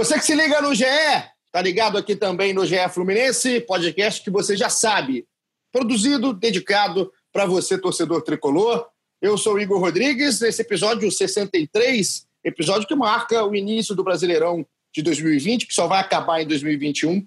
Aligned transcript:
Você 0.00 0.18
que 0.18 0.24
se 0.24 0.34
liga 0.34 0.62
no 0.62 0.74
GE, 0.74 0.86
tá 1.52 1.60
ligado 1.60 1.98
aqui 1.98 2.16
também 2.16 2.54
no 2.54 2.64
GE 2.64 2.88
Fluminense, 2.88 3.60
podcast 3.60 4.24
que 4.24 4.30
você 4.30 4.56
já 4.56 4.70
sabe. 4.70 5.26
Produzido, 5.70 6.32
dedicado 6.32 7.12
para 7.30 7.44
você, 7.44 7.76
torcedor 7.76 8.22
tricolor. 8.22 8.86
Eu 9.20 9.36
sou 9.36 9.60
Igor 9.60 9.78
Rodrigues, 9.78 10.40
nesse 10.40 10.62
episódio 10.62 11.12
63, 11.12 12.26
episódio 12.42 12.88
que 12.88 12.94
marca 12.94 13.44
o 13.44 13.54
início 13.54 13.94
do 13.94 14.02
Brasileirão 14.02 14.64
de 14.90 15.02
2020, 15.02 15.66
que 15.66 15.74
só 15.74 15.86
vai 15.86 16.00
acabar 16.00 16.40
em 16.40 16.46
2021. 16.46 17.22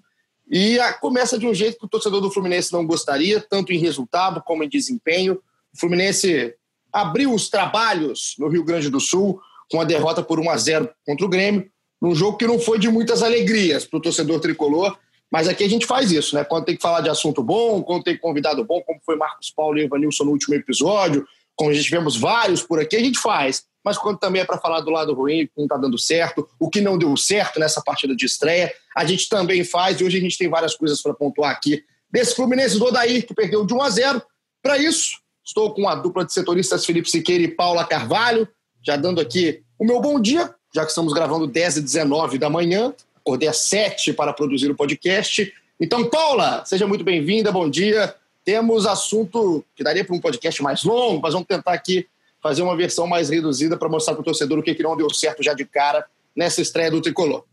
E 0.50 0.76
a, 0.80 0.94
começa 0.94 1.38
de 1.38 1.46
um 1.46 1.54
jeito 1.54 1.78
que 1.78 1.86
o 1.86 1.88
torcedor 1.88 2.20
do 2.20 2.28
Fluminense 2.32 2.72
não 2.72 2.84
gostaria, 2.84 3.40
tanto 3.40 3.72
em 3.72 3.78
resultado 3.78 4.42
como 4.42 4.64
em 4.64 4.68
desempenho. 4.68 5.40
O 5.72 5.78
Fluminense 5.78 6.52
abriu 6.92 7.32
os 7.32 7.48
trabalhos 7.48 8.34
no 8.36 8.48
Rio 8.48 8.64
Grande 8.64 8.90
do 8.90 8.98
Sul 8.98 9.40
com 9.70 9.80
a 9.80 9.84
derrota 9.84 10.24
por 10.24 10.40
1 10.40 10.50
a 10.50 10.56
0 10.56 10.90
contra 11.06 11.24
o 11.24 11.28
Grêmio 11.28 11.72
num 12.04 12.14
jogo 12.14 12.36
que 12.36 12.46
não 12.46 12.58
foi 12.58 12.78
de 12.78 12.90
muitas 12.90 13.22
alegrias 13.22 13.86
para 13.86 13.96
o 13.96 14.02
torcedor 14.02 14.38
tricolor, 14.38 14.94
mas 15.32 15.48
aqui 15.48 15.64
a 15.64 15.68
gente 15.68 15.86
faz 15.86 16.12
isso, 16.12 16.34
né? 16.36 16.44
Quando 16.44 16.66
tem 16.66 16.76
que 16.76 16.82
falar 16.82 17.00
de 17.00 17.08
assunto 17.08 17.42
bom, 17.42 17.82
quando 17.82 18.04
tem 18.04 18.14
convidado 18.14 18.62
bom, 18.62 18.82
como 18.82 19.00
foi 19.06 19.16
Marcos 19.16 19.50
Paulo 19.50 19.78
e 19.78 19.84
Evanilson 19.84 20.24
no 20.24 20.32
último 20.32 20.54
episódio, 20.54 21.26
como 21.56 21.70
a 21.70 21.72
gente 21.72 21.86
tivemos 21.86 22.14
vários 22.14 22.62
por 22.62 22.78
aqui, 22.78 22.94
a 22.94 23.00
gente 23.00 23.18
faz. 23.18 23.64
Mas 23.82 23.96
quando 23.96 24.18
também 24.18 24.42
é 24.42 24.44
para 24.44 24.58
falar 24.58 24.82
do 24.82 24.90
lado 24.90 25.14
ruim, 25.14 25.46
que 25.46 25.52
não 25.56 25.64
está 25.64 25.78
dando 25.78 25.96
certo, 25.96 26.46
o 26.60 26.68
que 26.68 26.82
não 26.82 26.98
deu 26.98 27.16
certo 27.16 27.58
nessa 27.58 27.80
partida 27.80 28.14
de 28.14 28.26
estreia, 28.26 28.70
a 28.94 29.06
gente 29.06 29.26
também 29.26 29.64
faz. 29.64 29.98
E 29.98 30.04
hoje 30.04 30.18
a 30.18 30.20
gente 30.20 30.36
tem 30.36 30.48
várias 30.48 30.74
coisas 30.74 31.00
para 31.00 31.14
pontuar 31.14 31.52
aqui. 31.52 31.82
Desse 32.10 32.36
Fluminense 32.36 32.78
do 32.78 32.84
Odair, 32.84 33.26
que 33.26 33.32
perdeu 33.32 33.64
de 33.64 33.72
1 33.72 33.82
a 33.82 33.88
0. 33.88 34.22
Para 34.62 34.76
isso, 34.76 35.20
estou 35.42 35.72
com 35.72 35.88
a 35.88 35.94
dupla 35.94 36.22
de 36.22 36.34
setoristas 36.34 36.84
Felipe 36.84 37.10
Siqueira 37.10 37.44
e 37.44 37.48
Paula 37.48 37.86
Carvalho, 37.86 38.46
já 38.84 38.94
dando 38.94 39.22
aqui 39.22 39.62
o 39.78 39.86
meu 39.86 40.02
bom 40.02 40.20
dia 40.20 40.54
já 40.74 40.82
que 40.82 40.88
estamos 40.88 41.12
gravando 41.12 41.46
10 41.46 41.76
e 41.76 41.80
19 41.82 42.36
da 42.36 42.50
manhã. 42.50 42.92
Acordei 43.16 43.48
às 43.48 43.58
7 43.58 44.12
para 44.12 44.32
produzir 44.32 44.70
o 44.70 44.74
podcast. 44.74 45.54
Então, 45.80 46.10
Paula, 46.10 46.64
seja 46.64 46.86
muito 46.86 47.04
bem-vinda, 47.04 47.52
bom 47.52 47.70
dia. 47.70 48.14
Temos 48.44 48.84
assunto 48.84 49.64
que 49.76 49.84
daria 49.84 50.04
para 50.04 50.14
um 50.14 50.20
podcast 50.20 50.60
mais 50.62 50.82
longo, 50.82 51.22
mas 51.22 51.32
vamos 51.32 51.46
tentar 51.46 51.72
aqui 51.72 52.06
fazer 52.42 52.62
uma 52.62 52.76
versão 52.76 53.06
mais 53.06 53.30
reduzida 53.30 53.76
para 53.76 53.88
mostrar 53.88 54.14
para 54.14 54.20
o 54.20 54.24
torcedor 54.24 54.58
o 54.58 54.62
que, 54.62 54.74
que 54.74 54.82
não 54.82 54.96
deu 54.96 55.08
certo 55.10 55.42
já 55.42 55.54
de 55.54 55.64
cara 55.64 56.04
nessa 56.36 56.60
estreia 56.60 56.90
do 56.90 57.00
Tricolor. 57.00 57.44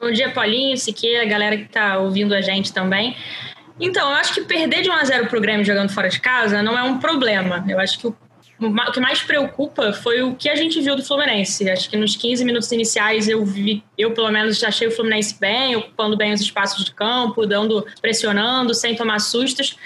Bom 0.00 0.12
dia, 0.12 0.30
Paulinho, 0.32 0.76
Siqueira, 0.78 1.24
galera 1.26 1.56
que 1.56 1.64
está 1.64 1.98
ouvindo 1.98 2.32
a 2.32 2.40
gente 2.40 2.72
também. 2.72 3.16
Então, 3.80 4.08
eu 4.08 4.16
acho 4.16 4.32
que 4.32 4.42
perder 4.42 4.82
de 4.82 4.88
1 4.88 4.92
a 4.92 5.04
0 5.04 5.26
para 5.26 5.38
o 5.38 5.40
Grêmio 5.40 5.64
jogando 5.64 5.90
fora 5.90 6.08
de 6.08 6.20
casa 6.20 6.62
não 6.62 6.78
é 6.78 6.82
um 6.84 6.98
problema. 6.98 7.64
Eu 7.68 7.78
acho 7.80 7.98
que 7.98 8.06
o 8.06 8.16
o 8.60 8.92
que 8.92 9.00
mais 9.00 9.22
preocupa 9.22 9.92
foi 9.92 10.22
o 10.22 10.34
que 10.34 10.48
a 10.48 10.56
gente 10.56 10.80
viu 10.80 10.96
do 10.96 11.04
Fluminense. 11.04 11.68
Acho 11.70 11.88
que 11.88 11.96
nos 11.96 12.16
15 12.16 12.44
minutos 12.44 12.70
iniciais 12.72 13.28
eu 13.28 13.44
vi, 13.44 13.84
eu 13.96 14.12
pelo 14.12 14.30
menos 14.30 14.62
achei 14.64 14.88
o 14.88 14.90
Fluminense 14.90 15.38
bem, 15.38 15.76
ocupando 15.76 16.16
bem 16.16 16.32
os 16.32 16.40
espaços 16.40 16.84
de 16.84 16.92
campo, 16.92 17.46
dando, 17.46 17.86
pressionando, 18.00 18.74
sem 18.74 18.96
tomar 18.96 19.20
sustos. 19.20 19.76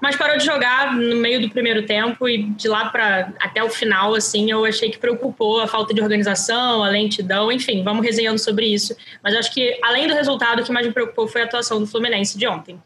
Mas 0.00 0.16
parou 0.16 0.36
de 0.36 0.44
jogar 0.44 0.94
no 0.94 1.16
meio 1.16 1.40
do 1.40 1.48
primeiro 1.48 1.86
tempo 1.86 2.28
e 2.28 2.42
de 2.42 2.68
lá 2.68 2.90
para 2.90 3.32
até 3.40 3.62
o 3.62 3.70
final, 3.70 4.14
assim, 4.14 4.50
eu 4.50 4.64
achei 4.64 4.90
que 4.90 4.98
preocupou 4.98 5.60
a 5.60 5.66
falta 5.66 5.94
de 5.94 6.02
organização, 6.02 6.84
a 6.84 6.88
lentidão, 6.88 7.50
enfim, 7.50 7.82
vamos 7.82 8.04
resenhando 8.04 8.38
sobre 8.38 8.66
isso. 8.66 8.94
Mas 9.22 9.34
acho 9.34 9.52
que 9.54 9.78
além 9.82 10.06
do 10.06 10.14
resultado, 10.14 10.60
o 10.60 10.64
que 10.64 10.72
mais 10.72 10.86
me 10.86 10.92
preocupou 10.92 11.26
foi 11.26 11.42
a 11.42 11.44
atuação 11.44 11.80
do 11.80 11.86
Fluminense 11.86 12.36
de 12.36 12.46
ontem. 12.46 12.78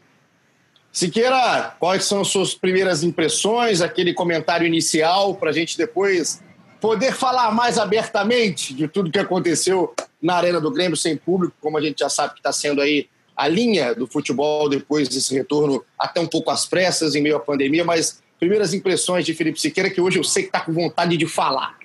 Siqueira, 0.91 1.75
quais 1.79 2.03
são 2.03 2.21
as 2.21 2.27
suas 2.27 2.53
primeiras 2.53 3.03
impressões, 3.03 3.81
aquele 3.81 4.13
comentário 4.13 4.67
inicial, 4.67 5.35
para 5.35 5.49
a 5.49 5.53
gente 5.53 5.77
depois 5.77 6.43
poder 6.81 7.13
falar 7.13 7.53
mais 7.53 7.77
abertamente 7.77 8.73
de 8.73 8.87
tudo 8.87 9.11
que 9.11 9.19
aconteceu 9.19 9.93
na 10.21 10.35
Arena 10.35 10.59
do 10.59 10.71
Grêmio 10.71 10.97
sem 10.97 11.15
público, 11.15 11.55
como 11.61 11.77
a 11.77 11.81
gente 11.81 11.99
já 11.99 12.09
sabe 12.09 12.33
que 12.33 12.39
está 12.39 12.51
sendo 12.51 12.81
aí 12.81 13.07
a 13.37 13.47
linha 13.47 13.95
do 13.95 14.05
futebol 14.05 14.67
depois 14.67 15.07
desse 15.07 15.33
retorno 15.33 15.83
até 15.97 16.19
um 16.19 16.27
pouco 16.27 16.51
às 16.51 16.65
pressas 16.65 17.15
em 17.15 17.21
meio 17.21 17.37
à 17.37 17.39
pandemia, 17.39 17.85
mas 17.85 18.21
primeiras 18.39 18.73
impressões 18.73 19.25
de 19.25 19.33
Felipe 19.33 19.61
Siqueira, 19.61 19.89
que 19.89 20.01
hoje 20.01 20.19
eu 20.19 20.23
sei 20.23 20.43
que 20.43 20.49
está 20.49 20.59
com 20.59 20.73
vontade 20.73 21.15
de 21.15 21.25
falar. 21.25 21.77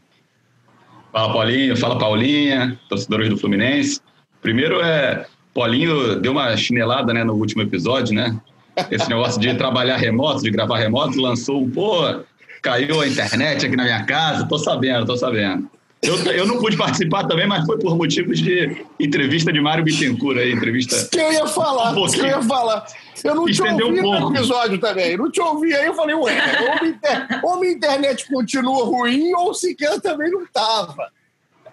Fala 1.12 1.32
Paulinho, 1.32 1.76
fala 1.76 1.98
Paulinha, 1.98 2.80
torcedores 2.88 3.28
do 3.28 3.38
Fluminense. 3.38 4.00
Primeiro 4.42 4.80
é, 4.80 5.26
Paulinho 5.54 6.20
deu 6.20 6.32
uma 6.32 6.56
chinelada 6.56 7.12
né, 7.14 7.22
no 7.24 7.34
último 7.34 7.62
episódio, 7.62 8.14
né? 8.14 8.38
Esse 8.90 9.08
negócio 9.08 9.40
de 9.40 9.54
trabalhar 9.54 9.96
remoto, 9.96 10.42
de 10.42 10.50
gravar 10.50 10.78
remoto, 10.78 11.20
lançou 11.20 11.62
um, 11.62 11.70
pô, 11.70 12.02
caiu 12.62 13.00
a 13.00 13.08
internet 13.08 13.66
aqui 13.66 13.76
na 13.76 13.84
minha 13.84 14.04
casa, 14.04 14.46
tô 14.46 14.58
sabendo, 14.58 15.06
tô 15.06 15.16
sabendo. 15.16 15.70
Eu, 16.02 16.16
eu 16.32 16.46
não 16.46 16.58
pude 16.58 16.76
participar 16.76 17.24
também, 17.24 17.46
mas 17.46 17.64
foi 17.64 17.78
por 17.78 17.96
motivos 17.96 18.38
de 18.38 18.84
entrevista 19.00 19.52
de 19.52 19.60
Mário 19.60 19.82
Bittencourt 19.82 20.38
aí, 20.38 20.52
entrevista. 20.52 20.94
Isso 20.94 21.10
que 21.10 21.18
eu 21.18 21.32
ia 21.32 21.46
falar, 21.46 21.92
um 21.92 22.06
que 22.06 22.20
eu 22.20 22.26
ia 22.26 22.42
falar. 22.42 22.86
Eu 23.24 23.34
não 23.34 23.48
Estendeu 23.48 23.76
te 23.76 23.82
ouvi 23.82 24.00
um 24.00 24.20
no 24.20 24.36
episódio 24.36 24.78
também, 24.78 25.16
não 25.16 25.30
te 25.30 25.40
ouvi 25.40 25.74
aí, 25.74 25.86
eu 25.86 25.94
falei, 25.94 26.14
ué, 26.14 26.36
ou 26.60 26.80
minha, 26.80 26.94
inter... 26.94 27.40
ou 27.42 27.60
minha 27.60 27.72
internet 27.72 28.28
continua 28.30 28.84
ruim, 28.84 29.32
ou 29.34 29.54
sequer 29.54 30.00
também 30.00 30.30
não 30.30 30.46
tava 30.46 31.10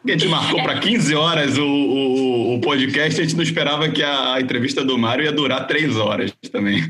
a 0.05 0.11
gente 0.11 0.27
marcou 0.27 0.61
para 0.61 0.79
15 0.79 1.15
horas 1.15 1.57
o, 1.57 1.65
o, 1.65 2.55
o, 2.55 2.61
podcast, 2.61 3.19
a 3.21 3.23
gente 3.23 3.35
não 3.35 3.43
esperava 3.43 3.87
que 3.89 4.03
a, 4.03 4.33
a 4.33 4.41
entrevista 4.41 4.83
do 4.83 4.97
Mário 4.97 5.23
ia 5.23 5.31
durar 5.31 5.65
três 5.65 5.95
horas 5.95 6.33
também. 6.51 6.81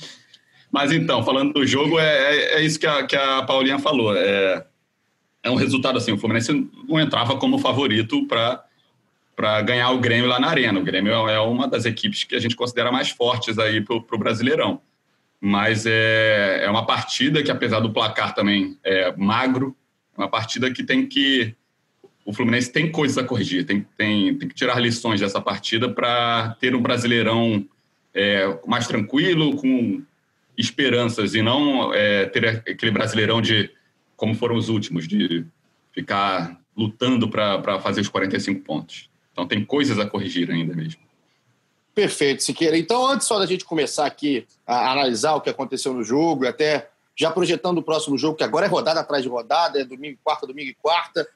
Mas 0.72 0.92
então, 0.92 1.22
falando 1.22 1.52
do 1.52 1.66
jogo, 1.66 1.98
é, 1.98 2.04
é, 2.04 2.54
é 2.54 2.62
isso 2.62 2.78
que 2.78 2.86
a, 2.86 3.06
que 3.06 3.14
a 3.14 3.42
Paulinha 3.42 3.78
falou. 3.78 4.16
É, 4.16 4.64
é 5.42 5.50
um 5.50 5.54
resultado 5.54 5.98
assim: 5.98 6.12
o 6.12 6.18
Fluminense 6.18 6.52
não 6.88 7.00
entrava 7.00 7.36
como 7.36 7.58
favorito 7.58 8.26
para 8.26 9.62
ganhar 9.62 9.90
o 9.90 9.98
Grêmio 9.98 10.28
lá 10.28 10.40
na 10.40 10.48
Arena. 10.48 10.78
O 10.80 10.84
Grêmio 10.84 11.12
é 11.28 11.40
uma 11.40 11.68
das 11.68 11.84
equipes 11.84 12.24
que 12.24 12.34
a 12.34 12.40
gente 12.40 12.56
considera 12.56 12.90
mais 12.90 13.10
fortes 13.10 13.58
aí 13.58 13.80
para 13.80 13.96
o 13.96 14.18
Brasileirão. 14.18 14.80
Mas 15.40 15.84
é, 15.86 16.64
é 16.64 16.70
uma 16.70 16.86
partida 16.86 17.42
que, 17.42 17.50
apesar 17.50 17.80
do 17.80 17.92
placar 17.92 18.34
também 18.34 18.78
é 18.82 19.14
magro, 19.16 19.76
é 20.16 20.22
uma 20.22 20.28
partida 20.28 20.70
que 20.70 20.82
tem 20.82 21.06
que 21.06 21.54
o 22.26 22.32
Fluminense 22.32 22.72
tem 22.72 22.90
coisas 22.90 23.16
a 23.16 23.22
corrigir, 23.22 23.64
tem, 23.64 23.86
tem, 23.96 24.36
tem 24.36 24.48
que 24.48 24.54
tirar 24.54 24.80
lições 24.80 25.20
dessa 25.20 25.40
partida 25.40 25.88
para 25.88 26.56
ter 26.60 26.74
um 26.74 26.82
brasileirão 26.82 27.64
é, 28.12 28.58
mais 28.66 28.88
tranquilo, 28.88 29.56
com 29.56 30.02
esperanças, 30.58 31.34
e 31.36 31.40
não 31.40 31.94
é, 31.94 32.26
ter 32.26 32.48
aquele 32.48 32.90
brasileirão 32.90 33.40
de, 33.40 33.70
como 34.16 34.34
foram 34.34 34.56
os 34.56 34.68
últimos, 34.68 35.06
de 35.06 35.46
ficar 35.92 36.60
lutando 36.76 37.28
para 37.28 37.78
fazer 37.80 38.00
os 38.00 38.08
45 38.08 38.60
pontos. 38.62 39.08
Então 39.30 39.46
tem 39.46 39.64
coisas 39.64 39.98
a 40.00 40.04
corrigir 40.04 40.50
ainda 40.50 40.74
mesmo. 40.74 41.00
Perfeito, 41.94 42.42
Siqueira. 42.42 42.76
Então, 42.76 43.06
antes 43.06 43.26
só 43.26 43.38
da 43.38 43.46
gente 43.46 43.64
começar 43.64 44.04
aqui 44.04 44.46
a 44.66 44.90
analisar 44.92 45.34
o 45.34 45.40
que 45.40 45.48
aconteceu 45.48 45.94
no 45.94 46.02
jogo, 46.02 46.46
até 46.46 46.90
já 47.14 47.30
projetando 47.30 47.78
o 47.78 47.82
próximo 47.82 48.18
jogo, 48.18 48.36
que 48.36 48.44
agora 48.44 48.66
é 48.66 48.68
rodada 48.68 49.00
atrás 49.00 49.22
de 49.22 49.28
rodada, 49.28 49.80
é 49.80 49.84
domingo 49.84 50.14
e 50.14 50.20
quarta, 50.22 50.46
domingo 50.46 50.70
e 50.70 50.74
quarta. 50.74 51.26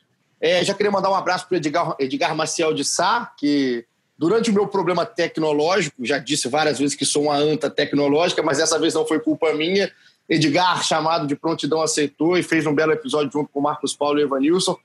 É, 0.41 0.65
já 0.65 0.73
queria 0.73 0.91
mandar 0.91 1.11
um 1.11 1.15
abraço 1.15 1.47
para 1.47 1.55
o 1.55 1.59
Edgar, 1.59 1.95
Edgar 1.99 2.35
Maciel 2.35 2.73
de 2.73 2.85
Sá, 2.85 3.31
que 3.37 3.85
durante 4.17 4.51
o 4.51 4.55
meu 4.55 4.67
problema 4.67 5.05
tecnológico, 5.05 6.05
já 6.05 6.19
disse 6.19 6.49
várias 6.49 6.79
vezes 6.79 6.95
que 6.95 7.05
sou 7.05 7.25
uma 7.25 7.37
anta 7.37 7.69
tecnológica, 7.69 8.43
mas 8.43 8.59
dessa 8.59 8.79
vez 8.79 8.95
não 8.95 9.07
foi 9.07 9.21
culpa 9.21 9.53
minha. 9.53 9.91
Edgar, 10.29 10.85
chamado 10.85 11.27
de 11.27 11.35
prontidão, 11.35 11.83
aceitou 11.83 12.39
e 12.39 12.43
fez 12.43 12.67
um 12.67 12.75
belo 12.75 12.93
episódio 12.93 13.33
junto 13.33 13.51
com 13.53 13.61
Marcos 13.61 13.95
Paulo 13.95 14.19
e 14.19 14.23
Evanilson. 14.23 14.77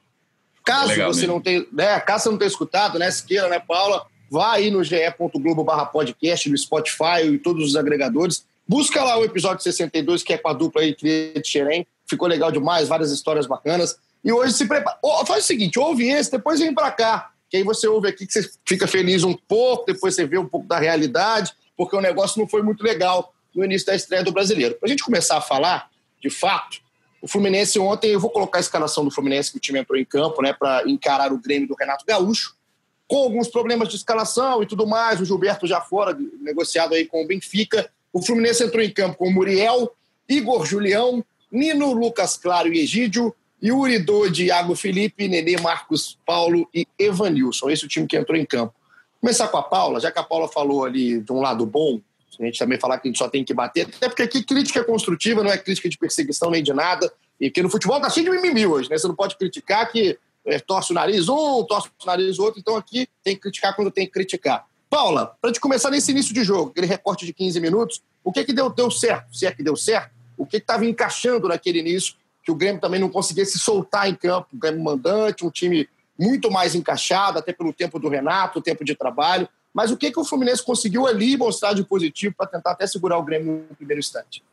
Caso 0.63 0.87
Legal, 0.87 1.13
você 1.13 1.21
mesmo. 1.21 1.33
não 1.33 1.41
tenha, 1.41 1.65
né, 1.71 1.99
caso 1.99 2.23
você 2.23 2.29
não 2.31 2.37
tenha 2.37 2.47
escutado, 2.47 2.97
né, 2.97 3.11
Siqueira, 3.11 3.47
né, 3.47 3.59
Paula, 3.59 4.07
vá 4.31 4.53
aí 4.53 4.71
no 4.71 4.83
ge.globo 4.83 5.63
barra 5.63 5.85
podcast, 5.85 6.49
no 6.49 6.57
Spotify 6.57 7.25
e 7.25 7.37
todos 7.37 7.63
os 7.69 7.75
agregadores. 7.75 8.45
Busca 8.67 9.03
lá 9.03 9.19
o 9.19 9.23
episódio 9.23 9.63
62, 9.63 10.23
que 10.23 10.33
é 10.33 10.37
com 10.37 10.49
a 10.49 10.53
dupla 10.53 10.81
aí, 10.81 10.95
Xerém. 11.43 11.85
Ficou 12.07 12.27
legal 12.27 12.51
demais, 12.51 12.87
várias 12.87 13.11
histórias 13.11 13.45
bacanas. 13.45 13.99
E 14.25 14.33
hoje 14.33 14.53
se 14.53 14.65
prepara. 14.65 14.97
Faz 15.27 15.43
o 15.43 15.47
seguinte: 15.47 15.77
ouve 15.77 16.09
esse, 16.09 16.31
depois 16.31 16.59
vem 16.59 16.73
para 16.73 16.91
cá. 16.91 17.31
Que 17.47 17.57
aí 17.57 17.63
você 17.63 17.87
ouve 17.87 18.09
aqui 18.09 18.25
que 18.25 18.33
você 18.33 18.49
fica 18.65 18.87
feliz 18.87 19.23
um 19.23 19.35
pouco, 19.35 19.85
depois 19.85 20.15
você 20.15 20.25
vê 20.25 20.39
um 20.39 20.47
pouco 20.47 20.67
da 20.67 20.79
realidade, 20.79 21.53
porque 21.77 21.95
o 21.95 22.01
negócio 22.01 22.39
não 22.41 22.47
foi 22.47 22.63
muito 22.63 22.83
legal 22.83 23.31
no 23.53 23.63
início 23.63 23.85
da 23.85 23.95
estreia 23.95 24.23
do 24.23 24.31
brasileiro. 24.31 24.75
Para 24.75 24.87
a 24.87 24.89
gente 24.89 25.03
começar 25.03 25.37
a 25.37 25.41
falar, 25.41 25.91
de 26.19 26.29
fato, 26.29 26.81
O 27.25 27.27
Fluminense 27.27 27.79
ontem, 27.79 28.11
eu 28.11 28.19
vou 28.19 28.29
colocar 28.29 28.59
a 28.59 28.61
escalação 28.61 29.03
do 29.03 29.09
Fluminense 29.09 29.49
que 29.49 29.57
o 29.57 29.59
time 29.59 29.79
entrou 29.79 29.97
em 29.97 30.05
campo, 30.05 30.43
né, 30.43 30.53
para 30.53 30.87
encarar 30.87 31.33
o 31.33 31.39
Grêmio 31.39 31.67
do 31.67 31.73
Renato 31.73 32.05
Gaúcho, 32.05 32.55
com 33.07 33.17
alguns 33.17 33.47
problemas 33.47 33.89
de 33.89 33.95
escalação 33.95 34.61
e 34.61 34.67
tudo 34.67 34.85
mais. 34.85 35.19
O 35.19 35.25
Gilberto 35.25 35.65
já 35.65 35.81
fora, 35.81 36.15
negociado 36.39 36.93
aí 36.93 37.03
com 37.03 37.23
o 37.23 37.27
Benfica. 37.27 37.89
O 38.13 38.23
Fluminense 38.23 38.63
entrou 38.63 38.83
em 38.83 38.91
campo 38.91 39.17
com 39.17 39.31
Muriel, 39.31 39.91
Igor 40.29 40.67
Julião, 40.67 41.25
Nino, 41.51 41.93
Lucas 41.93 42.37
Claro 42.37 42.71
e 42.71 42.79
Egídio, 42.79 43.35
Yuri 43.63 43.99
Dodi, 43.99 44.45
Iago 44.45 44.75
Felipe, 44.75 45.27
Nenê, 45.27 45.57
Marcos 45.57 46.17
Paulo 46.25 46.69
e 46.73 46.87
Evanilson. 46.99 47.69
Esse 47.69 47.83
é 47.83 47.85
o 47.85 47.89
time 47.89 48.07
que 48.07 48.17
entrou 48.17 48.37
em 48.37 48.45
campo. 48.45 48.73
Começar 49.19 49.47
com 49.47 49.57
a 49.57 49.63
Paula, 49.63 49.99
já 49.99 50.11
que 50.11 50.19
a 50.19 50.23
Paula 50.23 50.47
falou 50.47 50.85
ali 50.85 51.19
de 51.19 51.31
um 51.31 51.41
lado 51.41 51.65
bom, 51.65 51.99
a 52.39 52.45
gente 52.45 52.59
também 52.59 52.79
falar 52.79 52.99
que 52.99 53.07
a 53.07 53.09
gente 53.09 53.17
só 53.17 53.29
tem 53.29 53.43
que 53.43 53.53
bater, 53.53 53.87
até 53.87 54.07
porque 54.07 54.23
aqui 54.23 54.43
crítica 54.43 54.79
é 54.79 54.83
construtiva, 54.83 55.41
não 55.41 55.51
é 55.51 55.57
crítica 55.57 55.87
de 55.87 55.97
perseguição 55.97 56.51
nem 56.51 56.61
de 56.61 56.73
nada, 56.73 57.11
e 57.39 57.49
que 57.49 57.63
no 57.63 57.69
futebol 57.69 57.99
tá 57.99 58.09
cheio 58.09 58.25
de 58.25 58.31
mimimi 58.31 58.67
hoje, 58.67 58.89
né? 58.89 58.97
Você 58.97 59.07
não 59.07 59.15
pode 59.15 59.37
criticar 59.37 59.89
que 59.91 60.17
é, 60.45 60.59
torce 60.59 60.91
o 60.91 60.93
nariz 60.93 61.27
um, 61.27 61.63
torce 61.63 61.87
o 61.87 62.05
nariz 62.05 62.37
outro, 62.39 62.59
então 62.59 62.75
aqui 62.75 63.07
tem 63.23 63.35
que 63.35 63.41
criticar 63.41 63.75
quando 63.75 63.89
tem 63.89 64.05
que 64.05 64.11
criticar. 64.11 64.65
Paula, 64.89 65.35
para 65.41 65.49
gente 65.49 65.59
começar 65.59 65.89
nesse 65.89 66.11
início 66.11 66.33
de 66.33 66.43
jogo, 66.43 66.69
aquele 66.69 66.87
recorte 66.87 67.25
de 67.25 67.33
15 67.33 67.59
minutos, 67.59 68.01
o 68.23 68.31
que 68.31 68.43
que 68.43 68.53
deu, 68.53 68.69
deu 68.69 68.91
certo? 68.91 69.35
Se 69.35 69.45
é 69.45 69.51
que 69.51 69.63
deu 69.63 69.75
certo, 69.75 70.11
o 70.37 70.45
que 70.45 70.57
estava 70.57 70.85
encaixando 70.85 71.47
naquele 71.47 71.79
início, 71.79 72.15
que 72.45 72.51
o 72.51 72.55
Grêmio 72.55 72.79
também 72.79 72.99
não 72.99 73.09
conseguia 73.09 73.43
se 73.43 73.57
soltar 73.57 74.07
em 74.07 74.13
campo, 74.13 74.49
o 74.53 74.57
Grêmio 74.57 74.83
mandante, 74.83 75.43
um 75.43 75.49
time 75.49 75.89
muito 76.17 76.51
mais 76.51 76.75
encaixado, 76.75 77.39
até 77.39 77.51
pelo 77.51 77.73
tempo 77.73 77.97
do 77.99 78.07
Renato, 78.07 78.59
o 78.59 78.61
tempo 78.61 78.85
de 78.85 78.95
trabalho. 78.95 79.49
Mas 79.73 79.91
o 79.91 79.97
que, 79.97 80.11
que 80.11 80.19
o 80.19 80.23
Fluminense 80.23 80.63
conseguiu 80.63 81.07
ali 81.07 81.35
mostrar 81.35 81.73
de 81.73 81.83
positivo 81.83 82.35
para 82.37 82.47
tentar 82.47 82.71
até 82.71 82.85
segurar 82.85 83.17
o 83.17 83.23
Grêmio 83.23 83.65
no 83.67 83.75
primeiro 83.75 83.99
instante? 83.99 84.43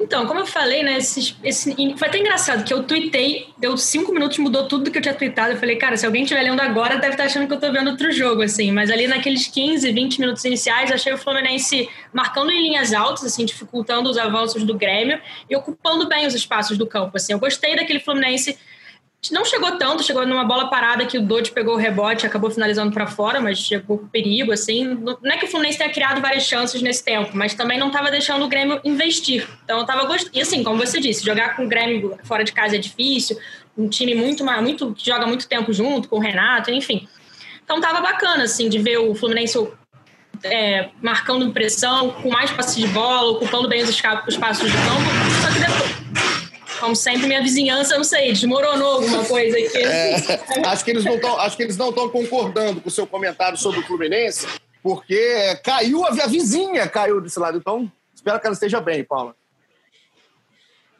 Então, 0.00 0.26
como 0.26 0.40
eu 0.40 0.46
falei, 0.46 0.82
né, 0.82 0.96
esse, 0.96 1.36
esse, 1.44 1.74
foi 1.96 2.08
até 2.08 2.18
engraçado 2.18 2.64
que 2.64 2.72
eu 2.72 2.82
tuitei, 2.84 3.48
deu 3.58 3.76
cinco 3.76 4.12
minutos, 4.12 4.38
mudou 4.38 4.66
tudo 4.66 4.90
que 4.90 4.96
eu 4.96 5.02
tinha 5.02 5.12
tweetado. 5.12 5.52
Eu 5.52 5.58
falei, 5.58 5.76
cara, 5.76 5.94
se 5.96 6.06
alguém 6.06 6.22
estiver 6.22 6.42
lendo 6.42 6.60
agora, 6.60 6.96
deve 6.96 7.12
estar 7.12 7.24
achando 7.24 7.46
que 7.46 7.52
eu 7.52 7.56
estou 7.56 7.70
vendo 7.70 7.90
outro 7.90 8.10
jogo, 8.10 8.40
assim. 8.40 8.72
Mas 8.72 8.90
ali 8.90 9.06
naqueles 9.06 9.46
15, 9.46 9.92
20 9.92 10.20
minutos 10.20 10.42
iniciais, 10.46 10.90
achei 10.90 11.12
o 11.12 11.18
Fluminense 11.18 11.86
marcando 12.14 12.50
em 12.50 12.62
linhas 12.62 12.94
altas, 12.94 13.24
assim, 13.24 13.44
dificultando 13.44 14.08
os 14.08 14.16
avanços 14.16 14.64
do 14.64 14.72
Grêmio 14.74 15.20
e 15.50 15.54
ocupando 15.54 16.08
bem 16.08 16.26
os 16.26 16.34
espaços 16.34 16.78
do 16.78 16.86
campo, 16.86 17.18
assim. 17.18 17.34
Eu 17.34 17.38
gostei 17.38 17.76
daquele 17.76 18.00
Fluminense 18.00 18.58
não 19.30 19.44
chegou 19.44 19.72
tanto, 19.76 20.02
chegou 20.02 20.26
numa 20.26 20.44
bola 20.44 20.70
parada 20.70 21.04
que 21.04 21.18
o 21.18 21.22
Dodge 21.22 21.50
pegou 21.50 21.74
o 21.74 21.76
rebote, 21.76 22.24
acabou 22.24 22.50
finalizando 22.50 22.90
para 22.90 23.06
fora, 23.06 23.38
mas 23.38 23.58
chegou 23.58 23.98
perigo, 24.10 24.50
assim. 24.50 24.84
Não 24.94 25.18
é 25.30 25.36
que 25.36 25.44
o 25.44 25.48
Fluminense 25.48 25.76
tenha 25.76 25.90
criado 25.90 26.22
várias 26.22 26.44
chances 26.44 26.80
nesse 26.80 27.04
tempo, 27.04 27.32
mas 27.34 27.52
também 27.52 27.78
não 27.78 27.88
estava 27.88 28.10
deixando 28.10 28.46
o 28.46 28.48
Grêmio 28.48 28.80
investir. 28.82 29.46
Então 29.62 29.80
eu 29.80 29.84
tava 29.84 30.06
gostando. 30.06 30.30
E 30.34 30.40
assim, 30.40 30.64
como 30.64 30.78
você 30.78 30.98
disse, 30.98 31.22
jogar 31.24 31.54
com 31.54 31.66
o 31.66 31.68
Grêmio 31.68 32.18
fora 32.24 32.42
de 32.42 32.52
casa 32.52 32.76
é 32.76 32.78
difícil, 32.78 33.38
um 33.76 33.88
time 33.88 34.14
muito, 34.14 34.42
muito 34.42 34.94
que 34.94 35.04
joga 35.04 35.26
muito 35.26 35.46
tempo 35.46 35.70
junto 35.70 36.08
com 36.08 36.16
o 36.16 36.20
Renato, 36.20 36.70
enfim. 36.70 37.06
Então 37.62 37.78
tava 37.78 38.00
bacana, 38.00 38.44
assim, 38.44 38.70
de 38.70 38.78
ver 38.78 38.98
o 38.98 39.14
Fluminense 39.14 39.58
é, 40.42 40.88
marcando 41.02 41.52
pressão, 41.52 42.10
com 42.10 42.30
mais 42.30 42.50
passe 42.50 42.80
de 42.80 42.86
bola, 42.88 43.32
ocupando 43.32 43.68
bem 43.68 43.82
os 43.82 43.90
espaços 43.90 44.70
de 44.70 44.76
campo. 44.78 45.19
Como 46.80 46.96
sempre, 46.96 47.26
minha 47.26 47.42
vizinhança, 47.42 47.96
não 47.96 48.04
sei, 48.04 48.32
desmoronou 48.32 48.94
alguma 48.94 49.24
coisa 49.24 49.56
aqui. 49.58 49.78
É, 49.78 50.14
acho 50.66 50.84
que 50.84 50.90
eles 50.90 51.04
não 51.04 51.16
estão, 51.16 51.38
acho 51.38 51.56
que 51.56 51.62
eles 51.62 51.76
não 51.76 51.90
estão 51.90 52.08
concordando 52.08 52.80
com 52.80 52.88
o 52.88 52.92
seu 52.92 53.06
comentário 53.06 53.58
sobre 53.58 53.80
o 53.80 53.82
Fluminense, 53.86 54.46
porque 54.82 55.56
caiu 55.62 56.04
a, 56.04 56.08
a 56.08 56.26
vizinha 56.26 56.88
caiu 56.88 57.20
desse 57.20 57.38
lado. 57.38 57.58
Então, 57.58 57.90
espero 58.14 58.40
que 58.40 58.46
ela 58.46 58.54
esteja 58.54 58.80
bem, 58.80 59.04
Paula. 59.04 59.34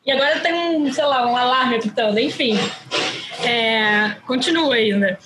E 0.04 0.12
agora 0.12 0.40
tem 0.40 0.52
um, 0.52 0.92
sei 0.92 1.04
lá, 1.04 1.26
um 1.26 1.36
alarme 1.36 1.76
apitando, 1.76 2.18
enfim. 2.18 2.58
É, 3.44 4.16
continua 4.26 4.74
ainda. 4.74 5.18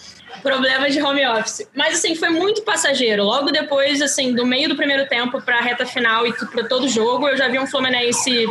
Problemas 0.42 0.92
de 0.92 1.00
home 1.00 1.24
office. 1.26 1.68
Mas, 1.74 1.94
assim, 1.94 2.14
foi 2.14 2.28
muito 2.28 2.62
passageiro. 2.62 3.22
Logo 3.24 3.50
depois, 3.50 4.02
assim, 4.02 4.34
do 4.34 4.44
meio 4.44 4.68
do 4.68 4.76
primeiro 4.76 5.08
tempo 5.08 5.40
para 5.40 5.58
a 5.58 5.60
reta 5.60 5.86
final 5.86 6.26
e 6.26 6.32
para 6.32 6.68
todo 6.68 6.84
o 6.84 6.88
jogo, 6.88 7.28
eu 7.28 7.36
já 7.36 7.48
vi 7.48 7.58
um 7.58 7.66
Fluminense 7.66 8.46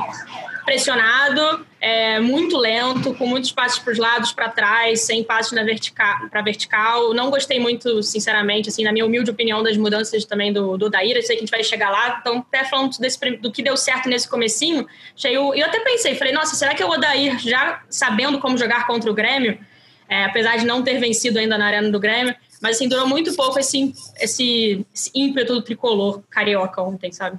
pressionado, 0.65 1.65
é, 1.83 2.17
muito 2.17 2.57
lento, 2.57 3.13
com 3.13 3.27
muitos 3.27 3.51
passos 3.51 3.77
para 3.79 3.91
os 3.91 3.99
lados, 3.99 4.31
para 4.31 4.47
trás, 4.47 5.01
sem 5.01 5.21
passos 5.21 5.51
na 5.51 5.63
vertical, 5.63 6.29
para 6.29 6.41
vertical. 6.41 7.13
Não 7.13 7.29
gostei 7.29 7.59
muito, 7.59 8.01
sinceramente, 8.01 8.69
assim, 8.69 8.85
na 8.85 8.93
minha 8.93 9.05
humilde 9.05 9.29
opinião, 9.29 9.61
das 9.61 9.75
mudanças 9.75 10.23
também 10.23 10.53
do, 10.53 10.77
do 10.77 10.89
Daíra. 10.89 11.21
Sei 11.21 11.35
que 11.35 11.41
a 11.41 11.45
gente 11.45 11.51
vai 11.51 11.61
chegar 11.61 11.89
lá. 11.89 12.19
Então, 12.21 12.37
até 12.37 12.63
falando 12.63 12.97
desse, 12.97 13.19
do 13.35 13.51
que 13.51 13.61
deu 13.61 13.75
certo 13.75 14.07
nesse 14.07 14.29
comecinho, 14.29 14.87
eu, 15.25 15.53
eu 15.53 15.65
até 15.65 15.81
pensei, 15.81 16.15
falei, 16.15 16.31
nossa, 16.31 16.55
será 16.55 16.73
que 16.73 16.81
o 16.81 16.89
Odair, 16.89 17.37
já 17.37 17.83
sabendo 17.89 18.39
como 18.39 18.57
jogar 18.57 18.87
contra 18.87 19.11
o 19.11 19.13
Grêmio, 19.13 19.59
é, 20.07 20.23
apesar 20.23 20.55
de 20.55 20.65
não 20.65 20.83
ter 20.83 20.99
vencido 20.99 21.37
ainda 21.37 21.57
na 21.57 21.65
arena 21.65 21.91
do 21.91 21.99
Grêmio, 21.99 22.33
mas 22.61 22.77
assim, 22.77 22.87
durou 22.87 23.09
muito 23.09 23.35
pouco 23.35 23.59
esse, 23.59 23.93
esse, 24.21 24.85
esse 24.95 25.11
ímpeto 25.13 25.53
do 25.53 25.61
tricolor 25.61 26.23
carioca 26.29 26.81
ontem, 26.81 27.11
sabe? 27.11 27.37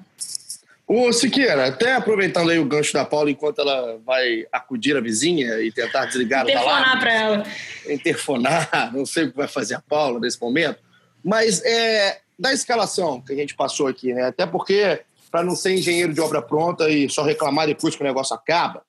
Ô, 0.87 1.11
Siqueira, 1.13 1.67
até 1.67 1.95
aproveitando 1.95 2.51
aí 2.51 2.59
o 2.59 2.65
gancho 2.65 2.93
da 2.93 3.07
Paula, 3.07 3.31
enquanto 3.31 3.61
ela 3.61 3.99
vai 4.05 4.47
acudir 4.53 4.97
a 4.97 5.01
vizinha 5.01 5.61
e 5.61 5.73
tentar 5.73 6.05
desligar 6.05 6.45
Interfonar 6.45 7.01
para 7.01 7.13
ela. 7.13 7.47
Interfonar, 7.89 8.93
não 8.93 9.07
sei 9.07 9.25
o 9.25 9.31
que 9.31 9.37
vai 9.37 9.49
fazer 9.49 9.77
a 9.77 9.81
Paula 9.81 10.21
nesse 10.21 10.39
momento, 10.41 10.79
mas 11.25 11.65
é, 11.65 12.21
da 12.39 12.53
escalação 12.53 13.21
que 13.21 13.33
a 13.33 13.37
gente 13.37 13.55
passou 13.55 13.87
aqui, 13.87 14.13
né? 14.13 14.25
Até 14.25 14.45
porque, 14.45 15.01
para 15.31 15.43
não 15.43 15.57
ser 15.57 15.73
engenheiro 15.73 16.13
de 16.13 16.21
obra 16.21 16.43
pronta 16.43 16.89
e 16.91 17.09
só 17.09 17.23
reclamar 17.23 17.67
depois 17.67 17.97
que 17.97 18.03
o 18.03 18.07
negócio 18.07 18.37
acaba, 18.37 18.83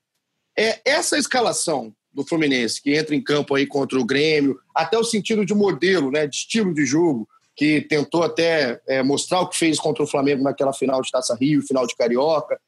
é 0.58 0.80
essa 0.84 1.18
escalação 1.18 1.94
do 2.14 2.26
Fluminense, 2.26 2.82
que 2.82 2.96
entra 2.96 3.16
em 3.16 3.22
campo 3.22 3.56
aí 3.56 3.66
contra 3.66 4.00
o 4.00 4.06
Grêmio, 4.06 4.60
até 4.74 4.98
o 4.98 5.04
sentido 5.04 5.46
de 5.46 5.54
modelo, 5.54 6.12
né, 6.12 6.28
de 6.28 6.36
estilo 6.36 6.74
de 6.74 6.86
jogo, 6.86 7.28
que 7.56 7.81
tentou 7.81 8.24
até 8.24 8.81
é, 8.88 9.02
mostrar 9.02 9.40
o 9.40 9.48
que 9.48 9.57
fez 9.57 9.80
contra 9.80 10.04
o 10.04 10.07
Flamengo 10.07 10.44
naquela 10.44 10.74
final 10.74 11.02
de 11.02 11.10
Taça 11.10 11.36
Rio, 11.36 11.66
final 11.66 11.88
de 11.88 11.96
Carioca. 11.96 12.60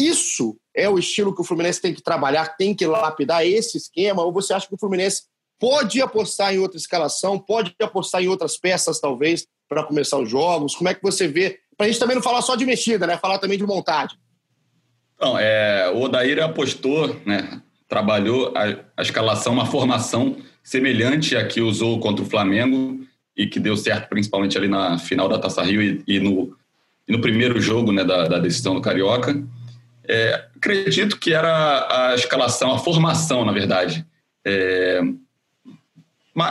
Isso 0.00 0.58
é 0.74 0.88
o 0.88 0.98
estilo 0.98 1.34
que 1.34 1.40
o 1.40 1.44
Fluminense 1.44 1.80
tem 1.80 1.94
que 1.94 2.02
trabalhar, 2.02 2.56
tem 2.56 2.74
que 2.74 2.86
lapidar 2.86 3.46
esse 3.46 3.78
esquema? 3.78 4.22
Ou 4.22 4.32
você 4.32 4.52
acha 4.52 4.66
que 4.66 4.74
o 4.74 4.78
Fluminense 4.78 5.22
pode 5.58 6.02
apostar 6.02 6.52
em 6.52 6.58
outra 6.58 6.76
escalação, 6.76 7.38
pode 7.38 7.74
apostar 7.80 8.22
em 8.22 8.28
outras 8.28 8.58
peças, 8.58 9.00
talvez, 9.00 9.46
para 9.68 9.84
começar 9.84 10.18
os 10.18 10.28
jogos? 10.28 10.74
Como 10.74 10.88
é 10.88 10.94
que 10.94 11.02
você 11.02 11.28
vê? 11.28 11.60
Para 11.76 11.86
a 11.86 11.88
gente 11.88 12.00
também 12.00 12.16
não 12.16 12.22
falar 12.22 12.42
só 12.42 12.56
de 12.56 12.66
mexida, 12.66 13.06
né? 13.06 13.16
Falar 13.16 13.38
também 13.38 13.56
de 13.56 13.64
montagem. 13.64 14.18
Não, 15.18 15.38
é, 15.38 15.90
o 15.94 16.02
Odair 16.02 16.42
apostou, 16.42 17.18
né? 17.24 17.62
Trabalhou 17.88 18.52
a, 18.56 18.84
a 18.96 19.02
escalação, 19.02 19.52
uma 19.52 19.66
formação 19.66 20.36
semelhante 20.62 21.36
à 21.36 21.46
que 21.46 21.60
usou 21.60 22.00
contra 22.00 22.24
o 22.24 22.28
Flamengo 22.28 23.06
e 23.36 23.46
que 23.46 23.60
deu 23.60 23.76
certo 23.76 24.08
principalmente 24.08 24.56
ali 24.56 24.68
na 24.68 24.98
final 24.98 25.28
da 25.28 25.38
Taça 25.38 25.62
Rio 25.62 25.82
e, 25.82 26.02
e 26.06 26.18
no, 26.18 26.56
e 27.06 27.12
no 27.12 27.20
primeiro 27.20 27.60
jogo 27.60 27.92
né, 27.92 28.02
da, 28.02 28.26
da 28.26 28.38
decisão 28.38 28.74
do 28.74 28.80
Carioca. 28.80 29.42
É, 30.08 30.46
acredito 30.56 31.18
que 31.18 31.32
era 31.32 32.10
a 32.10 32.14
escalação, 32.14 32.72
a 32.72 32.78
formação, 32.78 33.44
na 33.44 33.52
verdade. 33.52 34.06
É, 34.44 35.00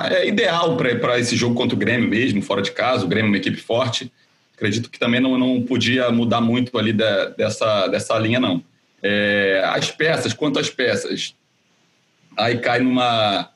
é 0.09 0.27
ideal 0.27 0.75
para 0.77 1.19
esse 1.19 1.35
jogo 1.35 1.55
contra 1.55 1.75
o 1.75 1.79
Grêmio 1.79 2.09
mesmo, 2.09 2.41
fora 2.41 2.61
de 2.61 2.71
casa. 2.71 3.05
O 3.05 3.07
Grêmio 3.07 3.29
é 3.29 3.31
uma 3.31 3.37
equipe 3.37 3.57
forte. 3.57 4.11
Acredito 4.53 4.89
que 4.89 4.99
também 4.99 5.19
não, 5.19 5.37
não 5.37 5.61
podia 5.61 6.11
mudar 6.11 6.41
muito 6.41 6.77
ali 6.77 6.93
da, 6.93 7.25
dessa, 7.29 7.87
dessa 7.87 8.17
linha, 8.17 8.39
não. 8.39 8.63
É, 9.01 9.61
as 9.65 9.91
peças, 9.91 10.33
quanto 10.33 10.59
às 10.59 10.69
peças, 10.69 11.35
aí 12.37 12.57
cai 12.57 12.79
numa 12.79 13.49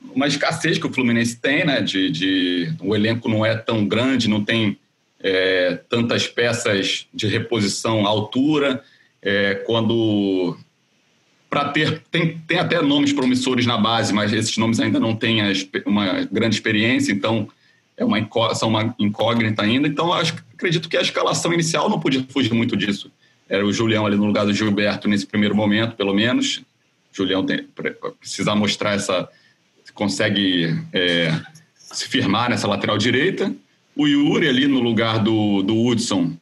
uma 0.00 0.26
escassez 0.26 0.78
que 0.78 0.86
o 0.86 0.92
Fluminense 0.92 1.36
tem, 1.36 1.64
né? 1.64 1.80
De, 1.80 2.10
de 2.10 2.72
o 2.80 2.94
elenco 2.94 3.28
não 3.28 3.44
é 3.44 3.56
tão 3.56 3.86
grande, 3.86 4.28
não 4.28 4.44
tem 4.44 4.78
é, 5.20 5.80
tantas 5.88 6.26
peças 6.26 7.06
de 7.12 7.26
reposição 7.26 8.06
à 8.06 8.08
altura. 8.08 8.82
É, 9.20 9.54
quando 9.66 10.56
para 11.50 11.70
ter 11.70 12.02
tem, 12.10 12.38
tem 12.46 12.58
até 12.58 12.80
nomes 12.82 13.12
promissores 13.12 13.66
na 13.66 13.78
base, 13.78 14.12
mas 14.12 14.32
esses 14.32 14.56
nomes 14.58 14.78
ainda 14.80 15.00
não 15.00 15.16
têm 15.16 15.40
uma 15.86 16.24
grande 16.24 16.54
experiência, 16.54 17.10
então 17.12 17.48
é 17.96 18.04
uma 18.04 18.18
são 18.54 18.68
uma 18.68 18.94
incógnita 18.98 19.62
ainda. 19.62 19.88
Então 19.88 20.12
acho, 20.12 20.36
acredito 20.54 20.88
que 20.88 20.96
a 20.96 21.00
escalação 21.00 21.52
inicial 21.52 21.88
não 21.88 21.98
podia 21.98 22.24
fugir 22.28 22.52
muito 22.52 22.76
disso. 22.76 23.10
Era 23.48 23.66
o 23.66 23.72
Julião 23.72 24.06
ali 24.06 24.16
no 24.16 24.26
lugar 24.26 24.44
do 24.44 24.52
Gilberto 24.52 25.08
nesse 25.08 25.26
primeiro 25.26 25.54
momento, 25.54 25.96
pelo 25.96 26.14
menos. 26.14 26.62
Julião 27.12 27.44
tem, 27.44 27.66
precisa 28.20 28.54
mostrar 28.54 28.92
essa 28.92 29.28
consegue 29.98 30.78
é, 30.92 31.34
se 31.74 32.06
firmar 32.06 32.48
nessa 32.48 32.68
lateral 32.68 32.96
direita. 32.96 33.52
O 33.96 34.06
Yuri 34.06 34.48
ali 34.48 34.68
no 34.68 34.78
lugar 34.78 35.18
do, 35.18 35.60
do 35.60 35.76
Hudson 35.76 36.34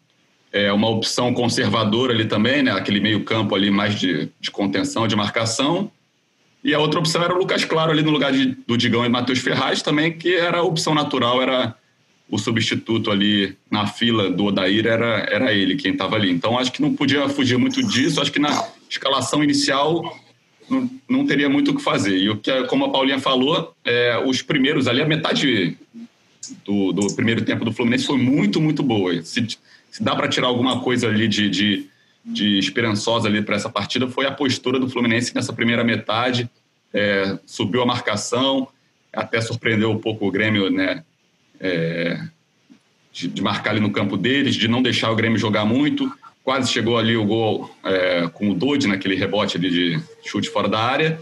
é 0.52 0.70
uma 0.70 0.90
opção 0.90 1.32
conservadora 1.32 2.12
ali 2.12 2.26
também, 2.26 2.62
né? 2.62 2.72
Aquele 2.72 3.00
meio 3.00 3.24
campo 3.24 3.54
ali 3.54 3.70
mais 3.70 3.98
de, 3.98 4.28
de 4.38 4.50
contenção, 4.50 5.08
de 5.08 5.16
marcação. 5.16 5.90
E 6.62 6.74
a 6.74 6.78
outra 6.78 7.00
opção 7.00 7.22
era 7.22 7.34
o 7.34 7.38
Lucas 7.38 7.64
Claro 7.64 7.92
ali 7.92 8.02
no 8.02 8.10
lugar 8.10 8.30
de, 8.30 8.58
do 8.66 8.76
Digão 8.76 9.06
e 9.06 9.08
Matheus 9.08 9.38
Ferraz 9.38 9.80
também, 9.80 10.12
que 10.12 10.34
era 10.34 10.58
a 10.58 10.62
opção 10.62 10.94
natural, 10.94 11.40
era 11.40 11.74
o 12.28 12.38
substituto 12.38 13.10
ali 13.10 13.56
na 13.70 13.86
fila 13.86 14.30
do 14.30 14.46
Odair 14.46 14.86
era, 14.86 15.26
era 15.30 15.52
ele 15.54 15.76
quem 15.76 15.92
estava 15.92 16.16
ali. 16.16 16.30
Então 16.30 16.58
acho 16.58 16.72
que 16.72 16.82
não 16.82 16.94
podia 16.94 17.26
fugir 17.30 17.56
muito 17.56 17.82
disso. 17.88 18.20
Acho 18.20 18.32
que 18.32 18.38
na 18.38 18.68
escalação 18.90 19.42
inicial 19.42 20.14
não, 20.68 20.90
não 21.08 21.26
teria 21.26 21.48
muito 21.48 21.70
o 21.70 21.76
que 21.76 21.82
fazer. 21.82 22.16
E 22.16 22.28
o 22.28 22.36
que, 22.36 22.64
como 22.64 22.84
a 22.84 22.90
Paulinha 22.90 23.18
falou, 23.18 23.74
é, 23.84 24.18
os 24.26 24.42
primeiros 24.42 24.88
ali, 24.88 25.02
a 25.02 25.06
metade 25.06 25.76
do, 26.64 26.92
do 26.92 27.14
primeiro 27.14 27.44
tempo 27.44 27.64
do 27.64 27.72
Fluminense 27.72 28.06
foi 28.06 28.18
muito, 28.18 28.60
muito 28.60 28.82
boa. 28.82 29.22
Se, 29.22 29.46
se 29.90 30.02
dá 30.02 30.14
para 30.14 30.28
tirar 30.28 30.48
alguma 30.48 30.80
coisa 30.80 31.08
ali 31.08 31.28
de, 31.28 31.48
de, 31.48 31.86
de 32.24 32.58
esperançosa 32.58 33.28
ali 33.28 33.42
para 33.42 33.56
essa 33.56 33.68
partida, 33.68 34.08
foi 34.08 34.26
a 34.26 34.32
postura 34.32 34.78
do 34.78 34.88
Fluminense 34.88 35.34
nessa 35.34 35.52
primeira 35.52 35.84
metade. 35.84 36.50
É, 36.92 37.38
subiu 37.46 37.82
a 37.82 37.86
marcação, 37.86 38.68
até 39.12 39.40
surpreendeu 39.40 39.90
um 39.90 39.98
pouco 39.98 40.26
o 40.26 40.30
Grêmio, 40.30 40.70
né? 40.70 41.04
É, 41.58 42.20
de, 43.12 43.28
de, 43.28 43.42
marcar 43.42 43.70
ali 43.70 43.80
no 43.80 43.90
campo 43.90 44.16
deles, 44.16 44.54
de 44.54 44.68
não 44.68 44.82
deixar 44.82 45.10
o 45.10 45.16
Grêmio 45.16 45.38
jogar 45.38 45.64
muito. 45.64 46.12
Quase 46.46 46.70
chegou 46.70 46.96
ali 46.96 47.16
o 47.16 47.24
gol 47.24 47.68
é, 47.82 48.28
com 48.32 48.50
o 48.50 48.54
Dodi 48.54 48.86
naquele 48.86 49.16
rebote 49.16 49.56
ali 49.56 49.68
de 49.68 50.00
chute 50.24 50.48
fora 50.48 50.68
da 50.68 50.78
área. 50.78 51.18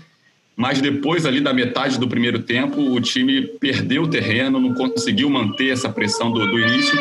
Mas 0.55 0.83
depois 0.83 1.25
ali 1.25 1.41
da 1.41 1.51
metade 1.51 1.99
do 1.99 2.07
primeiro 2.07 2.41
tempo, 2.41 2.79
o 2.79 3.01
time 3.01 3.41
perdeu 3.59 4.03
o 4.03 4.07
terreno, 4.07 4.61
não 4.61 4.75
conseguiu 4.75 5.31
manter 5.31 5.71
essa 5.71 5.89
pressão 5.89 6.31
do, 6.31 6.47
do 6.47 6.61
início. 6.61 7.01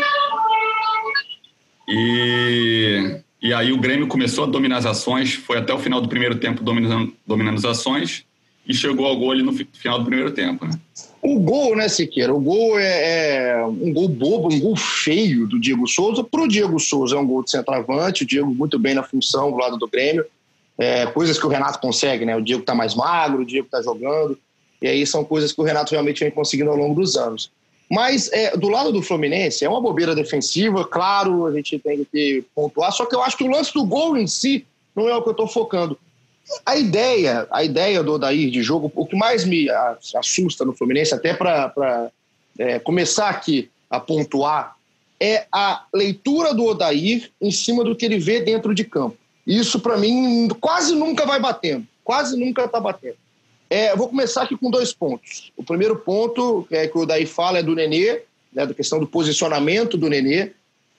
E, 1.89 3.19
e 3.41 3.53
aí 3.53 3.73
o 3.73 3.77
Grêmio 3.77 4.07
começou 4.07 4.45
a 4.45 4.47
dominar 4.47 4.77
as 4.77 4.85
ações, 4.85 5.33
foi 5.33 5.57
até 5.57 5.73
o 5.73 5.79
final 5.79 5.99
do 5.99 6.07
primeiro 6.07 6.35
tempo 6.35 6.63
dominando, 6.63 7.13
dominando 7.27 7.57
as 7.57 7.65
ações 7.65 8.25
e 8.65 8.73
chegou 8.73 9.05
ao 9.05 9.17
gol 9.17 9.33
ali 9.33 9.43
no 9.43 9.51
final 9.51 9.99
do 9.99 10.05
primeiro 10.05 10.31
tempo, 10.31 10.65
né? 10.65 10.79
O 11.23 11.39
gol, 11.39 11.75
né, 11.75 11.87
Siqueira? 11.87 12.33
O 12.33 12.39
gol 12.39 12.77
é, 12.77 13.55
é, 13.55 13.65
um 13.65 13.93
gol 13.93 14.09
bobo, 14.09 14.53
um 14.53 14.59
gol 14.59 14.75
feio 14.75 15.47
do 15.47 15.57
Diego 15.57 15.87
Souza. 15.87 16.21
Para 16.21 16.41
o 16.41 16.47
Diego 16.47 16.77
Souza 16.79 17.15
é 17.15 17.19
um 17.19 17.25
gol 17.25 17.43
de 17.43 17.51
centroavante, 17.51 18.23
o 18.23 18.27
Diego 18.27 18.53
muito 18.53 18.77
bem 18.77 18.93
na 18.93 19.03
função 19.03 19.49
do 19.49 19.57
lado 19.57 19.77
do 19.77 19.87
Grêmio. 19.87 20.25
É, 20.77 21.05
coisas 21.05 21.39
que 21.39 21.45
o 21.45 21.49
Renato 21.49 21.79
consegue, 21.79 22.25
né? 22.25 22.35
O 22.35 22.41
Diego 22.41 22.61
está 22.61 22.75
mais 22.75 22.93
magro, 22.93 23.43
o 23.43 23.45
Diego 23.45 23.67
está 23.67 23.81
jogando. 23.81 24.37
E 24.81 24.87
aí 24.87 25.07
são 25.07 25.23
coisas 25.23 25.53
que 25.53 25.61
o 25.61 25.63
Renato 25.63 25.91
realmente 25.91 26.19
vem 26.19 26.31
conseguindo 26.31 26.71
ao 26.71 26.75
longo 26.75 26.99
dos 26.99 27.15
anos. 27.15 27.49
Mas 27.89 28.29
é, 28.33 28.57
do 28.57 28.67
lado 28.67 28.91
do 28.91 29.01
Fluminense, 29.01 29.63
é 29.63 29.69
uma 29.69 29.79
bobeira 29.79 30.13
defensiva, 30.13 30.83
claro, 30.83 31.45
a 31.45 31.53
gente 31.53 31.79
tem 31.79 32.05
que 32.11 32.43
pontuar. 32.53 32.91
Só 32.91 33.05
que 33.05 33.15
eu 33.15 33.21
acho 33.21 33.37
que 33.37 33.45
o 33.45 33.49
lance 33.49 33.73
do 33.73 33.85
gol 33.85 34.17
em 34.17 34.27
si 34.27 34.65
não 34.93 35.07
é 35.07 35.15
o 35.15 35.21
que 35.21 35.29
eu 35.29 35.31
estou 35.31 35.47
focando. 35.47 35.97
A 36.65 36.77
ideia, 36.77 37.47
a 37.49 37.63
ideia 37.63 38.03
do 38.03 38.13
Odair 38.13 38.49
de 38.49 38.61
jogo, 38.61 38.91
o 38.95 39.05
que 39.05 39.15
mais 39.15 39.45
me 39.45 39.67
assusta 40.15 40.65
no 40.65 40.73
Fluminense, 40.73 41.13
até 41.13 41.33
para 41.33 42.11
é, 42.57 42.79
começar 42.79 43.29
aqui 43.29 43.69
a 43.89 43.99
pontuar, 43.99 44.75
é 45.19 45.45
a 45.51 45.85
leitura 45.93 46.53
do 46.53 46.65
Odair 46.65 47.31
em 47.41 47.51
cima 47.51 47.83
do 47.83 47.95
que 47.95 48.05
ele 48.05 48.19
vê 48.19 48.41
dentro 48.41 48.75
de 48.75 48.83
campo. 48.83 49.17
Isso, 49.45 49.79
para 49.79 49.97
mim, 49.97 50.49
quase 50.59 50.95
nunca 50.95 51.25
vai 51.25 51.39
batendo. 51.39 51.85
Quase 52.03 52.37
nunca 52.37 52.65
está 52.65 52.79
batendo. 52.79 53.15
É, 53.69 53.95
vou 53.95 54.07
começar 54.07 54.43
aqui 54.43 54.55
com 54.55 54.69
dois 54.69 54.93
pontos. 54.93 55.51
O 55.57 55.63
primeiro 55.63 55.95
ponto 55.95 56.67
é 56.69 56.87
que 56.87 56.97
o 56.97 57.01
Odair 57.01 57.27
fala 57.27 57.59
é 57.59 57.63
do 57.63 57.73
Nenê, 57.73 58.21
né, 58.51 58.65
da 58.65 58.73
questão 58.73 58.99
do 58.99 59.07
posicionamento 59.07 59.97
do 59.97 60.09
Nenê 60.09 60.51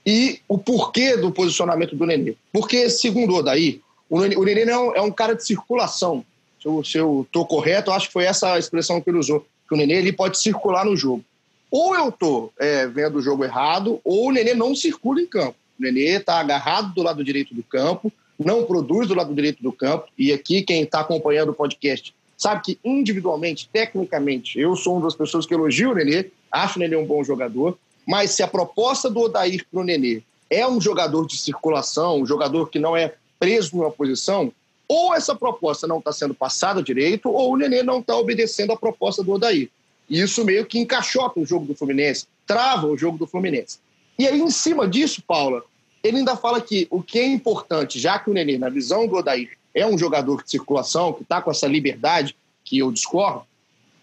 e 0.04 0.40
o 0.48 0.58
porquê 0.58 1.16
do 1.16 1.30
posicionamento 1.30 1.94
do 1.94 2.04
Nenê. 2.04 2.34
Porque, 2.52 2.90
segundo 2.90 3.34
o 3.34 3.36
Odair, 3.36 3.80
o 4.10 4.44
Nenê 4.44 4.70
é 4.70 5.00
um 5.00 5.10
cara 5.10 5.34
de 5.34 5.44
circulação. 5.44 6.24
Se 6.60 6.68
eu, 6.68 6.84
se 6.84 6.98
eu 6.98 7.26
tô 7.30 7.44
correto, 7.44 7.90
eu 7.90 7.94
acho 7.94 8.06
que 8.06 8.12
foi 8.12 8.24
essa 8.24 8.54
a 8.54 8.58
expressão 8.58 9.00
que 9.00 9.10
ele 9.10 9.18
usou. 9.18 9.46
Que 9.68 9.74
o 9.74 9.76
Nenê 9.76 9.94
ele 9.94 10.12
pode 10.12 10.38
circular 10.38 10.84
no 10.84 10.96
jogo. 10.96 11.24
Ou 11.70 11.94
eu 11.94 12.12
tô 12.12 12.52
é, 12.58 12.86
vendo 12.86 13.18
o 13.18 13.22
jogo 13.22 13.44
errado, 13.44 14.00
ou 14.04 14.28
o 14.28 14.32
Nenê 14.32 14.54
não 14.54 14.74
circula 14.74 15.20
em 15.20 15.26
campo. 15.26 15.56
O 15.78 15.82
Nenê 15.82 16.16
está 16.16 16.38
agarrado 16.38 16.94
do 16.94 17.02
lado 17.02 17.24
direito 17.24 17.54
do 17.54 17.62
campo, 17.62 18.12
não 18.38 18.64
produz 18.64 19.08
do 19.08 19.14
lado 19.14 19.34
direito 19.34 19.62
do 19.62 19.72
campo. 19.72 20.06
E 20.16 20.32
aqui, 20.32 20.62
quem 20.62 20.82
está 20.82 21.00
acompanhando 21.00 21.50
o 21.50 21.54
podcast 21.54 22.14
sabe 22.36 22.62
que 22.62 22.78
individualmente, 22.84 23.68
tecnicamente, 23.72 24.58
eu 24.58 24.76
sou 24.76 24.94
uma 24.94 25.04
das 25.04 25.14
pessoas 25.14 25.46
que 25.46 25.54
elogio 25.54 25.90
o 25.90 25.94
Nenê, 25.94 26.30
acho 26.50 26.78
o 26.78 26.80
Nenê 26.80 26.96
um 26.96 27.06
bom 27.06 27.24
jogador, 27.24 27.78
mas 28.06 28.32
se 28.32 28.42
a 28.42 28.48
proposta 28.48 29.08
do 29.08 29.20
Odair 29.20 29.64
para 29.70 29.80
o 29.80 29.84
Nenê 29.84 30.22
é 30.50 30.66
um 30.66 30.80
jogador 30.80 31.26
de 31.26 31.38
circulação, 31.38 32.20
um 32.20 32.26
jogador 32.26 32.68
que 32.68 32.78
não 32.78 32.96
é 32.96 33.14
preso 33.44 33.76
numa 33.76 33.90
posição, 33.90 34.50
ou 34.88 35.14
essa 35.14 35.34
proposta 35.34 35.86
não 35.86 35.98
está 35.98 36.10
sendo 36.12 36.32
passada 36.32 36.82
direito, 36.82 37.28
ou 37.28 37.52
o 37.52 37.56
Nenê 37.58 37.82
não 37.82 37.98
está 37.98 38.16
obedecendo 38.16 38.72
a 38.72 38.76
proposta 38.76 39.22
do 39.22 39.32
Odair. 39.32 39.68
E 40.08 40.18
isso 40.18 40.42
meio 40.46 40.64
que 40.64 40.78
encaixota 40.78 41.38
o 41.38 41.44
jogo 41.44 41.66
do 41.66 41.74
Fluminense, 41.74 42.26
trava 42.46 42.86
o 42.86 42.96
jogo 42.96 43.18
do 43.18 43.26
Fluminense. 43.26 43.78
E 44.18 44.26
aí, 44.26 44.40
em 44.40 44.50
cima 44.50 44.88
disso, 44.88 45.22
Paula, 45.26 45.62
ele 46.02 46.18
ainda 46.18 46.36
fala 46.36 46.58
que 46.58 46.86
o 46.90 47.02
que 47.02 47.18
é 47.18 47.26
importante, 47.26 48.00
já 48.00 48.18
que 48.18 48.30
o 48.30 48.32
Nenê, 48.32 48.56
na 48.56 48.70
visão 48.70 49.06
do 49.06 49.16
Odair, 49.16 49.50
é 49.74 49.86
um 49.86 49.98
jogador 49.98 50.42
de 50.42 50.50
circulação, 50.50 51.12
que 51.12 51.22
está 51.22 51.42
com 51.42 51.50
essa 51.50 51.66
liberdade 51.66 52.34
que 52.64 52.78
eu 52.78 52.90
discordo, 52.90 53.42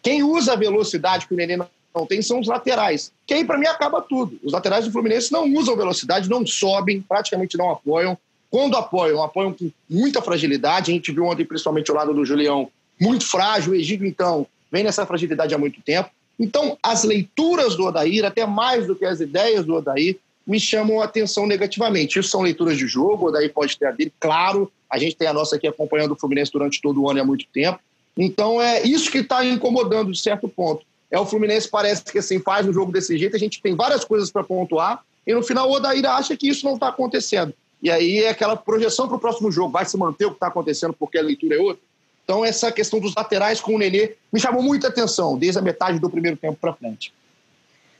quem 0.03 0.21
usa 0.21 0.53
a 0.53 0.55
velocidade 0.55 1.25
que 1.25 1.33
o 1.33 1.37
Nenê 1.37 1.57
não 1.57 2.05
tem 2.05 2.21
são 2.21 2.39
os 2.39 2.47
laterais. 2.47 3.11
Que 3.25 3.33
aí, 3.33 3.43
para 3.43 3.57
mim, 3.57 3.65
acaba 3.65 4.03
tudo. 4.03 4.39
Os 4.43 4.53
laterais 4.53 4.85
do 4.85 4.91
Fluminense 4.91 5.31
não 5.31 5.51
usam 5.51 5.75
velocidade, 5.75 6.29
não 6.29 6.45
sobem, 6.45 7.01
praticamente 7.01 7.57
não 7.57 7.71
apoiam. 7.71 8.15
Quando 8.51 8.75
apoiam, 8.75 9.23
apoiam 9.23 9.53
com 9.53 9.71
muita 9.89 10.21
fragilidade. 10.21 10.91
A 10.91 10.93
gente 10.93 11.11
viu 11.11 11.25
ontem, 11.25 11.45
principalmente, 11.45 11.89
o 11.89 11.95
lado 11.95 12.13
do 12.13 12.25
Julião, 12.25 12.69
muito 12.99 13.25
frágil. 13.25 13.71
O 13.71 13.75
Egídio, 13.75 14.05
então, 14.05 14.45
vem 14.69 14.83
nessa 14.83 15.05
fragilidade 15.05 15.55
há 15.55 15.57
muito 15.57 15.81
tempo. 15.81 16.09
Então, 16.37 16.77
as 16.83 17.03
leituras 17.05 17.75
do 17.75 17.85
Odair, 17.85 18.25
até 18.25 18.45
mais 18.45 18.85
do 18.85 18.95
que 18.95 19.05
as 19.05 19.21
ideias 19.21 19.65
do 19.65 19.75
Odair, 19.75 20.17
me 20.45 20.59
chamam 20.59 20.99
a 20.99 21.05
atenção 21.05 21.47
negativamente. 21.47 22.19
Isso 22.19 22.29
são 22.29 22.41
leituras 22.41 22.77
de 22.77 22.87
jogo, 22.87 23.25
o 23.25 23.29
Odair 23.29 23.53
pode 23.53 23.77
ter 23.77 23.85
a 23.85 23.91
dele, 23.91 24.11
claro. 24.19 24.69
A 24.89 24.97
gente 24.97 25.15
tem 25.15 25.27
a 25.27 25.33
nossa 25.33 25.55
aqui 25.55 25.67
acompanhando 25.67 26.11
o 26.11 26.15
Fluminense 26.17 26.51
durante 26.51 26.81
todo 26.81 27.01
o 27.01 27.09
ano 27.09 27.19
e 27.19 27.21
há 27.21 27.25
muito 27.25 27.45
tempo. 27.53 27.79
Então, 28.17 28.61
é 28.61 28.81
isso 28.81 29.09
que 29.09 29.19
está 29.19 29.45
incomodando 29.45 30.11
de 30.11 30.19
certo 30.19 30.49
ponto. 30.49 30.83
É 31.09 31.17
o 31.17 31.25
Fluminense 31.25 31.69
parece 31.69 32.03
que 32.03 32.17
assim 32.17 32.39
faz 32.39 32.67
um 32.67 32.73
jogo 32.73 32.91
desse 32.91 33.17
jeito, 33.17 33.35
a 33.35 33.39
gente 33.39 33.61
tem 33.61 33.75
várias 33.75 34.03
coisas 34.03 34.31
para 34.31 34.43
pontuar, 34.43 35.03
e 35.25 35.33
no 35.33 35.43
final 35.43 35.69
o 35.69 35.73
Odair 35.73 36.05
acha 36.09 36.35
que 36.35 36.49
isso 36.49 36.65
não 36.65 36.73
está 36.73 36.87
acontecendo. 36.87 37.53
E 37.81 37.89
aí 37.89 38.19
é 38.19 38.29
aquela 38.29 38.55
projeção 38.55 39.07
para 39.07 39.17
o 39.17 39.19
próximo 39.19 39.51
jogo. 39.51 39.71
Vai 39.71 39.85
se 39.85 39.97
manter 39.97 40.25
o 40.25 40.29
que 40.29 40.35
está 40.35 40.47
acontecendo 40.47 40.93
porque 40.93 41.17
a 41.17 41.21
leitura 41.21 41.55
é 41.55 41.59
outra? 41.59 41.81
Então, 42.23 42.45
essa 42.45 42.71
questão 42.71 42.99
dos 42.99 43.15
laterais 43.15 43.59
com 43.59 43.75
o 43.75 43.77
Nenê 43.77 44.15
me 44.31 44.39
chamou 44.39 44.61
muita 44.61 44.87
atenção, 44.87 45.37
desde 45.37 45.59
a 45.59 45.61
metade 45.61 45.99
do 45.99 46.09
primeiro 46.09 46.37
tempo 46.37 46.57
para 46.59 46.73
frente. 46.73 47.11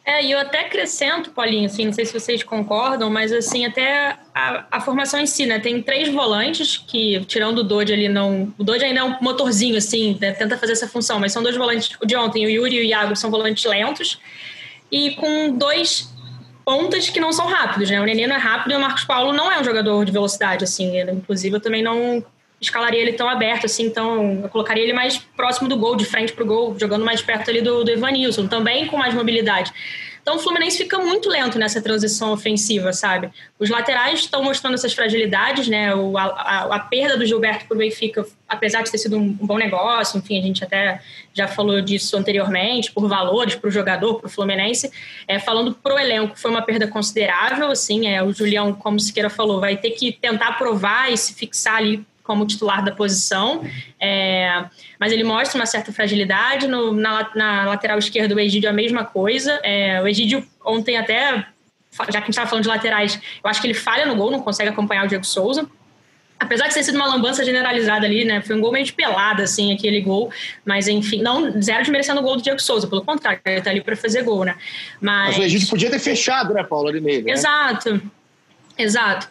É, 0.04 0.24
e 0.24 0.32
eu 0.32 0.40
até 0.40 0.62
acrescento, 0.62 1.30
Paulinho, 1.30 1.68
assim, 1.68 1.86
não 1.86 1.94
sei 1.94 2.06
se 2.06 2.14
vocês 2.14 2.42
concordam, 2.42 3.10
mas 3.10 3.32
assim, 3.32 3.66
até 3.66 4.18
a, 4.34 4.66
a, 4.72 4.82
formação 4.82 5.20
em 5.20 5.28
si, 5.28 5.46
né? 5.46 5.60
Tem 5.60 5.82
três 5.82 6.10
volantes 6.10 6.78
que, 6.78 7.24
tirando 7.26 7.60
o 7.60 7.64
Dodge 7.64 7.94
ali, 7.94 8.10
não. 8.10 8.52
O 8.58 8.64
Dodge 8.64 8.84
ainda 8.84 9.02
é 9.02 9.04
um 9.04 9.22
motorzinho, 9.22 9.78
assim, 9.78 10.18
né? 10.20 10.32
tenta 10.32 10.58
fazer 10.58 10.74
essa 10.74 10.88
função, 10.88 11.20
mas 11.20 11.32
são 11.32 11.44
dois 11.44 11.56
volantes. 11.56 11.96
O 12.02 12.06
de 12.06 12.16
ontem, 12.16 12.46
o 12.46 12.50
Yuri 12.50 12.78
e 12.78 12.80
o 12.80 12.84
Iago, 12.84 13.16
são 13.16 13.30
volantes 13.30 13.64
lentos. 13.64 14.20
E 14.92 15.12
com 15.12 15.56
dois 15.56 16.12
pontas 16.66 17.10
que 17.10 17.20
não 17.20 17.32
são 17.32 17.48
rápidos, 17.48 17.90
né? 17.90 18.00
O 18.00 18.06
Nenê 18.06 18.28
não 18.28 18.36
é 18.36 18.40
rápido 18.40 18.74
e 18.74 18.76
o 18.76 18.80
Marcos 18.80 19.04
Paulo 19.04 19.34
não 19.34 19.52
é 19.52 19.60
um 19.60 19.64
jogador 19.64 20.06
de 20.06 20.12
velocidade, 20.12 20.64
assim. 20.64 20.98
Ele, 20.98 21.12
inclusive, 21.12 21.56
eu 21.56 21.60
também 21.60 21.84
não 21.84 22.24
escalaria 22.60 23.02
ele 23.02 23.14
tão 23.14 23.28
aberto, 23.28 23.66
assim, 23.66 23.86
então 23.86 24.42
eu 24.44 24.50
colocaria 24.50 24.84
ele 24.84 24.94
mais 24.94 25.18
próximo 25.18 25.68
do 25.68 25.76
gol, 25.76 25.96
de 25.96 26.06
frente 26.06 26.32
pro 26.32 26.46
gol, 26.46 26.78
jogando 26.80 27.04
mais 27.04 27.20
perto 27.22 27.50
ali 27.50 27.60
do, 27.60 27.84
do 27.84 27.90
Evanilson, 27.90 28.48
também 28.48 28.86
com 28.86 28.98
mais 28.98 29.16
mobilidade. 29.16 29.74
Então 30.22 30.36
o 30.36 30.40
Fluminense 30.40 30.78
fica 30.78 31.00
muito 31.00 31.28
lento 31.30 31.58
nessa 31.58 31.82
transição 31.82 32.32
ofensiva, 32.32 32.94
sabe? 32.94 33.32
Os 33.58 33.70
laterais 33.70 34.20
estão 34.20 34.44
mostrando 34.44 34.76
essas 34.76 34.94
fragilidades, 34.94 35.68
né? 35.68 35.94
O, 35.96 36.18
a, 36.18 36.76
a, 36.76 36.80
perda 36.80 37.18
do 37.18 37.26
Gilberto 37.26 37.66
para 37.66 37.76
o 37.76 37.78
Benfica, 37.78 38.26
apesar 38.48 38.84
de 38.84 38.92
ter 38.92 38.98
sido 39.00 39.18
um, 39.18 39.34
bom 39.34 39.58
negócio, 39.58 40.20
enfim, 40.20 40.40
a 40.40 40.42
gente 40.42 40.64
até 40.64 41.02
já 41.34 41.48
falou 41.48 41.82
disso 41.82 42.16
anteriormente, 42.16 42.92
por 42.92 43.08
valores, 43.08 43.56
para 43.56 43.68
o 43.68 43.72
jogador, 43.72 44.16
para 44.20 44.28
o 44.28 44.30
Fluminense. 44.30 44.92
É, 45.28 45.40
falando 45.40 45.74
para 45.74 45.96
o 45.96 46.00
elenco, 46.00 46.38
foi 46.38 46.52
uma 46.52 46.62
perda 46.62 46.88
considerável, 46.88 47.72
assim, 47.72 48.08
é, 48.08 48.22
o 48.22 48.32
Julião, 48.32 48.74
como 48.74 49.00
Siqueira 49.00 49.30
falou, 49.30 49.60
vai 49.60 49.76
ter 49.78 49.92
que 49.92 50.12
tentar 50.12 50.54
provar 50.54 51.12
e 51.12 51.18
se 51.18 51.34
fixar 51.34 51.78
ali 51.78 52.06
como 52.32 52.48
titular 52.48 52.82
da 52.82 52.94
posição, 52.94 53.62
é, 54.00 54.64
mas 54.98 55.12
ele 55.12 55.22
mostra 55.22 55.60
uma 55.60 55.66
certa 55.66 55.92
fragilidade. 55.92 56.66
No, 56.66 56.94
na, 56.94 57.30
na, 57.36 57.66
lateral 57.66 58.00
esquerda, 58.00 58.34
o 58.34 58.40
Egídio 58.40 58.70
a 58.70 58.74
mesma 58.74 59.04
coisa. 59.04 59.60
É, 59.64 60.02
o 60.02 60.08
Egídio 60.08 60.48
ontem 60.66 60.98
até, 60.98 61.46
já 61.92 62.06
que 62.06 62.18
a 62.18 62.20
gente 62.22 62.30
estava 62.30 62.48
falando 62.48 62.64
de 62.64 62.70
laterais, 62.70 63.20
eu 63.44 63.50
acho 63.50 63.60
que 63.60 63.68
ele 63.68 63.74
falha 63.74 64.06
no 64.06 64.16
gol, 64.16 64.32
não 64.32 64.40
consegue 64.40 64.70
acompanhar 64.70 65.04
o 65.04 65.10
Diego 65.10 65.26
Souza. 65.26 65.68
Apesar 66.40 66.70
de 66.70 66.74
ter 66.74 66.84
sido 66.84 66.96
uma 66.96 67.06
lambança 67.06 67.44
generalizada 67.44 68.06
ali, 68.06 68.24
né? 68.24 68.42
Foi 68.42 68.56
um 68.56 68.62
gol 68.62 68.72
meio 68.72 68.86
de 68.86 68.94
pelada, 68.94 69.44
assim, 69.44 69.74
aquele 69.74 70.00
gol. 70.00 70.32
Mas, 70.64 70.88
enfim, 70.88 71.22
não 71.22 71.62
zero 71.62 71.82
desmerecendo 71.82 72.22
o 72.22 72.24
gol 72.24 72.38
do 72.38 72.42
Diego 72.42 72.62
Souza, 72.62 72.88
pelo 72.88 73.04
contrário, 73.04 73.42
ele 73.46 73.62
tá 73.62 73.70
ali 73.70 73.82
para 73.82 73.98
fazer 73.98 74.24
gol, 74.24 74.46
né? 74.46 74.56
Mas... 75.02 75.32
mas 75.32 75.38
o 75.38 75.44
Egídio 75.44 75.68
podia 75.68 75.92
ter 75.92 76.00
fechado, 76.00 76.54
né, 76.54 76.64
Paulo, 76.64 76.88
ali 76.88 77.02
nele. 77.02 77.24
Né? 77.24 77.34
Exato. 77.34 78.02
Exato. 78.78 79.28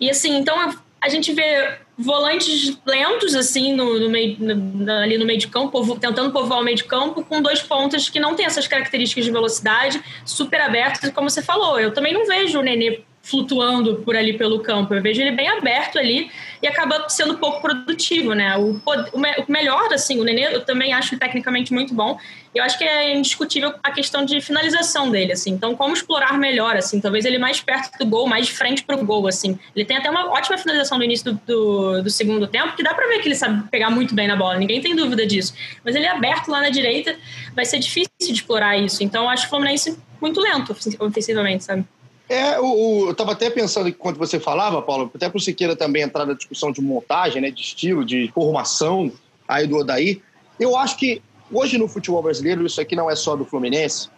E 0.00 0.10
assim, 0.10 0.36
então 0.36 0.74
a 1.00 1.08
gente 1.08 1.32
vê 1.32 1.78
volantes 1.96 2.78
lentos, 2.84 3.34
assim, 3.34 3.74
no, 3.74 3.98
no 3.98 4.10
meio, 4.10 4.36
no, 4.38 4.92
ali 4.92 5.16
no 5.16 5.24
meio 5.24 5.38
de 5.38 5.48
campo, 5.48 5.98
tentando 5.98 6.30
povoar 6.30 6.60
o 6.60 6.64
meio 6.64 6.76
de 6.76 6.84
campo, 6.84 7.24
com 7.24 7.40
dois 7.40 7.62
pontas 7.62 8.08
que 8.08 8.20
não 8.20 8.34
têm 8.34 8.46
essas 8.46 8.66
características 8.66 9.24
de 9.24 9.30
velocidade, 9.30 10.02
super 10.24 10.60
abertos, 10.60 11.10
como 11.10 11.30
você 11.30 11.42
falou, 11.42 11.78
eu 11.80 11.92
também 11.92 12.12
não 12.12 12.26
vejo 12.26 12.58
o 12.58 12.62
Nenê 12.62 13.02
flutuando 13.30 13.96
por 13.96 14.16
ali 14.16 14.36
pelo 14.36 14.60
campo. 14.60 14.92
Eu 14.92 15.00
vejo 15.00 15.22
ele 15.22 15.30
bem 15.30 15.48
aberto 15.48 15.98
ali 15.98 16.30
e 16.60 16.66
acaba 16.66 17.08
sendo 17.08 17.38
pouco 17.38 17.62
produtivo, 17.62 18.34
né? 18.34 18.56
O, 18.58 18.80
o 19.12 19.52
melhor, 19.52 19.92
assim, 19.92 20.20
o 20.20 20.24
Nenê 20.24 20.54
eu 20.54 20.64
também 20.64 20.92
acho 20.92 21.16
tecnicamente 21.18 21.72
muito 21.72 21.94
bom. 21.94 22.18
Eu 22.52 22.64
acho 22.64 22.76
que 22.76 22.82
é 22.82 23.16
indiscutível 23.16 23.72
a 23.80 23.92
questão 23.92 24.24
de 24.24 24.40
finalização 24.40 25.08
dele, 25.08 25.32
assim. 25.32 25.52
Então, 25.52 25.76
como 25.76 25.94
explorar 25.94 26.36
melhor, 26.36 26.76
assim? 26.76 27.00
Talvez 27.00 27.24
ele 27.24 27.38
mais 27.38 27.60
perto 27.60 27.96
do 27.96 28.04
gol, 28.04 28.26
mais 28.26 28.46
de 28.46 28.52
frente 28.52 28.82
para 28.82 28.96
o 28.96 29.04
gol, 29.04 29.28
assim. 29.28 29.56
Ele 29.74 29.84
tem 29.84 29.96
até 29.96 30.10
uma 30.10 30.28
ótima 30.30 30.58
finalização 30.58 30.98
no 30.98 31.04
início 31.04 31.32
do, 31.32 31.40
do, 31.46 32.02
do, 32.02 32.10
segundo 32.10 32.48
tempo, 32.48 32.74
que 32.74 32.82
dá 32.82 32.92
para 32.92 33.06
ver 33.06 33.20
que 33.20 33.28
ele 33.28 33.36
sabe 33.36 33.68
pegar 33.70 33.90
muito 33.90 34.14
bem 34.16 34.26
na 34.26 34.34
bola. 34.34 34.58
Ninguém 34.58 34.80
tem 34.80 34.96
dúvida 34.96 35.24
disso. 35.24 35.54
Mas 35.84 35.94
ele 35.94 36.06
é 36.06 36.10
aberto 36.10 36.48
lá 36.50 36.60
na 36.60 36.70
direita, 36.70 37.16
vai 37.54 37.64
ser 37.64 37.78
difícil 37.78 38.10
de 38.20 38.32
explorar 38.32 38.76
isso. 38.76 39.04
Então, 39.04 39.24
eu 39.24 39.28
acho 39.28 39.46
o 39.46 39.48
Fluminense 39.48 39.96
muito 40.20 40.40
lento 40.40 40.76
ofensivamente, 40.98 41.62
sabe? 41.62 41.84
É, 42.30 42.60
o, 42.60 42.64
o, 42.64 43.06
eu 43.06 43.10
estava 43.10 43.32
até 43.32 43.50
pensando 43.50 43.88
enquanto 43.88 44.16
você 44.16 44.38
falava, 44.38 44.80
Paulo, 44.80 45.10
até 45.12 45.28
para 45.28 45.36
o 45.36 45.40
Siqueira 45.40 45.74
também 45.74 46.02
entrar 46.02 46.24
na 46.24 46.32
discussão 46.32 46.70
de 46.70 46.80
montagem, 46.80 47.42
né, 47.42 47.50
de 47.50 47.60
estilo, 47.60 48.04
de 48.04 48.30
formação 48.32 49.10
aí 49.48 49.66
do 49.66 49.78
Odaí. 49.78 50.22
Eu 50.58 50.76
acho 50.76 50.96
que 50.96 51.20
hoje 51.50 51.76
no 51.76 51.88
futebol 51.88 52.22
brasileiro, 52.22 52.64
isso 52.64 52.80
aqui 52.80 52.94
não 52.94 53.10
é 53.10 53.16
só 53.16 53.34
do 53.34 53.44
Fluminense, 53.44 54.08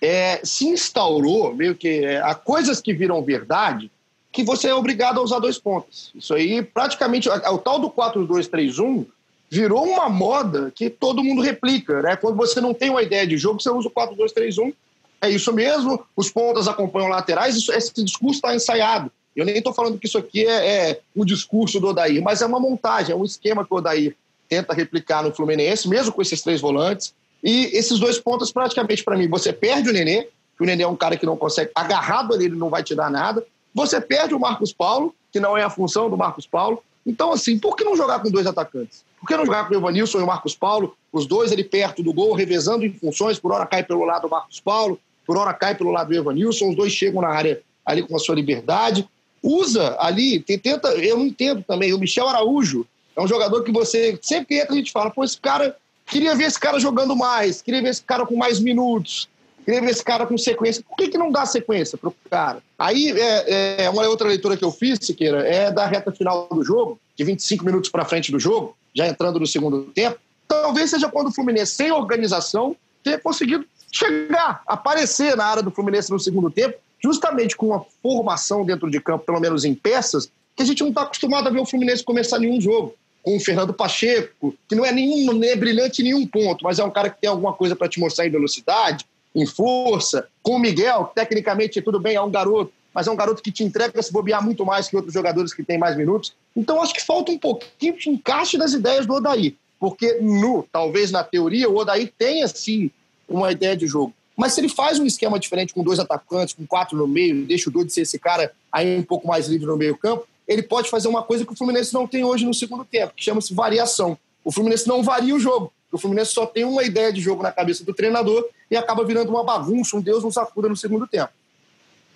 é, 0.00 0.40
se 0.42 0.68
instaurou 0.68 1.54
meio 1.54 1.74
que 1.74 2.02
é, 2.02 2.22
há 2.22 2.34
coisas 2.34 2.80
que 2.80 2.94
viram 2.94 3.22
verdade 3.22 3.90
que 4.32 4.42
você 4.42 4.68
é 4.68 4.74
obrigado 4.74 5.20
a 5.20 5.22
usar 5.22 5.38
dois 5.38 5.58
pontos. 5.58 6.12
Isso 6.14 6.32
aí, 6.32 6.62
praticamente, 6.62 7.28
o 7.28 7.58
tal 7.58 7.78
do 7.78 7.90
4-2-3-1 7.90 9.04
virou 9.50 9.84
uma 9.84 10.08
moda 10.08 10.72
que 10.74 10.88
todo 10.88 11.22
mundo 11.22 11.42
replica, 11.42 12.00
né? 12.00 12.16
Quando 12.16 12.36
você 12.36 12.58
não 12.58 12.72
tem 12.72 12.88
uma 12.88 13.02
ideia 13.02 13.26
de 13.26 13.36
jogo, 13.36 13.60
você 13.60 13.68
usa 13.68 13.88
o 13.88 13.90
4-2-3-1 13.90 14.72
é 15.20 15.28
isso 15.30 15.52
mesmo, 15.52 16.02
os 16.16 16.30
pontas 16.30 16.66
acompanham 16.66 17.08
laterais, 17.08 17.56
isso, 17.56 17.72
esse 17.72 17.92
discurso 18.02 18.36
está 18.36 18.54
ensaiado. 18.54 19.10
Eu 19.36 19.44
nem 19.44 19.58
estou 19.58 19.72
falando 19.72 19.98
que 19.98 20.06
isso 20.06 20.18
aqui 20.18 20.46
é, 20.46 20.90
é 20.90 21.00
o 21.14 21.24
discurso 21.24 21.78
do 21.78 21.88
Odair, 21.88 22.22
mas 22.22 22.42
é 22.42 22.46
uma 22.46 22.58
montagem, 22.58 23.12
é 23.12 23.16
um 23.16 23.24
esquema 23.24 23.64
que 23.64 23.72
o 23.72 23.76
Odair 23.76 24.16
tenta 24.48 24.74
replicar 24.74 25.22
no 25.22 25.32
Fluminense, 25.32 25.88
mesmo 25.88 26.12
com 26.12 26.20
esses 26.20 26.42
três 26.42 26.60
volantes. 26.60 27.14
E 27.42 27.66
esses 27.72 27.98
dois 27.98 28.18
pontos, 28.18 28.52
praticamente, 28.52 29.04
para 29.04 29.16
mim, 29.16 29.28
você 29.28 29.52
perde 29.52 29.88
o 29.88 29.92
Nenê, 29.92 30.28
que 30.56 30.62
o 30.62 30.66
Nenê 30.66 30.82
é 30.82 30.88
um 30.88 30.96
cara 30.96 31.16
que 31.16 31.24
não 31.24 31.36
consegue, 31.36 31.70
agarrado 31.74 32.34
ali, 32.34 32.46
ele 32.46 32.56
não 32.56 32.68
vai 32.68 32.82
te 32.82 32.94
dar 32.94 33.10
nada. 33.10 33.46
Você 33.72 34.00
perde 34.00 34.34
o 34.34 34.40
Marcos 34.40 34.72
Paulo, 34.72 35.14
que 35.32 35.38
não 35.38 35.56
é 35.56 35.62
a 35.62 35.70
função 35.70 36.10
do 36.10 36.16
Marcos 36.16 36.46
Paulo. 36.46 36.82
Então, 37.06 37.32
assim, 37.32 37.58
por 37.58 37.76
que 37.76 37.84
não 37.84 37.96
jogar 37.96 38.20
com 38.20 38.30
dois 38.30 38.46
atacantes? 38.46 39.04
Por 39.20 39.26
que 39.26 39.36
não 39.36 39.46
jogar 39.46 39.68
com 39.68 39.74
o 39.74 39.76
Evanilson 39.78 40.18
e 40.18 40.22
o 40.22 40.26
Marcos 40.26 40.54
Paulo, 40.54 40.94
os 41.12 41.26
dois 41.26 41.52
ali 41.52 41.64
perto 41.64 42.02
do 42.02 42.12
gol, 42.12 42.34
revezando 42.34 42.84
em 42.84 42.92
funções, 42.92 43.38
por 43.38 43.52
hora 43.52 43.64
cai 43.64 43.82
pelo 43.82 44.04
lado 44.04 44.26
o 44.26 44.30
Marcos 44.30 44.60
Paulo, 44.60 44.98
por 45.26 45.36
hora 45.36 45.54
cai 45.54 45.74
pelo 45.74 45.90
lado 45.90 46.08
do 46.08 46.16
Evanilson, 46.16 46.70
os 46.70 46.76
dois 46.76 46.92
chegam 46.92 47.22
na 47.22 47.28
área 47.28 47.60
ali 47.84 48.02
com 48.02 48.16
a 48.16 48.18
sua 48.18 48.34
liberdade. 48.34 49.08
Usa 49.42 49.96
ali, 49.98 50.40
tenta, 50.40 50.88
eu 50.88 51.16
não 51.16 51.26
entendo 51.26 51.64
também, 51.66 51.92
o 51.92 51.98
Michel 51.98 52.28
Araújo 52.28 52.86
é 53.16 53.22
um 53.22 53.28
jogador 53.28 53.62
que 53.62 53.72
você 53.72 54.18
sempre 54.22 54.58
entra 54.58 54.72
a 54.72 54.76
gente 54.76 54.92
fala, 54.92 55.10
pô, 55.10 55.24
esse 55.24 55.38
cara, 55.38 55.76
queria 56.06 56.34
ver 56.34 56.44
esse 56.44 56.58
cara 56.58 56.78
jogando 56.78 57.16
mais, 57.16 57.62
queria 57.62 57.82
ver 57.82 57.90
esse 57.90 58.02
cara 58.02 58.24
com 58.26 58.36
mais 58.36 58.60
minutos, 58.60 59.28
queria 59.64 59.80
ver 59.80 59.90
esse 59.90 60.04
cara 60.04 60.26
com 60.26 60.36
sequência. 60.38 60.82
Por 60.86 60.96
que, 60.96 61.08
que 61.08 61.18
não 61.18 61.30
dá 61.30 61.44
sequência 61.46 61.98
para 61.98 62.08
o 62.08 62.14
cara? 62.30 62.62
Aí, 62.78 63.10
é, 63.10 63.84
é, 63.84 63.90
uma 63.90 64.06
outra 64.08 64.28
leitura 64.28 64.56
que 64.56 64.64
eu 64.64 64.72
fiz, 64.72 64.98
Siqueira, 65.02 65.46
é 65.46 65.70
da 65.70 65.86
reta 65.86 66.12
final 66.12 66.48
do 66.50 66.64
jogo, 66.64 66.98
de 67.16 67.24
25 67.24 67.64
minutos 67.64 67.90
para 67.90 68.04
frente 68.04 68.30
do 68.30 68.38
jogo, 68.38 68.76
já 68.94 69.06
entrando 69.06 69.38
no 69.38 69.46
segundo 69.46 69.82
tempo. 69.84 70.18
Talvez 70.46 70.90
seja 70.90 71.08
quando 71.08 71.28
o 71.28 71.32
Fluminense, 71.32 71.74
sem 71.74 71.92
organização, 71.92 72.74
tenha 73.02 73.18
conseguido 73.18 73.64
chegar, 73.90 74.62
aparecer 74.66 75.36
na 75.36 75.44
área 75.44 75.62
do 75.62 75.70
Fluminense 75.70 76.10
no 76.10 76.18
segundo 76.18 76.50
tempo, 76.50 76.78
justamente 77.02 77.56
com 77.56 77.68
uma 77.68 77.84
formação 78.02 78.64
dentro 78.64 78.90
de 78.90 79.00
campo, 79.00 79.24
pelo 79.24 79.40
menos 79.40 79.64
em 79.64 79.74
peças, 79.74 80.30
que 80.54 80.62
a 80.62 80.66
gente 80.66 80.82
não 80.82 80.90
está 80.90 81.02
acostumado 81.02 81.48
a 81.48 81.50
ver 81.50 81.60
o 81.60 81.66
Fluminense 81.66 82.04
começar 82.04 82.38
nenhum 82.38 82.60
jogo. 82.60 82.94
Com 83.22 83.36
o 83.36 83.40
Fernando 83.40 83.74
Pacheco, 83.74 84.54
que 84.66 84.74
não 84.74 84.84
é 84.84 84.92
nenhum, 84.92 85.32
nem 85.34 85.50
é 85.50 85.56
brilhante 85.56 86.00
em 86.00 86.06
nenhum 86.06 86.26
ponto, 86.26 86.64
mas 86.64 86.78
é 86.78 86.84
um 86.84 86.90
cara 86.90 87.10
que 87.10 87.20
tem 87.20 87.28
alguma 87.28 87.52
coisa 87.52 87.76
para 87.76 87.88
te 87.88 88.00
mostrar 88.00 88.26
em 88.26 88.30
velocidade, 88.30 89.04
em 89.34 89.44
força. 89.44 90.26
Com 90.42 90.52
o 90.52 90.58
Miguel, 90.58 91.12
tecnicamente 91.14 91.82
tudo 91.82 92.00
bem, 92.00 92.16
é 92.16 92.22
um 92.22 92.30
garoto, 92.30 92.72
mas 92.94 93.06
é 93.06 93.10
um 93.10 93.16
garoto 93.16 93.42
que 93.42 93.52
te 93.52 93.62
entrega 93.62 94.02
se 94.02 94.10
bobear 94.10 94.42
muito 94.42 94.64
mais 94.64 94.88
que 94.88 94.96
outros 94.96 95.12
jogadores 95.12 95.52
que 95.52 95.62
têm 95.62 95.78
mais 95.78 95.96
minutos. 95.96 96.32
Então 96.56 96.82
acho 96.82 96.94
que 96.94 97.04
falta 97.04 97.30
um 97.30 97.38
pouquinho 97.38 97.96
de 97.98 98.08
encaixe 98.08 98.56
das 98.56 98.72
ideias 98.72 99.04
do 99.04 99.14
Odaí. 99.14 99.54
Porque, 99.78 100.18
no, 100.20 100.66
talvez 100.70 101.10
na 101.10 101.22
teoria, 101.24 101.68
o 101.68 101.76
Odaí 101.76 102.06
tenha 102.06 102.46
sim 102.48 102.90
uma 103.30 103.52
ideia 103.52 103.76
de 103.76 103.86
jogo. 103.86 104.12
Mas 104.36 104.54
se 104.54 104.60
ele 104.60 104.68
faz 104.68 104.98
um 104.98 105.06
esquema 105.06 105.38
diferente 105.38 105.74
com 105.74 105.82
dois 105.82 105.98
atacantes, 105.98 106.54
com 106.54 106.66
quatro 106.66 106.96
no 106.96 107.06
meio, 107.06 107.44
deixa 107.44 107.68
o 107.68 107.72
Dudu 107.72 107.90
ser 107.90 108.02
esse 108.02 108.18
cara 108.18 108.52
aí 108.72 108.98
um 108.98 109.02
pouco 109.02 109.28
mais 109.28 109.46
livre 109.46 109.66
no 109.66 109.76
meio 109.76 109.96
campo, 109.96 110.26
ele 110.48 110.62
pode 110.62 110.90
fazer 110.90 111.08
uma 111.08 111.22
coisa 111.22 111.44
que 111.44 111.52
o 111.52 111.56
Fluminense 111.56 111.92
não 111.94 112.06
tem 112.06 112.24
hoje 112.24 112.44
no 112.44 112.54
segundo 112.54 112.84
tempo, 112.84 113.12
que 113.14 113.22
chama-se 113.22 113.54
variação. 113.54 114.18
O 114.44 114.50
Fluminense 114.50 114.88
não 114.88 115.02
varia 115.02 115.34
o 115.34 115.38
jogo. 115.38 115.72
O 115.92 115.98
Fluminense 115.98 116.32
só 116.32 116.46
tem 116.46 116.64
uma 116.64 116.82
ideia 116.82 117.12
de 117.12 117.20
jogo 117.20 117.42
na 117.42 117.52
cabeça 117.52 117.84
do 117.84 117.92
treinador 117.92 118.46
e 118.70 118.76
acaba 118.76 119.04
virando 119.04 119.30
uma 119.30 119.44
bagunça, 119.44 119.96
um 119.96 120.00
Deus 120.00 120.22
não 120.22 120.30
sacuda 120.30 120.68
no 120.68 120.76
segundo 120.76 121.06
tempo. 121.06 121.30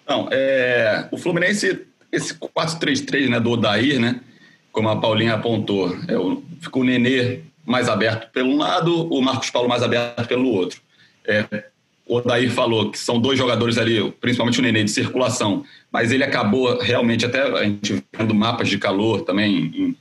Não, 0.07 0.29
é, 0.31 1.09
o 1.11 1.19
Fluminense, 1.19 1.87
esse 2.11 2.35
4-3-3 2.35 3.29
né, 3.29 3.41
do 3.41 3.51
Odair, 3.51 4.01
né, 4.01 4.21
como 4.73 4.89
a 4.89 4.97
Paulinha 4.97 5.35
apontou, 5.35 5.89
é, 5.91 6.15
ficou 6.61 6.83
o 6.83 6.85
Nenê 6.85 7.41
mais 7.65 7.89
aberto 7.89 8.31
pelo 8.31 8.57
lado, 8.57 9.13
o 9.13 9.21
Marcos 9.23 9.51
Paulo 9.51 9.69
mais 9.69 9.83
aberto 9.83 10.27
pelo 10.27 10.49
outro. 10.49 10.81
É, 11.27 11.65
o 12.07 12.17
Odair 12.17 12.51
falou 12.51 12.91
que 12.91 12.99
são 12.99 13.19
dois 13.19 13.39
jogadores 13.39 13.79
ali, 13.79 14.11
principalmente 14.21 14.59
o 14.59 14.63
Nenê, 14.63 14.85
de 14.85 14.91
circulação, 14.91 15.65
mas 15.91 16.13
ele 16.13 16.23
acabou 16.23 16.79
realmente, 16.79 17.25
até 17.25 17.43
a 17.43 17.65
gente 17.65 18.05
vendo 18.17 18.35
mapas 18.35 18.69
de 18.69 18.79
calor 18.79 19.23
também, 19.23 19.73
em, 19.75 19.97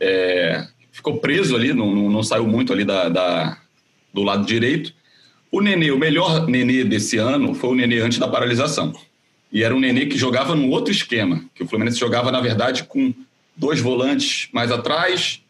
é, 0.00 0.66
ficou 0.90 1.18
preso 1.18 1.54
ali, 1.54 1.72
não, 1.72 1.94
não, 1.94 2.10
não 2.10 2.22
saiu 2.22 2.46
muito 2.46 2.72
ali 2.72 2.84
da, 2.84 3.08
da, 3.08 3.58
do 4.12 4.22
lado 4.22 4.46
direito. 4.46 4.94
O 5.50 5.60
Nenê, 5.60 5.90
o 5.90 5.98
melhor 5.98 6.46
Nenê 6.46 6.82
desse 6.82 7.18
ano 7.18 7.54
foi 7.54 7.70
o 7.70 7.74
Nenê 7.74 8.00
antes 8.00 8.18
da 8.18 8.26
paralisação. 8.26 8.92
E 9.52 9.62
era 9.62 9.74
um 9.74 9.80
Nenê 9.80 10.06
que 10.06 10.18
jogava 10.18 10.54
num 10.54 10.70
outro 10.70 10.90
esquema, 10.90 11.44
que 11.54 11.62
o 11.62 11.68
Fluminense 11.68 11.98
jogava, 11.98 12.32
na 12.32 12.40
verdade, 12.40 12.84
com 12.84 13.14
dois 13.56 13.80
volantes 13.80 14.48
mais 14.52 14.72
atrás, 14.72 15.40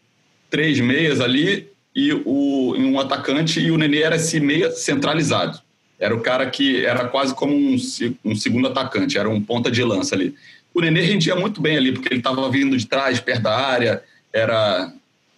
três 0.50 0.78
meias 0.78 1.20
ali 1.20 1.68
e 1.94 2.12
o, 2.12 2.74
um 2.76 2.98
atacante, 2.98 3.60
e 3.60 3.70
o 3.70 3.78
Nenê 3.78 4.02
era 4.02 4.16
esse 4.16 4.40
meia 4.40 4.70
centralizado. 4.70 5.60
Era 5.98 6.14
o 6.14 6.20
cara 6.20 6.50
que 6.50 6.84
era 6.84 7.06
quase 7.06 7.34
como 7.34 7.54
um, 7.54 7.76
um 8.24 8.34
segundo 8.34 8.68
atacante, 8.68 9.16
era 9.16 9.28
um 9.28 9.40
ponta 9.40 9.70
de 9.70 9.82
lança 9.82 10.14
ali. 10.14 10.34
O 10.74 10.80
Nenê 10.80 11.02
rendia 11.02 11.36
muito 11.36 11.60
bem 11.60 11.76
ali, 11.76 11.92
porque 11.92 12.08
ele 12.08 12.18
estava 12.18 12.50
vindo 12.50 12.76
de 12.76 12.86
trás, 12.86 13.20
perto 13.20 13.42
da 13.42 13.56
área, 13.56 14.02
era 14.32 14.92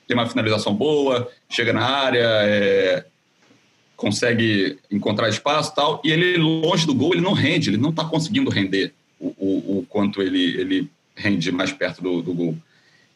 tem 0.07 0.17
uma 0.17 0.29
finalização 0.29 0.75
boa, 0.75 1.31
chega 1.49 1.73
na 1.73 1.85
área, 1.85 2.25
é, 2.25 3.05
consegue 3.97 4.79
encontrar 4.91 5.29
espaço 5.29 5.75
tal. 5.75 6.01
E 6.05 6.11
ele, 6.11 6.37
longe 6.37 6.87
do 6.87 6.95
gol, 6.95 7.13
ele 7.13 7.23
não 7.23 7.33
rende, 7.33 7.71
ele 7.71 7.77
não 7.77 7.91
está 7.91 8.05
conseguindo 8.05 8.51
render 8.51 8.93
o, 9.19 9.35
o, 9.37 9.79
o, 9.79 9.87
quanto 9.89 10.23
ele, 10.23 10.61
ele 10.61 10.91
rende 11.15 11.51
mais 11.51 11.73
perto 11.73 12.03
do, 12.03 12.23
do 12.23 12.33
gol. 12.33 12.57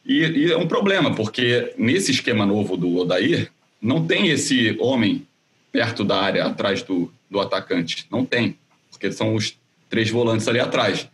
E, 0.04 0.24
e, 0.24 0.52
é 0.52 0.56
um 0.56 0.66
problema, 0.66 1.14
porque 1.14 1.74
nesse 1.76 2.10
esquema 2.10 2.46
novo 2.46 2.76
do 2.76 2.96
Odair, 2.96 3.50
não 3.80 4.06
tem 4.06 4.28
esse 4.28 4.76
homem 4.80 5.26
perto 5.70 6.04
da 6.04 6.20
área, 6.20 6.44
atrás 6.44 6.82
do, 6.82 7.12
do 7.30 7.40
atacante. 7.40 8.06
Não 8.10 8.24
tem, 8.24 8.56
porque 8.90 9.12
são 9.12 9.34
os 9.34 9.56
três 9.88 10.10
volantes 10.10 10.48
ali 10.48 10.60
atrás. 10.60 11.08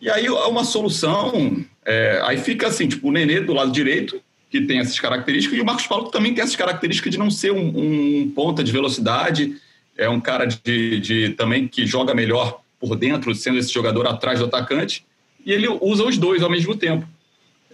E 0.00 0.10
aí 0.10 0.28
uma 0.28 0.64
solução, 0.64 1.64
é, 1.84 2.20
aí 2.24 2.38
fica 2.38 2.66
assim, 2.66 2.86
tipo, 2.86 3.08
o 3.08 3.12
Nenê 3.12 3.40
do 3.40 3.54
lado 3.54 3.72
direito, 3.72 4.20
que 4.50 4.60
tem 4.60 4.78
essas 4.78 4.98
características, 5.00 5.58
e 5.58 5.62
o 5.62 5.64
Marcos 5.64 5.86
Paulo 5.86 6.10
também 6.10 6.34
tem 6.34 6.42
essas 6.42 6.56
características 6.56 7.12
de 7.12 7.18
não 7.18 7.30
ser 7.30 7.52
um, 7.52 8.22
um 8.22 8.30
ponta 8.30 8.62
de 8.62 8.70
velocidade, 8.70 9.56
é 9.96 10.08
um 10.08 10.20
cara 10.20 10.44
de, 10.44 11.00
de 11.00 11.30
também 11.30 11.66
que 11.66 11.86
joga 11.86 12.14
melhor 12.14 12.60
por 12.78 12.94
dentro, 12.96 13.34
sendo 13.34 13.58
esse 13.58 13.72
jogador 13.72 14.06
atrás 14.06 14.38
do 14.38 14.44
atacante, 14.44 15.04
e 15.44 15.52
ele 15.52 15.66
usa 15.80 16.04
os 16.04 16.18
dois 16.18 16.42
ao 16.42 16.50
mesmo 16.50 16.76
tempo. 16.76 17.06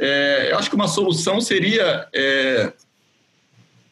É, 0.05 0.49
eu 0.51 0.59
acho 0.59 0.69
que 0.69 0.75
uma 0.75 0.89
solução 0.89 1.41
seria 1.41 2.09
é, 2.13 2.73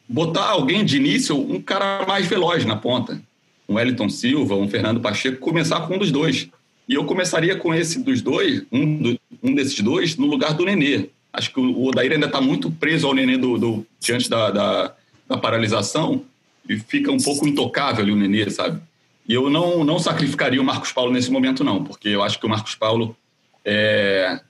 botar 0.09 0.49
alguém 0.49 0.83
de 0.83 0.97
início, 0.97 1.39
um 1.39 1.61
cara 1.61 2.05
mais 2.05 2.27
veloz 2.27 2.65
na 2.65 2.75
ponta. 2.75 3.21
Um 3.67 3.75
Wellington 3.75 4.09
Silva, 4.09 4.55
um 4.55 4.67
Fernando 4.67 4.99
Pacheco, 4.99 5.37
começar 5.37 5.79
com 5.87 5.95
um 5.95 5.97
dos 5.97 6.11
dois. 6.11 6.49
E 6.85 6.95
eu 6.95 7.05
começaria 7.05 7.55
com 7.55 7.73
esse 7.73 8.03
dos 8.03 8.21
dois, 8.21 8.61
um, 8.69 8.97
do, 8.97 9.19
um 9.41 9.55
desses 9.55 9.79
dois, 9.79 10.17
no 10.17 10.25
lugar 10.25 10.53
do 10.53 10.65
Nenê. 10.65 11.07
Acho 11.31 11.53
que 11.53 11.61
o 11.61 11.85
Odair 11.85 12.11
ainda 12.11 12.25
está 12.25 12.41
muito 12.41 12.69
preso 12.69 13.07
ao 13.07 13.13
Nenê 13.13 13.37
do, 13.37 13.57
do 13.57 13.85
diante 13.97 14.29
da, 14.29 14.51
da, 14.51 14.93
da, 15.29 15.37
paralisação 15.37 16.25
e 16.67 16.77
fica 16.77 17.09
um 17.09 17.19
pouco 17.19 17.47
intocável 17.47 18.03
ali 18.03 18.11
o 18.11 18.17
Nenê, 18.17 18.49
sabe? 18.49 18.81
E 19.25 19.33
eu 19.33 19.49
não, 19.49 19.85
não 19.85 19.97
sacrificaria 19.97 20.59
o 20.59 20.65
Marcos 20.65 20.91
Paulo 20.91 21.13
nesse 21.13 21.31
momento, 21.31 21.63
não, 21.63 21.81
porque 21.81 22.09
eu 22.09 22.21
acho 22.21 22.37
que 22.37 22.45
o 22.45 22.49
Marcos 22.49 22.75
Paulo 22.75 23.15
é, 23.63 24.41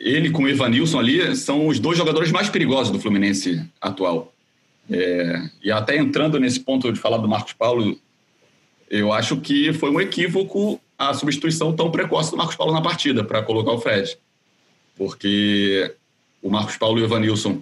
ele 0.00 0.30
com 0.30 0.44
o 0.44 0.48
Evanilson 0.48 0.98
ali 0.98 1.36
são 1.36 1.66
os 1.66 1.78
dois 1.78 1.98
jogadores 1.98 2.32
mais 2.32 2.48
perigosos 2.48 2.90
do 2.90 2.98
Fluminense 2.98 3.62
atual. 3.78 4.32
É, 4.90 5.42
e 5.62 5.70
até 5.70 5.96
entrando 5.96 6.40
nesse 6.40 6.58
ponto 6.58 6.90
de 6.90 6.98
falar 6.98 7.18
do 7.18 7.28
Marcos 7.28 7.52
Paulo, 7.52 7.96
eu 8.88 9.12
acho 9.12 9.36
que 9.36 9.74
foi 9.74 9.90
um 9.90 10.00
equívoco 10.00 10.80
a 10.98 11.12
substituição 11.12 11.74
tão 11.74 11.90
precoce 11.90 12.30
do 12.30 12.36
Marcos 12.36 12.56
Paulo 12.56 12.72
na 12.72 12.80
partida 12.80 13.22
para 13.22 13.42
colocar 13.42 13.72
o 13.72 13.78
Fred. 13.78 14.18
Porque 14.96 15.94
o 16.42 16.50
Marcos 16.50 16.76
Paulo 16.76 16.98
e 16.98 17.02
o 17.02 17.04
Evanilson 17.04 17.60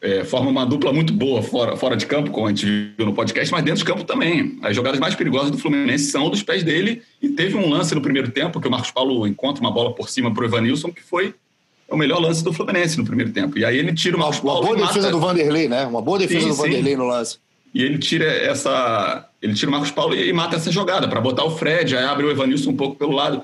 é, 0.00 0.24
formam 0.24 0.50
uma 0.50 0.66
dupla 0.66 0.92
muito 0.92 1.12
boa 1.12 1.42
fora, 1.42 1.76
fora 1.76 1.96
de 1.96 2.06
campo, 2.06 2.30
como 2.30 2.46
a 2.46 2.50
gente 2.50 2.66
viu 2.96 3.06
no 3.06 3.14
podcast, 3.14 3.50
mas 3.52 3.64
dentro 3.64 3.80
de 3.80 3.84
campo 3.84 4.04
também. 4.04 4.58
As 4.62 4.74
jogadas 4.74 5.00
mais 5.00 5.14
perigosas 5.14 5.50
do 5.50 5.58
Fluminense 5.58 6.10
são 6.10 6.28
dos 6.28 6.42
pés 6.42 6.62
dele. 6.62 7.02
E 7.22 7.28
teve 7.28 7.56
um 7.56 7.68
lance 7.68 7.94
no 7.94 8.02
primeiro 8.02 8.30
tempo 8.30 8.60
que 8.60 8.68
o 8.68 8.70
Marcos 8.70 8.90
Paulo 8.90 9.26
encontra 9.26 9.60
uma 9.60 9.72
bola 9.72 9.94
por 9.94 10.08
cima 10.08 10.32
para 10.32 10.42
o 10.42 10.46
Evanilson, 10.46 10.92
que 10.92 11.02
foi 11.02 11.34
o 11.88 11.96
melhor 11.96 12.20
lance 12.20 12.44
do 12.44 12.52
Fluminense 12.52 12.98
no 12.98 13.04
primeiro 13.04 13.32
tempo. 13.32 13.58
E 13.58 13.64
aí 13.64 13.78
ele 13.78 13.94
tira 13.94 14.16
o 14.16 14.20
Marcos 14.20 14.40
Paulo. 14.40 14.60
Uma 14.60 14.76
boa 14.76 14.86
defesa 14.86 15.10
do 15.10 15.18
Vanderlei, 15.18 15.68
né? 15.68 15.86
Uma 15.86 16.02
boa 16.02 16.18
defesa 16.18 16.42
sim, 16.42 16.48
do 16.48 16.54
Vanderlei 16.54 16.92
sim. 16.92 16.98
no 16.98 17.06
lance. 17.06 17.38
E 17.74 17.82
ele 17.82 17.98
tira 17.98 18.24
essa. 18.24 19.28
Ele 19.40 19.54
tira 19.54 19.68
o 19.68 19.72
Marcos 19.72 19.90
Paulo 19.90 20.14
e, 20.14 20.32
mata 20.32 20.56
essa 20.56 20.70
jogada 20.70 21.08
para 21.08 21.20
botar 21.20 21.44
o 21.44 21.50
Fred, 21.50 21.96
aí 21.96 22.04
abre 22.04 22.26
o 22.26 22.30
Evanilson 22.30 22.70
um 22.70 22.76
pouco 22.76 22.96
pelo 22.96 23.12
lado. 23.12 23.42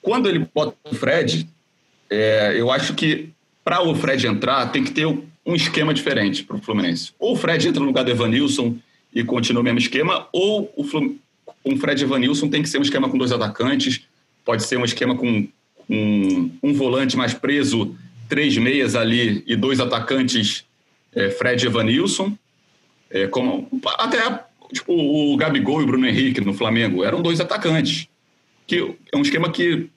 Quando 0.00 0.28
ele 0.28 0.46
bota 0.54 0.74
o 0.84 0.94
Fred, 0.94 1.48
é, 2.08 2.54
eu 2.56 2.70
acho 2.70 2.94
que 2.94 3.30
para 3.64 3.82
o 3.82 3.94
Fred 3.94 4.26
entrar 4.26 4.66
tem 4.70 4.84
que 4.84 4.92
ter 4.92 5.06
um 5.06 5.54
esquema 5.54 5.92
diferente 5.92 6.44
para 6.44 6.56
o 6.56 6.60
Fluminense. 6.60 7.12
Ou 7.18 7.34
o 7.34 7.36
Fred 7.36 7.68
entra 7.68 7.80
no 7.80 7.86
lugar 7.86 8.04
do 8.04 8.10
Evanilson 8.10 8.76
e 9.14 9.24
continua 9.24 9.60
o 9.60 9.64
mesmo 9.64 9.78
esquema, 9.78 10.28
ou 10.32 10.72
o 10.76 10.84
Flum... 10.84 11.16
com 11.64 11.72
o 11.72 11.76
Fred 11.76 12.02
Evanilson 12.04 12.48
tem 12.48 12.62
que 12.62 12.68
ser 12.68 12.78
um 12.78 12.82
esquema 12.82 13.08
com 13.08 13.18
dois 13.18 13.32
atacantes, 13.32 14.02
pode 14.44 14.62
ser 14.62 14.78
um 14.78 14.84
esquema 14.84 15.16
com 15.16 15.48
um, 15.88 16.50
um 16.62 16.72
volante 16.74 17.16
mais 17.16 17.34
preso, 17.34 17.96
três 18.28 18.56
meias 18.56 18.94
ali 18.94 19.42
e 19.46 19.56
dois 19.56 19.80
atacantes, 19.80 20.64
é, 21.14 21.30
Fred 21.30 21.64
e 21.64 21.68
Evanilson. 21.68 22.36
É, 23.10 23.26
como, 23.26 23.68
até 23.98 24.44
tipo, 24.72 24.92
o 24.92 25.36
Gabigol 25.36 25.80
e 25.80 25.84
o 25.84 25.86
Bruno 25.86 26.06
Henrique 26.06 26.40
no 26.40 26.52
Flamengo 26.52 27.04
eram 27.04 27.22
dois 27.22 27.40
atacantes. 27.40 28.08
Que 28.66 28.94
é 29.12 29.16
um 29.16 29.22
esquema 29.22 29.50
que 29.50 29.88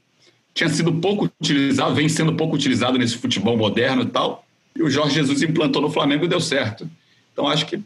tinha 0.54 0.70
sido 0.70 0.94
pouco 0.94 1.30
utilizado, 1.40 1.94
vem 1.94 2.08
sendo 2.08 2.34
pouco 2.34 2.56
utilizado 2.56 2.98
nesse 2.98 3.18
futebol 3.18 3.58
moderno 3.58 4.04
e 4.04 4.08
tal. 4.08 4.46
E 4.76 4.82
o 4.82 4.90
Jorge 4.90 5.16
Jesus 5.16 5.42
implantou 5.42 5.82
no 5.82 5.90
Flamengo 5.90 6.26
e 6.26 6.28
deu 6.28 6.40
certo. 6.40 6.90
Então 7.34 7.48
acho 7.48 7.66
que. 7.66 7.80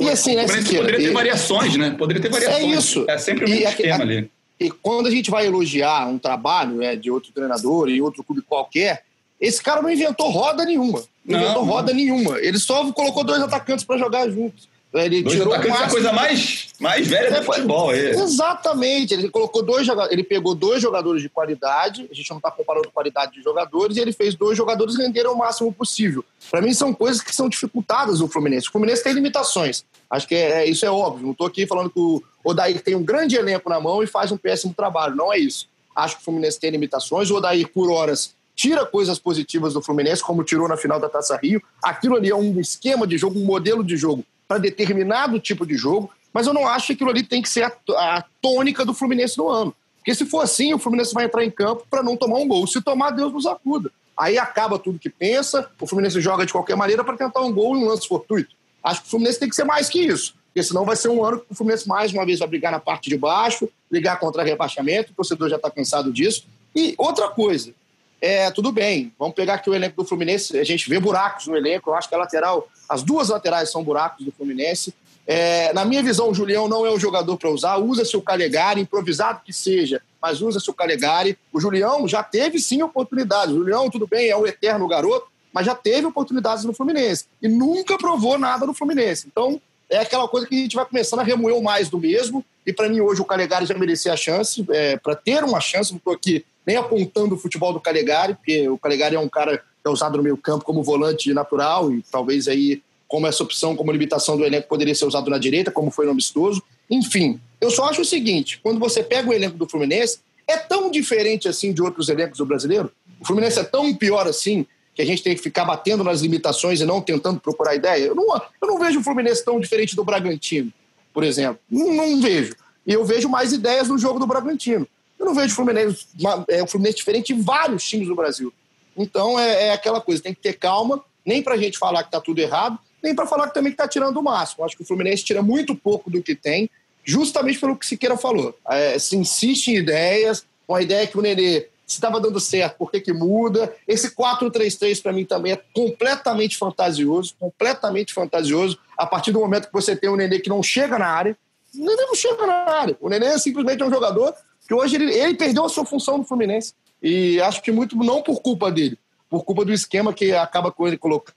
E 0.00 0.08
assim, 0.08 0.36
né, 0.36 0.46
Poderia 0.46 0.98
ter 0.98 1.12
variações, 1.12 1.76
né? 1.76 1.90
Poderia 1.90 2.22
ter 2.22 2.28
variações. 2.28 2.64
É 2.64 2.78
isso. 2.78 3.04
É 3.08 3.18
sempre 3.18 3.44
o 3.44 3.48
mesmo 3.48 3.68
esquema 3.68 4.02
ali. 4.02 4.30
E 4.60 4.70
quando 4.70 5.06
a 5.06 5.10
gente 5.10 5.30
vai 5.30 5.46
elogiar 5.46 6.08
um 6.08 6.18
trabalho 6.18 6.76
né, 6.76 6.96
de 6.96 7.10
outro 7.10 7.32
treinador 7.32 7.88
em 7.88 8.00
outro 8.00 8.24
clube 8.24 8.42
qualquer, 8.42 9.04
esse 9.40 9.62
cara 9.62 9.80
não 9.80 9.90
inventou 9.90 10.30
roda 10.30 10.64
nenhuma. 10.64 11.02
Não, 11.24 11.38
não 11.38 11.44
inventou 11.44 11.64
roda 11.64 11.92
nenhuma. 11.92 12.38
Ele 12.38 12.58
só 12.58 12.90
colocou 12.92 13.22
dois 13.22 13.40
atacantes 13.40 13.84
para 13.84 13.98
jogar 13.98 14.28
juntos. 14.28 14.68
Ele 14.94 15.22
dois 15.22 15.36
tirou 15.36 15.52
atacantes 15.52 15.80
é 15.80 15.84
a 15.84 15.90
coisa 15.90 16.12
mais, 16.12 16.68
mais 16.80 17.06
velha 17.06 17.26
é, 17.26 17.40
do 17.40 17.44
futebol. 17.44 17.92
É. 17.92 18.10
Exatamente. 18.10 19.12
Ele 19.12 19.28
colocou 19.28 19.62
dois 19.62 19.86
ele 20.10 20.24
pegou 20.24 20.54
dois 20.54 20.80
jogadores 20.80 21.20
de 21.20 21.28
qualidade. 21.28 22.08
A 22.10 22.14
gente 22.14 22.30
não 22.30 22.38
está 22.38 22.50
comparando 22.50 22.90
qualidade 22.90 23.32
de 23.32 23.42
jogadores 23.42 23.96
e 23.96 24.00
ele 24.00 24.12
fez 24.12 24.34
dois 24.34 24.56
jogadores 24.56 24.96
renderem 24.96 25.30
o 25.30 25.36
máximo 25.36 25.72
possível. 25.72 26.24
Para 26.50 26.62
mim 26.62 26.72
são 26.72 26.94
coisas 26.94 27.20
que 27.20 27.34
são 27.34 27.48
dificultadas 27.50 28.20
no 28.20 28.28
Fluminense. 28.28 28.68
O 28.68 28.72
Fluminense 28.72 29.04
tem 29.04 29.12
limitações. 29.12 29.84
Acho 30.10 30.26
que 30.26 30.34
é, 30.34 30.62
é 30.62 30.66
isso 30.66 30.86
é 30.86 30.90
óbvio. 30.90 31.26
Não 31.26 31.32
estou 31.32 31.46
aqui 31.46 31.66
falando 31.66 31.90
que 31.90 32.00
o 32.00 32.22
Odair 32.42 32.80
tem 32.80 32.94
um 32.94 33.04
grande 33.04 33.36
elenco 33.36 33.68
na 33.68 33.78
mão 33.78 34.02
e 34.02 34.06
faz 34.06 34.32
um 34.32 34.38
péssimo 34.38 34.72
trabalho. 34.72 35.14
Não 35.14 35.30
é 35.30 35.38
isso. 35.38 35.68
Acho 35.94 36.16
que 36.16 36.22
o 36.22 36.24
Fluminense 36.24 36.58
tem 36.58 36.70
limitações. 36.70 37.30
O 37.30 37.36
Odair, 37.36 37.68
por 37.68 37.90
horas, 37.90 38.34
tira 38.56 38.86
coisas 38.86 39.18
positivas 39.18 39.74
do 39.74 39.82
Fluminense, 39.82 40.22
como 40.22 40.42
tirou 40.42 40.66
na 40.66 40.78
final 40.78 40.98
da 40.98 41.10
Taça 41.10 41.36
Rio. 41.36 41.62
Aquilo 41.82 42.16
ali 42.16 42.30
é 42.30 42.34
um 42.34 42.58
esquema 42.58 43.06
de 43.06 43.18
jogo, 43.18 43.38
um 43.38 43.44
modelo 43.44 43.84
de 43.84 43.94
jogo 43.94 44.24
para 44.48 44.58
determinado 44.58 45.38
tipo 45.38 45.66
de 45.66 45.76
jogo, 45.76 46.10
mas 46.32 46.46
eu 46.46 46.54
não 46.54 46.66
acho 46.66 46.88
que 46.88 46.92
aquilo 46.94 47.10
ali 47.10 47.22
tem 47.22 47.42
que 47.42 47.48
ser 47.48 47.64
a, 47.64 47.72
a 47.90 48.24
tônica 48.40 48.84
do 48.84 48.94
Fluminense 48.94 49.36
no 49.36 49.48
ano. 49.48 49.74
Porque 49.98 50.14
se 50.14 50.24
for 50.24 50.40
assim, 50.40 50.72
o 50.72 50.78
Fluminense 50.78 51.12
vai 51.12 51.26
entrar 51.26 51.44
em 51.44 51.50
campo 51.50 51.86
para 51.90 52.02
não 52.02 52.16
tomar 52.16 52.38
um 52.38 52.48
gol. 52.48 52.66
Se 52.66 52.80
tomar, 52.80 53.10
Deus 53.10 53.32
nos 53.32 53.44
acuda. 53.44 53.90
Aí 54.16 54.38
acaba 54.38 54.78
tudo 54.78 54.98
que 54.98 55.10
pensa, 55.10 55.70
o 55.78 55.86
Fluminense 55.86 56.20
joga 56.20 56.46
de 56.46 56.52
qualquer 56.52 56.76
maneira 56.76 57.04
para 57.04 57.16
tentar 57.16 57.40
um 57.42 57.52
gol 57.52 57.76
em 57.76 57.84
um 57.84 57.88
lance 57.88 58.08
fortuito. 58.08 58.56
Acho 58.82 59.02
que 59.02 59.06
o 59.06 59.10
Fluminense 59.10 59.38
tem 59.38 59.48
que 59.48 59.54
ser 59.54 59.64
mais 59.64 59.88
que 59.88 60.00
isso. 60.00 60.34
Porque 60.46 60.62
senão 60.62 60.84
vai 60.84 60.96
ser 60.96 61.08
um 61.08 61.22
ano 61.22 61.40
que 61.40 61.52
o 61.52 61.54
Fluminense 61.54 61.86
mais 61.86 62.12
uma 62.12 62.24
vez 62.24 62.38
vai 62.38 62.48
brigar 62.48 62.72
na 62.72 62.80
parte 62.80 63.10
de 63.10 63.18
baixo, 63.18 63.68
brigar 63.90 64.18
contra 64.18 64.42
rebaixamento, 64.42 65.12
o 65.12 65.14
torcedor 65.14 65.48
já 65.48 65.56
está 65.56 65.70
cansado 65.70 66.12
disso. 66.12 66.46
E 66.74 66.94
outra 66.96 67.28
coisa, 67.28 67.72
é, 68.20 68.50
tudo 68.50 68.72
bem, 68.72 69.12
vamos 69.18 69.34
pegar 69.34 69.54
aqui 69.54 69.70
o 69.70 69.74
elenco 69.74 69.96
do 69.96 70.08
Fluminense, 70.08 70.58
a 70.58 70.64
gente 70.64 70.88
vê 70.88 70.98
buracos 70.98 71.46
no 71.46 71.56
elenco, 71.56 71.90
eu 71.90 71.94
acho 71.94 72.08
que 72.08 72.14
a 72.14 72.18
lateral, 72.18 72.68
as 72.88 73.02
duas 73.02 73.28
laterais 73.28 73.70
são 73.70 73.84
buracos 73.84 74.24
do 74.24 74.32
Fluminense. 74.32 74.92
É, 75.26 75.72
na 75.74 75.84
minha 75.84 76.02
visão, 76.02 76.30
o 76.30 76.34
Julião 76.34 76.66
não 76.66 76.86
é 76.86 76.90
o 76.90 76.98
jogador 76.98 77.36
para 77.36 77.50
usar, 77.50 77.76
usa-se 77.76 78.16
o 78.16 78.22
Calegari, 78.22 78.80
improvisado 78.80 79.42
que 79.44 79.52
seja, 79.52 80.00
mas 80.20 80.40
usa-se 80.40 80.68
o 80.70 80.74
Calegari. 80.74 81.38
O 81.52 81.60
Julião 81.60 82.08
já 82.08 82.22
teve 82.22 82.58
sim 82.58 82.82
oportunidades. 82.82 83.54
O 83.54 83.58
Julião, 83.58 83.90
tudo 83.90 84.06
bem, 84.06 84.30
é 84.30 84.36
o 84.36 84.46
eterno 84.46 84.88
garoto, 84.88 85.26
mas 85.52 85.66
já 85.66 85.74
teve 85.74 86.06
oportunidades 86.06 86.64
no 86.64 86.72
Fluminense 86.72 87.26
e 87.42 87.46
nunca 87.46 87.98
provou 87.98 88.38
nada 88.38 88.64
no 88.66 88.72
Fluminense. 88.72 89.26
Então, 89.30 89.60
é 89.90 89.98
aquela 89.98 90.26
coisa 90.26 90.46
que 90.46 90.54
a 90.54 90.62
gente 90.62 90.76
vai 90.76 90.86
começando 90.86 91.20
a 91.20 91.24
remoer 91.24 91.60
mais 91.62 91.88
do 91.88 91.98
mesmo. 91.98 92.44
E 92.66 92.72
para 92.72 92.88
mim, 92.88 93.00
hoje, 93.00 93.20
o 93.20 93.24
Calegari 93.24 93.66
já 93.66 93.74
merecia 93.74 94.14
a 94.14 94.16
chance, 94.16 94.64
é, 94.70 94.96
para 94.96 95.14
ter 95.14 95.44
uma 95.44 95.60
chance, 95.60 95.90
não 95.90 95.98
estou 95.98 96.12
aqui 96.12 96.44
nem 96.68 96.76
apontando 96.76 97.34
o 97.34 97.38
futebol 97.38 97.72
do 97.72 97.80
Calegari, 97.80 98.34
porque 98.34 98.68
o 98.68 98.76
Calegari 98.76 99.16
é 99.16 99.18
um 99.18 99.28
cara 99.28 99.56
que 99.56 99.64
é 99.86 99.88
usado 99.88 100.18
no 100.18 100.22
meio 100.22 100.36
campo 100.36 100.66
como 100.66 100.82
volante 100.82 101.32
natural 101.32 101.90
e 101.90 102.02
talvez 102.12 102.46
aí 102.46 102.82
como 103.08 103.26
essa 103.26 103.42
opção, 103.42 103.74
como 103.74 103.90
limitação 103.90 104.36
do 104.36 104.44
elenco 104.44 104.68
poderia 104.68 104.94
ser 104.94 105.06
usado 105.06 105.30
na 105.30 105.38
direita, 105.38 105.70
como 105.70 105.90
foi 105.90 106.04
no 106.04 106.12
amistoso. 106.12 106.62
Enfim, 106.90 107.40
eu 107.58 107.70
só 107.70 107.88
acho 107.88 108.02
o 108.02 108.04
seguinte, 108.04 108.60
quando 108.62 108.78
você 108.78 109.02
pega 109.02 109.30
o 109.30 109.32
elenco 109.32 109.56
do 109.56 109.66
Fluminense, 109.66 110.18
é 110.46 110.58
tão 110.58 110.90
diferente 110.90 111.48
assim 111.48 111.72
de 111.72 111.80
outros 111.80 112.10
elencos 112.10 112.36
do 112.36 112.44
brasileiro? 112.44 112.92
O 113.18 113.26
Fluminense 113.26 113.58
é 113.58 113.64
tão 113.64 113.94
pior 113.94 114.26
assim 114.26 114.66
que 114.94 115.00
a 115.00 115.06
gente 115.06 115.22
tem 115.22 115.34
que 115.34 115.40
ficar 115.40 115.64
batendo 115.64 116.04
nas 116.04 116.20
limitações 116.20 116.82
e 116.82 116.84
não 116.84 117.00
tentando 117.00 117.40
procurar 117.40 117.76
ideia? 117.76 118.04
Eu 118.04 118.14
não, 118.14 118.26
eu 118.60 118.68
não 118.68 118.78
vejo 118.78 119.00
o 119.00 119.02
Fluminense 119.02 119.42
tão 119.42 119.58
diferente 119.58 119.96
do 119.96 120.04
Bragantino, 120.04 120.70
por 121.14 121.24
exemplo. 121.24 121.60
Não, 121.70 121.94
não 121.94 122.20
vejo. 122.20 122.54
E 122.86 122.92
eu 122.92 123.06
vejo 123.06 123.26
mais 123.26 123.54
ideias 123.54 123.88
no 123.88 123.96
jogo 123.96 124.18
do 124.18 124.26
Bragantino. 124.26 124.86
Eu 125.18 125.26
não 125.26 125.34
vejo 125.34 125.52
o 125.52 125.56
Fluminense, 125.56 126.06
é, 126.48 126.62
o 126.62 126.66
Fluminense 126.66 126.98
diferente 126.98 127.32
em 127.32 127.40
vários 127.40 127.84
times 127.84 128.06
do 128.06 128.14
Brasil. 128.14 128.52
Então 128.96 129.38
é, 129.38 129.68
é 129.68 129.72
aquela 129.72 130.00
coisa, 130.00 130.22
tem 130.22 130.34
que 130.34 130.40
ter 130.40 130.54
calma, 130.54 131.02
nem 131.24 131.42
para 131.42 131.54
a 131.54 131.58
gente 131.58 131.78
falar 131.78 132.02
que 132.02 132.08
está 132.08 132.20
tudo 132.20 132.38
errado, 132.38 132.78
nem 133.02 133.14
para 133.14 133.26
falar 133.26 133.48
que 133.48 133.54
também 133.54 133.72
está 133.72 133.86
tirando 133.86 134.16
o 134.16 134.22
máximo. 134.22 134.64
Acho 134.64 134.76
que 134.76 134.82
o 134.82 134.86
Fluminense 134.86 135.24
tira 135.24 135.42
muito 135.42 135.74
pouco 135.74 136.10
do 136.10 136.22
que 136.22 136.34
tem, 136.34 136.70
justamente 137.04 137.58
pelo 137.58 137.76
que 137.76 137.86
Siqueira 137.86 138.16
falou. 138.16 138.56
É, 138.68 138.98
se 138.98 139.16
insiste 139.16 139.68
em 139.68 139.76
ideias, 139.76 140.44
uma 140.66 140.82
ideia 140.82 141.06
que 141.06 141.18
o 141.18 141.22
Nenê, 141.22 141.68
se 141.86 141.96
estava 141.96 142.20
dando 142.20 142.38
certo, 142.38 142.76
por 142.76 142.90
que, 142.90 143.00
que 143.00 143.12
muda? 143.12 143.74
Esse 143.86 144.14
4-3-3 144.14 145.00
para 145.00 145.12
mim 145.12 145.24
também 145.24 145.52
é 145.52 145.62
completamente 145.72 146.58
fantasioso, 146.58 147.34
completamente 147.38 148.12
fantasioso, 148.12 148.78
a 148.96 149.06
partir 149.06 149.32
do 149.32 149.40
momento 149.40 149.68
que 149.68 149.72
você 149.72 149.96
tem 149.96 150.10
um 150.10 150.16
Nenê 150.16 150.38
que 150.40 150.50
não 150.50 150.62
chega 150.62 150.98
na 150.98 151.06
área. 151.06 151.36
O 151.74 151.78
Nenê 151.78 152.02
não 152.02 152.14
chega 152.14 152.46
na 152.46 152.54
área. 152.54 152.96
O 153.00 153.08
Nenê 153.08 153.26
é 153.26 153.38
simplesmente 153.38 153.82
um 153.82 153.90
jogador 153.90 154.34
que 154.68 154.74
hoje 154.74 154.96
ele, 154.96 155.10
ele 155.10 155.34
perdeu 155.34 155.64
a 155.64 155.68
sua 155.68 155.86
função 155.86 156.18
no 156.18 156.24
Fluminense. 156.24 156.74
E 157.02 157.40
acho 157.40 157.62
que 157.62 157.72
muito 157.72 157.96
não 157.96 158.22
por 158.22 158.42
culpa 158.42 158.70
dele, 158.70 158.98
por 159.30 159.42
culpa 159.42 159.64
do 159.64 159.72
esquema 159.72 160.12
que 160.12 160.32
acaba 160.32 160.70
com 160.70 160.86
ele 160.86 160.98
colocando. 160.98 161.34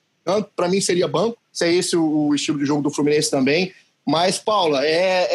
Para 0.55 0.67
mim 0.67 0.81
seria 0.81 1.07
banco, 1.07 1.37
se 1.51 1.65
é 1.65 1.73
esse 1.73 1.95
o, 1.95 2.27
o, 2.27 2.35
estilo 2.35 2.59
de 2.59 2.65
jogo 2.65 2.81
do 2.81 2.91
Fluminense 2.91 3.31
também. 3.31 3.73
Mas, 4.05 4.37
Paula, 4.37 4.85
é, 4.85 5.27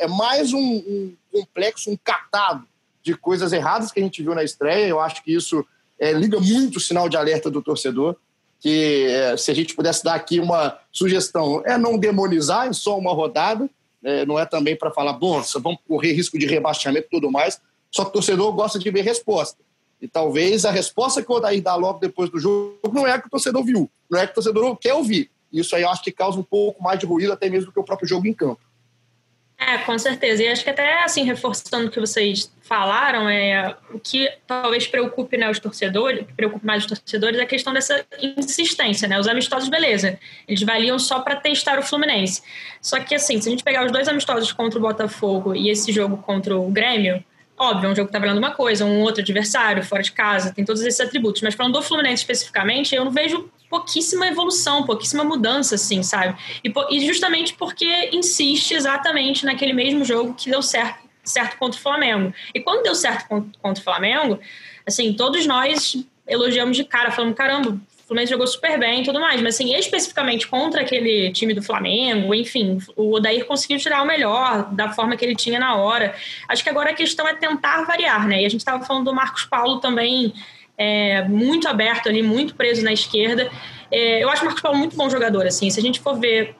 é, 0.00 0.04
é 0.04 0.08
mais 0.08 0.52
um, 0.52 0.58
um, 0.58 1.14
complexo, 1.30 1.90
um 1.90 1.96
catado 2.02 2.66
de 3.02 3.14
coisas 3.16 3.52
erradas 3.52 3.92
que 3.92 4.00
a 4.00 4.02
gente 4.02 4.22
viu 4.22 4.34
na 4.34 4.42
estreia. 4.42 4.86
Eu 4.86 4.98
acho 4.98 5.22
que 5.22 5.34
isso 5.34 5.64
é, 5.98 6.12
liga 6.12 6.40
muito 6.40 6.76
o 6.76 6.80
sinal 6.80 7.08
de 7.08 7.16
alerta 7.16 7.50
do 7.50 7.62
torcedor. 7.62 8.16
Que 8.60 9.06
é, 9.08 9.36
se 9.36 9.50
a 9.50 9.54
gente 9.54 9.74
pudesse 9.74 10.02
dar 10.02 10.14
aqui 10.14 10.40
uma 10.40 10.78
sugestão, 10.90 11.62
é 11.66 11.76
não 11.76 11.98
demonizar 11.98 12.66
em 12.66 12.72
só 12.72 12.98
uma 12.98 13.12
rodada, 13.12 13.68
é, 14.04 14.26
não 14.26 14.38
é 14.38 14.44
também 14.44 14.76
para 14.76 14.90
falar, 14.90 15.14
bom, 15.14 15.42
vamos 15.60 15.80
correr 15.88 16.12
risco 16.12 16.38
de 16.38 16.46
rebaixamento 16.46 17.06
e 17.06 17.10
tudo 17.10 17.30
mais. 17.30 17.60
Só 17.90 18.04
que 18.04 18.10
o 18.10 18.12
torcedor 18.12 18.52
gosta 18.52 18.78
de 18.78 18.90
ver 18.90 19.02
resposta. 19.02 19.58
E 20.00 20.06
talvez 20.06 20.64
a 20.64 20.70
resposta 20.70 21.22
que 21.22 21.32
o 21.32 21.36
Odair 21.36 21.62
dá 21.62 21.74
logo 21.74 21.98
depois 21.98 22.28
do 22.28 22.38
jogo 22.38 22.78
não 22.92 23.06
é 23.06 23.12
a 23.12 23.20
que 23.20 23.26
o 23.26 23.30
torcedor 23.30 23.64
viu, 23.64 23.90
não 24.10 24.18
é 24.18 24.24
a 24.24 24.26
que 24.26 24.32
o 24.32 24.34
torcedor 24.34 24.76
quer 24.76 24.92
ouvir. 24.92 25.30
Isso 25.50 25.74
aí 25.74 25.82
eu 25.82 25.88
acho 25.88 26.02
que 26.02 26.12
causa 26.12 26.38
um 26.38 26.42
pouco 26.42 26.82
mais 26.82 26.98
de 26.98 27.06
ruído 27.06 27.32
até 27.32 27.48
mesmo 27.48 27.66
do 27.66 27.72
que 27.72 27.80
o 27.80 27.84
próprio 27.84 28.08
jogo 28.08 28.26
em 28.26 28.34
campo. 28.34 28.60
É, 29.66 29.78
com 29.78 29.98
certeza. 29.98 30.42
E 30.42 30.48
acho 30.48 30.62
que 30.62 30.68
até 30.68 31.02
assim, 31.02 31.24
reforçando 31.24 31.86
o 31.86 31.90
que 31.90 31.98
vocês 31.98 32.52
falaram, 32.62 33.28
é 33.28 33.74
o 33.92 33.98
que 33.98 34.30
talvez 34.46 34.86
preocupe 34.86 35.38
né, 35.38 35.50
os 35.50 35.58
torcedores, 35.58 36.26
preocupe 36.36 36.66
mais 36.66 36.82
os 36.82 36.88
torcedores, 36.88 37.38
é 37.38 37.42
a 37.42 37.46
questão 37.46 37.72
dessa 37.72 38.04
insistência, 38.20 39.08
né? 39.08 39.18
Os 39.18 39.26
amistosos, 39.26 39.70
beleza. 39.70 40.18
Eles 40.46 40.62
valiam 40.62 40.98
só 40.98 41.20
para 41.20 41.36
testar 41.36 41.78
o 41.78 41.82
Fluminense. 41.82 42.42
Só 42.80 43.00
que 43.00 43.14
assim, 43.14 43.40
se 43.40 43.48
a 43.48 43.50
gente 43.50 43.64
pegar 43.64 43.86
os 43.86 43.92
dois 43.92 44.06
amistosos 44.06 44.52
contra 44.52 44.78
o 44.78 44.82
Botafogo 44.82 45.54
e 45.54 45.70
esse 45.70 45.90
jogo 45.90 46.18
contra 46.18 46.56
o 46.56 46.70
Grêmio, 46.70 47.24
Óbvio, 47.56 47.86
é 47.86 47.92
um 47.92 47.94
jogo 47.94 48.08
que 48.08 48.12
tá 48.12 48.18
valendo 48.18 48.38
uma 48.38 48.50
coisa, 48.50 48.84
um 48.84 49.00
outro 49.00 49.22
adversário, 49.22 49.84
fora 49.84 50.02
de 50.02 50.10
casa, 50.10 50.52
tem 50.52 50.64
todos 50.64 50.82
esses 50.82 50.98
atributos. 50.98 51.40
Mas 51.40 51.54
falando 51.54 51.74
do 51.74 51.82
Fluminense 51.82 52.22
especificamente, 52.22 52.94
eu 52.96 53.04
não 53.04 53.12
vejo 53.12 53.48
pouquíssima 53.74 54.28
evolução, 54.28 54.84
pouquíssima 54.84 55.24
mudança, 55.24 55.74
assim, 55.74 56.00
sabe? 56.04 56.36
E, 56.62 56.72
e 56.90 57.04
justamente 57.04 57.54
porque 57.54 58.10
insiste 58.12 58.72
exatamente 58.72 59.44
naquele 59.44 59.72
mesmo 59.72 60.04
jogo 60.04 60.32
que 60.34 60.48
deu 60.48 60.62
certo, 60.62 61.00
certo 61.24 61.58
contra 61.58 61.76
o 61.76 61.82
Flamengo. 61.82 62.32
E 62.54 62.60
quando 62.60 62.84
deu 62.84 62.94
certo 62.94 63.26
contra 63.28 63.80
o 63.80 63.84
Flamengo, 63.84 64.38
assim, 64.86 65.12
todos 65.12 65.44
nós 65.44 65.96
elogiamos 66.24 66.76
de 66.76 66.84
cara, 66.84 67.10
falamos, 67.10 67.36
caramba, 67.36 67.70
o 67.70 68.06
Fluminense 68.06 68.30
jogou 68.30 68.46
super 68.46 68.78
bem 68.78 69.02
e 69.02 69.04
tudo 69.04 69.18
mais, 69.18 69.42
mas 69.42 69.56
assim, 69.56 69.74
especificamente 69.74 70.46
contra 70.46 70.82
aquele 70.82 71.32
time 71.32 71.52
do 71.52 71.62
Flamengo, 71.62 72.32
enfim, 72.32 72.78
o 72.94 73.14
Odair 73.14 73.44
conseguiu 73.44 73.78
tirar 73.78 74.02
o 74.02 74.06
melhor 74.06 74.72
da 74.72 74.92
forma 74.92 75.16
que 75.16 75.24
ele 75.24 75.34
tinha 75.34 75.58
na 75.58 75.74
hora. 75.74 76.14
Acho 76.48 76.62
que 76.62 76.70
agora 76.70 76.90
a 76.90 76.94
questão 76.94 77.26
é 77.26 77.34
tentar 77.34 77.82
variar, 77.82 78.28
né? 78.28 78.42
E 78.42 78.46
a 78.46 78.48
gente 78.48 78.60
estava 78.60 78.84
falando 78.84 79.06
do 79.06 79.14
Marcos 79.14 79.44
Paulo 79.46 79.80
também, 79.80 80.32
é, 80.76 81.22
muito 81.22 81.68
aberto 81.68 82.08
ali, 82.08 82.22
muito 82.22 82.54
preso 82.54 82.82
na 82.84 82.92
esquerda. 82.92 83.50
É, 83.90 84.22
eu 84.22 84.28
acho 84.28 84.42
o 84.42 84.44
Marcos 84.44 84.62
Paulo 84.62 84.78
muito 84.78 84.96
bom 84.96 85.08
jogador, 85.08 85.46
assim, 85.46 85.70
se 85.70 85.78
a 85.78 85.82
gente 85.82 86.00
for 86.00 86.18
ver 86.18 86.56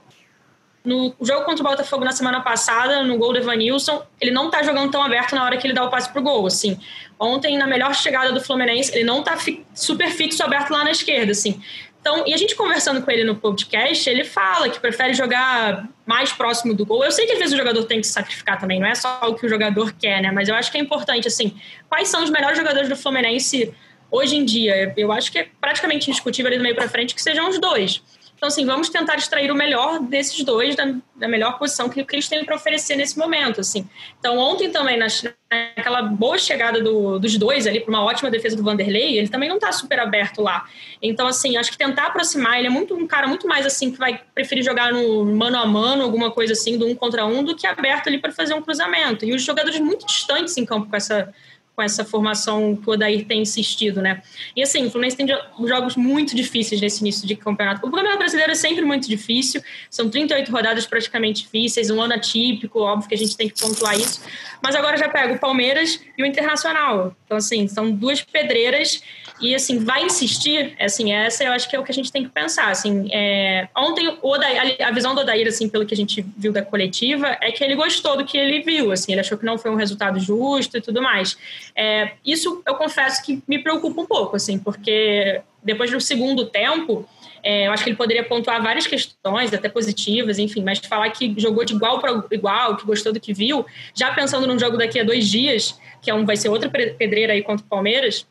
no 0.84 1.14
jogo 1.22 1.46
contra 1.46 1.64
o 1.64 1.68
Botafogo 1.68 2.04
na 2.04 2.12
semana 2.12 2.42
passada, 2.42 3.02
no 3.02 3.16
gol 3.16 3.32
do 3.32 3.38
Evanilson, 3.38 4.02
ele 4.20 4.30
não 4.30 4.50
tá 4.50 4.62
jogando 4.62 4.90
tão 4.90 5.02
aberto 5.02 5.34
na 5.34 5.42
hora 5.42 5.56
que 5.56 5.66
ele 5.66 5.72
dá 5.72 5.82
o 5.82 5.88
passe 5.88 6.12
pro 6.12 6.20
gol, 6.20 6.46
assim. 6.46 6.78
Ontem, 7.18 7.56
na 7.56 7.66
melhor 7.66 7.94
chegada 7.94 8.32
do 8.32 8.40
Fluminense, 8.40 8.94
ele 8.94 9.04
não 9.04 9.22
tá 9.22 9.36
fi 9.36 9.64
super 9.74 10.10
fixo 10.10 10.42
aberto 10.42 10.70
lá 10.70 10.84
na 10.84 10.90
esquerda, 10.90 11.32
assim. 11.32 11.58
Então, 12.04 12.22
e 12.26 12.34
a 12.34 12.36
gente 12.36 12.54
conversando 12.54 13.00
com 13.00 13.10
ele 13.10 13.24
no 13.24 13.34
podcast, 13.34 14.10
ele 14.10 14.24
fala 14.24 14.68
que 14.68 14.78
prefere 14.78 15.14
jogar 15.14 15.88
mais 16.04 16.30
próximo 16.30 16.74
do 16.74 16.84
gol. 16.84 17.02
Eu 17.02 17.10
sei 17.10 17.24
que 17.24 17.32
às 17.32 17.38
vezes 17.38 17.54
o 17.54 17.56
jogador 17.56 17.82
tem 17.84 18.02
que 18.02 18.06
se 18.06 18.12
sacrificar 18.12 18.60
também, 18.60 18.78
não 18.78 18.86
é 18.86 18.94
só 18.94 19.20
o 19.22 19.34
que 19.34 19.46
o 19.46 19.48
jogador 19.48 19.90
quer, 19.98 20.20
né? 20.20 20.30
Mas 20.30 20.50
eu 20.50 20.54
acho 20.54 20.70
que 20.70 20.76
é 20.76 20.80
importante, 20.82 21.26
assim, 21.26 21.56
quais 21.88 22.08
são 22.08 22.22
os 22.22 22.28
melhores 22.28 22.58
jogadores 22.58 22.90
do 22.90 22.96
Fluminense 22.96 23.74
hoje 24.14 24.36
em 24.36 24.44
dia? 24.44 24.92
Eu 24.96 25.10
acho 25.10 25.32
que 25.32 25.38
é 25.38 25.48
praticamente 25.60 26.08
indiscutível 26.08 26.48
ali 26.48 26.58
do 26.58 26.62
meio 26.62 26.74
para 26.74 26.88
frente 26.88 27.14
que 27.14 27.22
sejam 27.22 27.48
os 27.48 27.58
dois. 27.58 28.02
Então, 28.36 28.48
assim, 28.48 28.66
vamos 28.66 28.90
tentar 28.90 29.16
extrair 29.16 29.50
o 29.50 29.54
melhor 29.54 30.00
desses 30.00 30.44
dois, 30.44 30.76
da, 30.76 30.94
da 31.16 31.26
melhor 31.26 31.58
posição 31.58 31.88
que, 31.88 32.04
que 32.04 32.14
eles 32.14 32.28
têm 32.28 32.44
para 32.44 32.54
oferecer 32.54 32.94
nesse 32.94 33.18
momento, 33.18 33.60
assim. 33.60 33.88
Então, 34.18 34.36
ontem 34.36 34.70
também, 34.70 34.98
na, 34.98 35.06
naquela 35.50 36.02
boa 36.02 36.36
chegada 36.36 36.82
do, 36.82 37.18
dos 37.18 37.38
dois 37.38 37.66
ali, 37.66 37.80
para 37.80 37.88
uma 37.88 38.04
ótima 38.04 38.30
defesa 38.30 38.54
do 38.54 38.62
Vanderlei, 38.62 39.16
ele 39.16 39.28
também 39.28 39.48
não 39.48 39.56
está 39.56 39.72
super 39.72 39.98
aberto 39.98 40.42
lá. 40.42 40.68
Então, 41.00 41.26
assim, 41.26 41.56
acho 41.56 41.70
que 41.70 41.78
tentar 41.78 42.08
aproximar, 42.08 42.58
ele 42.58 42.66
é 42.66 42.70
muito 42.70 42.94
um 42.94 43.06
cara 43.06 43.26
muito 43.26 43.48
mais, 43.48 43.64
assim, 43.64 43.90
que 43.90 43.98
vai 43.98 44.20
preferir 44.34 44.62
jogar 44.62 44.92
no 44.92 45.24
mano 45.24 45.56
a 45.56 45.64
mano, 45.64 46.02
alguma 46.02 46.30
coisa 46.30 46.52
assim, 46.52 46.76
do 46.76 46.86
um 46.86 46.94
contra 46.94 47.24
um, 47.24 47.42
do 47.42 47.56
que 47.56 47.66
aberto 47.66 48.08
ali 48.08 48.18
para 48.18 48.32
fazer 48.32 48.52
um 48.52 48.60
cruzamento. 48.60 49.24
E 49.24 49.32
os 49.32 49.42
jogadores 49.42 49.80
muito 49.80 50.04
distantes 50.04 50.54
em 50.58 50.66
campo 50.66 50.90
com 50.90 50.96
essa 50.96 51.32
com 51.74 51.82
essa 51.82 52.04
formação 52.04 52.76
que 52.76 52.88
o 52.88 52.92
Odair 52.92 53.26
tem 53.26 53.42
insistido, 53.42 54.00
né? 54.00 54.22
E 54.54 54.62
assim, 54.62 54.86
o 54.86 54.90
Fluminense 54.90 55.16
tem 55.16 55.26
jogos 55.66 55.96
muito 55.96 56.36
difíceis 56.36 56.80
nesse 56.80 57.00
início 57.00 57.26
de 57.26 57.34
campeonato. 57.34 57.84
O 57.86 57.90
Campeonato 57.90 58.18
Brasileiro 58.18 58.52
é 58.52 58.54
sempre 58.54 58.84
muito 58.84 59.08
difícil, 59.08 59.62
são 59.90 60.08
38 60.08 60.50
rodadas 60.50 60.86
praticamente 60.86 61.42
difíceis, 61.42 61.90
um 61.90 62.00
ano 62.00 62.14
atípico, 62.14 62.80
óbvio 62.80 63.08
que 63.08 63.14
a 63.14 63.18
gente 63.18 63.36
tem 63.36 63.48
que 63.48 63.60
pontuar 63.60 63.96
isso, 63.98 64.20
mas 64.62 64.74
agora 64.74 64.96
já 64.96 65.08
pega 65.08 65.34
o 65.34 65.38
Palmeiras 65.38 66.00
e 66.16 66.22
o 66.22 66.26
Internacional. 66.26 67.14
Então, 67.24 67.36
assim, 67.36 67.66
são 67.66 67.90
duas 67.90 68.22
pedreiras 68.22 69.02
e, 69.40 69.54
assim, 69.54 69.78
vai 69.78 70.04
insistir, 70.04 70.74
assim, 70.78 71.12
essa 71.12 71.42
eu 71.42 71.52
acho 71.52 71.68
que 71.68 71.74
é 71.74 71.78
o 71.78 71.82
que 71.82 71.90
a 71.90 71.94
gente 71.94 72.12
tem 72.12 72.22
que 72.22 72.30
pensar, 72.30 72.70
assim, 72.70 73.08
é... 73.12 73.68
ontem 73.76 74.16
Odair, 74.22 74.76
a 74.80 74.90
visão 74.92 75.14
do 75.14 75.20
Odair, 75.22 75.48
assim, 75.48 75.68
pelo 75.68 75.84
que 75.84 75.92
a 75.92 75.96
gente 75.96 76.24
viu 76.36 76.52
da 76.52 76.62
coletiva, 76.62 77.36
é 77.40 77.50
que 77.50 77.64
ele 77.64 77.74
gostou 77.74 78.16
do 78.16 78.24
que 78.24 78.38
ele 78.38 78.62
viu, 78.62 78.92
assim, 78.92 79.12
ele 79.12 79.20
achou 79.20 79.36
que 79.36 79.44
não 79.44 79.58
foi 79.58 79.70
um 79.70 79.74
resultado 79.74 80.20
justo 80.20 80.78
e 80.78 80.80
tudo 80.80 81.02
mais. 81.02 81.36
É, 81.76 82.12
isso 82.24 82.62
eu 82.66 82.74
confesso 82.76 83.22
que 83.22 83.42
me 83.48 83.58
preocupa 83.58 84.00
um 84.00 84.06
pouco, 84.06 84.36
assim, 84.36 84.58
porque 84.58 85.42
depois 85.62 85.90
do 85.90 86.00
segundo 86.00 86.46
tempo, 86.46 87.08
é, 87.42 87.66
eu 87.66 87.72
acho 87.72 87.82
que 87.82 87.90
ele 87.90 87.96
poderia 87.96 88.22
pontuar 88.22 88.62
várias 88.62 88.86
questões, 88.86 89.52
até 89.52 89.68
positivas, 89.68 90.38
enfim, 90.38 90.62
mas 90.62 90.78
falar 90.78 91.10
que 91.10 91.34
jogou 91.36 91.64
de 91.64 91.74
igual 91.74 92.00
para 92.00 92.24
igual, 92.30 92.76
que 92.76 92.86
gostou 92.86 93.12
do 93.12 93.18
que 93.18 93.34
viu, 93.34 93.66
já 93.94 94.12
pensando 94.14 94.46
num 94.46 94.58
jogo 94.58 94.76
daqui 94.76 95.00
a 95.00 95.04
dois 95.04 95.28
dias, 95.28 95.78
que 96.00 96.10
é 96.10 96.14
um, 96.14 96.24
vai 96.24 96.36
ser 96.36 96.48
outra 96.48 96.70
pedreira 96.70 97.32
aí 97.32 97.42
contra 97.42 97.64
o 97.64 97.68
Palmeiras, 97.68 98.26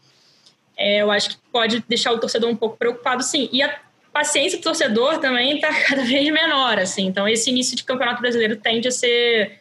é, 0.78 1.02
eu 1.02 1.12
acho 1.12 1.32
que 1.32 1.38
pode 1.52 1.84
deixar 1.88 2.12
o 2.12 2.20
torcedor 2.20 2.50
um 2.50 2.56
pouco 2.56 2.78
preocupado, 2.78 3.22
sim. 3.24 3.50
E 3.52 3.62
a 3.62 3.80
paciência 4.12 4.58
do 4.58 4.64
torcedor 4.64 5.20
também 5.20 5.56
está 5.56 5.74
cada 5.88 6.04
vez 6.04 6.32
menor, 6.32 6.80
assim. 6.80 7.06
Então, 7.08 7.28
esse 7.28 7.50
início 7.50 7.76
de 7.76 7.84
campeonato 7.84 8.22
brasileiro 8.22 8.56
tende 8.56 8.88
a 8.88 8.92
ser 8.92 9.60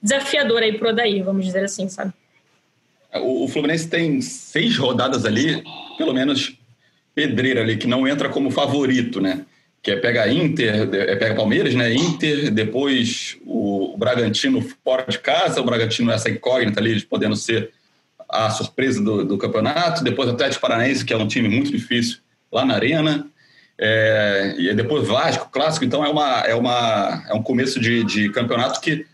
desafiador 0.00 0.62
aí 0.62 0.76
pro 0.78 0.90
Odair, 0.90 1.24
vamos 1.24 1.44
dizer 1.44 1.64
assim, 1.64 1.88
sabe? 1.88 2.12
O, 3.18 3.48
Fluminense 3.48 3.88
tem 3.88 4.20
seis 4.20 4.76
rodadas 4.76 5.24
ali, 5.24 5.62
pelo 5.96 6.12
menos 6.12 6.56
pedreira 7.14 7.62
ali, 7.62 7.76
que 7.76 7.86
não 7.86 8.06
entra 8.06 8.28
como 8.28 8.50
favorito, 8.50 9.20
né? 9.20 9.44
Que 9.82 9.92
é 9.92 9.96
pega 9.96 10.30
Inter, 10.30 10.88
é 10.92 11.16
pega 11.16 11.34
Palmeiras, 11.34 11.74
né? 11.74 11.92
Inter, 11.94 12.50
depois 12.50 13.36
o, 13.46 13.94
Bragantino 13.96 14.60
fora 14.84 15.04
de 15.08 15.18
casa, 15.18 15.60
o 15.60 15.64
Bragantino 15.64 16.10
essa 16.10 16.30
incógnita 16.30 16.80
ali, 16.80 17.00
podendo 17.02 17.36
ser 17.36 17.70
a 18.28 18.50
surpresa 18.50 19.02
do, 19.02 19.24
do 19.24 19.38
campeonato, 19.38 20.02
depois 20.02 20.28
o 20.28 20.32
Atlético 20.32 20.60
Paranaense, 20.60 21.04
que 21.04 21.12
é 21.12 21.16
um 21.16 21.28
time 21.28 21.48
muito 21.48 21.70
difícil 21.70 22.18
lá 22.50 22.64
na 22.64 22.74
Arena, 22.74 23.26
é, 23.78 24.54
e 24.58 24.74
depois 24.74 25.06
Vasco, 25.06 25.50
Clássico, 25.50 25.84
então 25.84 26.04
é, 26.04 26.08
uma, 26.08 26.40
é, 26.40 26.54
uma, 26.54 27.24
é 27.28 27.34
um 27.34 27.42
começo 27.42 27.78
de, 27.78 28.02
de 28.04 28.30
campeonato 28.30 28.80
que 28.80 29.06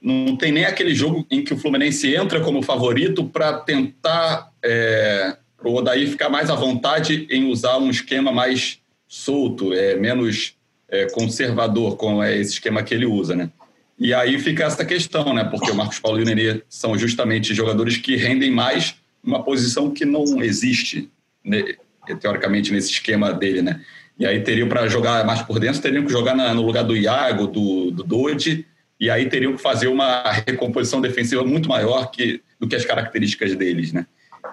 não 0.00 0.36
tem 0.36 0.52
nem 0.52 0.64
aquele 0.64 0.94
jogo 0.94 1.26
em 1.30 1.42
que 1.42 1.54
o 1.54 1.56
Fluminense 1.56 2.14
entra 2.14 2.40
como 2.40 2.62
favorito 2.62 3.24
para 3.24 3.54
tentar 3.54 4.52
é, 4.62 5.36
o 5.62 5.74
Odair 5.74 6.08
ficar 6.08 6.28
mais 6.28 6.50
à 6.50 6.54
vontade 6.54 7.26
em 7.30 7.50
usar 7.50 7.78
um 7.78 7.90
esquema 7.90 8.30
mais 8.30 8.78
solto, 9.08 9.72
é, 9.72 9.96
menos 9.96 10.54
é, 10.88 11.06
conservador 11.10 11.96
com 11.96 12.22
é, 12.22 12.36
esse 12.36 12.54
esquema 12.54 12.82
que 12.82 12.94
ele 12.94 13.06
usa, 13.06 13.34
né? 13.34 13.50
E 13.98 14.12
aí 14.12 14.38
fica 14.38 14.64
essa 14.64 14.84
questão, 14.84 15.32
né? 15.32 15.42
Porque 15.44 15.70
o 15.70 15.74
Marcos 15.74 15.98
Paulo 15.98 16.20
e 16.20 16.22
o 16.22 16.26
Nenê 16.26 16.62
são 16.68 16.98
justamente 16.98 17.54
jogadores 17.54 17.96
que 17.96 18.14
rendem 18.14 18.50
mais 18.50 18.94
uma 19.24 19.42
posição 19.42 19.90
que 19.90 20.04
não 20.04 20.42
existe, 20.42 21.10
né, 21.42 21.74
teoricamente, 22.20 22.72
nesse 22.72 22.90
esquema 22.90 23.32
dele, 23.32 23.62
né? 23.62 23.80
E 24.18 24.24
aí 24.24 24.40
teriam 24.40 24.68
para 24.68 24.86
jogar 24.86 25.24
mais 25.24 25.42
por 25.42 25.58
dentro, 25.58 25.80
teriam 25.80 26.04
que 26.04 26.12
jogar 26.12 26.34
na, 26.34 26.54
no 26.54 26.62
lugar 26.62 26.84
do 26.84 26.96
Iago, 26.96 27.46
do, 27.46 27.90
do 27.90 28.04
Dodi, 28.04 28.66
e 28.98 29.10
aí 29.10 29.28
teriam 29.28 29.54
que 29.54 29.62
fazer 29.62 29.88
uma 29.88 30.22
recomposição 30.30 31.00
defensiva 31.00 31.44
muito 31.44 31.68
maior 31.68 32.10
que, 32.10 32.42
do 32.58 32.66
que 32.66 32.74
as 32.74 32.84
características 32.84 33.54
deles, 33.54 33.92
né? 33.92 34.06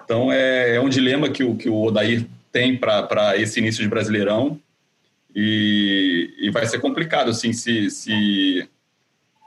Então 0.04 0.30
é, 0.30 0.76
é 0.76 0.80
um 0.80 0.88
dilema 0.88 1.28
que 1.28 1.42
o, 1.42 1.56
que 1.56 1.68
o 1.68 1.82
Odair 1.82 2.26
tem 2.52 2.76
para 2.76 3.36
esse 3.36 3.58
início 3.58 3.82
de 3.82 3.88
Brasileirão 3.88 4.60
e, 5.34 6.32
e, 6.38 6.50
vai 6.50 6.64
ser 6.66 6.78
complicado, 6.78 7.30
assim, 7.30 7.52
se, 7.52 7.90
se, 7.90 8.68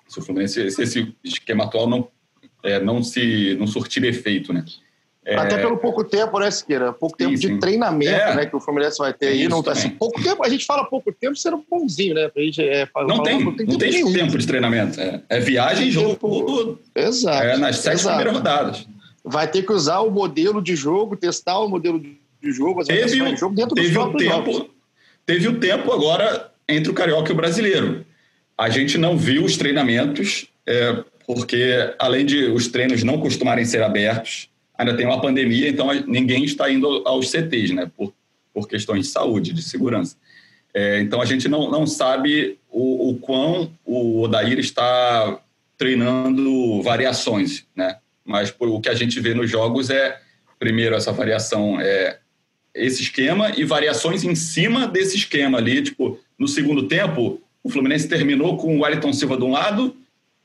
se 0.07 0.19
o 0.19 0.21
Fluminense, 0.21 0.69
se 0.69 0.83
esse 0.83 1.15
esquema 1.23 1.63
atual 1.63 1.87
não, 1.87 2.09
é, 2.63 2.79
não 2.79 3.01
se 3.01 3.55
não 3.57 3.65
surtir 3.65 4.03
efeito, 4.03 4.51
né? 4.51 4.65
É... 5.27 5.35
Até 5.35 5.57
pelo 5.57 5.77
pouco 5.77 6.05
tempo, 6.05 6.39
né, 6.39 6.49
Siqueira? 6.49 6.93
Pouco 6.93 7.17
tempo 7.17 7.31
sim, 7.31 7.47
sim. 7.47 7.53
de 7.55 7.59
treinamento, 7.59 8.15
é. 8.15 8.33
né, 8.33 8.45
que 8.45 8.55
o 8.55 8.61
Fluminense 8.61 8.97
vai 8.97 9.11
ter 9.11 9.27
aí. 9.27 9.49
Não, 9.49 9.61
tá 9.61 9.73
assim, 9.73 9.89
pouco 9.89 10.23
tempo, 10.23 10.41
a 10.41 10.47
gente 10.47 10.65
fala 10.65 10.85
pouco 10.85 11.11
tempo 11.11 11.35
sendo 11.35 11.61
bonzinho, 11.69 12.13
né? 12.13 12.31
A 12.33 12.39
gente, 12.39 12.61
é, 12.61 12.87
não, 12.95 13.21
tem, 13.21 13.43
não 13.43 13.53
tem, 13.53 13.65
não 13.65 13.77
tem 13.77 13.91
tempo, 13.91 14.13
tempo 14.13 14.37
de 14.37 14.47
treinamento. 14.47 15.01
É, 15.01 15.21
é 15.27 15.39
viagem 15.41 15.89
e 15.89 15.91
jogo 15.91 16.11
tempo... 16.11 16.79
Exato. 16.95 17.43
É, 17.43 17.57
nas 17.57 17.79
sete 17.79 17.95
exato. 17.95 18.15
primeiras 18.15 18.33
rodadas. 18.37 18.87
Vai 19.21 19.51
ter 19.51 19.63
que 19.63 19.73
usar 19.73 19.99
o 19.99 20.09
modelo 20.09 20.61
de 20.61 20.77
jogo, 20.77 21.17
testar 21.17 21.59
o 21.59 21.67
modelo 21.67 21.99
de 21.99 22.17
jogo, 22.53 22.85
teve, 22.85 23.03
de 23.05 23.35
jogo 23.35 23.53
dentro 23.53 23.75
teve 23.75 23.97
o 23.97 24.13
tempo, 24.13 24.53
jogos. 24.53 24.65
Teve 25.25 25.47
o 25.49 25.59
tempo 25.59 25.91
agora 25.91 26.51
entre 26.69 26.89
o 26.89 26.93
Carioca 26.93 27.29
e 27.29 27.33
o 27.33 27.35
Brasileiro. 27.35 28.05
A 28.57 28.69
gente 28.69 28.97
não 28.97 29.17
viu 29.17 29.43
os 29.43 29.57
treinamentos, 29.57 30.47
é, 30.65 31.03
porque 31.25 31.93
além 31.99 32.25
de 32.25 32.45
os 32.45 32.69
treinos 32.69 33.03
não 33.03 33.19
costumarem 33.19 33.65
ser 33.65 33.83
abertos, 33.83 34.47
ainda 34.77 34.95
tem 34.95 35.05
uma 35.05 35.19
pandemia, 35.19 35.69
então 35.69 35.87
ninguém 36.05 36.43
está 36.43 36.71
indo 36.71 37.03
aos 37.05 37.29
CTs, 37.29 37.73
né? 37.73 37.91
Por, 37.95 38.13
por 38.53 38.67
questões 38.67 39.05
de 39.05 39.11
saúde, 39.11 39.53
de 39.53 39.61
segurança. 39.61 40.15
É, 40.73 41.01
então 41.01 41.21
a 41.21 41.25
gente 41.25 41.47
não, 41.47 41.71
não 41.71 41.87
sabe 41.87 42.59
o, 42.69 43.09
o 43.09 43.17
quão 43.17 43.71
o 43.85 44.21
Odair 44.21 44.59
está 44.59 45.39
treinando 45.77 46.81
variações, 46.83 47.65
né? 47.75 47.97
Mas 48.23 48.51
por, 48.51 48.67
o 48.67 48.79
que 48.79 48.89
a 48.89 48.93
gente 48.93 49.19
vê 49.19 49.33
nos 49.33 49.49
jogos 49.49 49.89
é, 49.89 50.19
primeiro, 50.59 50.95
essa 50.95 51.11
variação, 51.11 51.79
é 51.79 52.19
esse 52.73 53.01
esquema 53.01 53.51
e 53.57 53.63
variações 53.63 54.23
em 54.23 54.35
cima 54.35 54.87
desse 54.87 55.17
esquema 55.17 55.57
ali. 55.57 55.81
Tipo, 55.81 56.19
no 56.37 56.47
segundo 56.47 56.87
tempo, 56.87 57.41
o 57.63 57.69
Fluminense 57.69 58.07
terminou 58.07 58.57
com 58.57 58.77
o 58.77 58.81
Wellington 58.81 59.13
Silva 59.13 59.37
de 59.37 59.43
um 59.43 59.51
lado, 59.51 59.95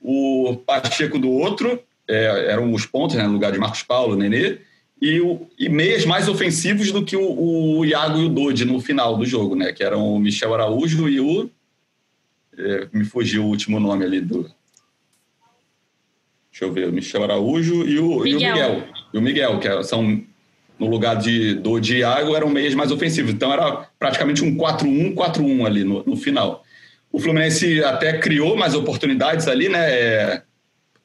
o 0.00 0.56
Pacheco 0.66 1.18
do 1.18 1.30
outro, 1.30 1.82
é, 2.08 2.52
eram 2.52 2.72
os 2.72 2.86
pontos, 2.86 3.16
né, 3.16 3.26
no 3.26 3.32
lugar 3.32 3.52
de 3.52 3.58
Marcos 3.58 3.82
Paulo, 3.82 4.16
Nenê, 4.16 4.58
e, 5.00 5.20
o, 5.20 5.48
e 5.58 5.68
meias 5.68 6.04
mais 6.04 6.28
ofensivos 6.28 6.92
do 6.92 7.04
que 7.04 7.16
o, 7.16 7.78
o 7.78 7.84
Iago 7.84 8.20
e 8.20 8.24
o 8.24 8.28
Dodi 8.28 8.64
no 8.64 8.80
final 8.80 9.16
do 9.16 9.26
jogo, 9.26 9.56
né, 9.56 9.72
que 9.72 9.82
eram 9.82 10.14
o 10.14 10.18
Michel 10.18 10.54
Araújo 10.54 11.08
e 11.08 11.20
o... 11.20 11.50
É, 12.56 12.86
me 12.92 13.04
fugiu 13.04 13.44
o 13.44 13.48
último 13.48 13.80
nome 13.80 14.04
ali 14.04 14.20
do... 14.20 14.42
Deixa 16.50 16.66
eu 16.66 16.72
ver, 16.72 16.88
o 16.88 16.92
Michel 16.92 17.24
Araújo 17.24 17.86
e 17.88 17.98
o 17.98 18.20
Miguel. 18.20 18.28
E 18.28 18.34
o 18.34 18.52
Miguel, 18.52 18.88
e 19.14 19.18
o 19.18 19.22
Miguel 19.22 19.58
que 19.58 19.82
são 19.84 20.22
no 20.82 20.88
lugar 20.88 21.16
de, 21.16 21.54
do 21.54 21.78
Diago, 21.78 22.34
eram 22.34 22.48
meias 22.48 22.74
mais 22.74 22.90
ofensivos. 22.90 23.32
Então 23.32 23.52
era 23.52 23.88
praticamente 23.98 24.44
um 24.44 24.56
4-1, 24.56 25.14
4-1 25.14 25.64
ali 25.64 25.84
no, 25.84 26.02
no, 26.02 26.16
final. 26.16 26.64
O 27.10 27.20
Fluminense 27.20 27.82
até 27.84 28.18
criou 28.18 28.56
mais 28.56 28.74
oportunidades 28.74 29.46
ali, 29.46 29.68
né? 29.68 29.90
É, 29.90 30.42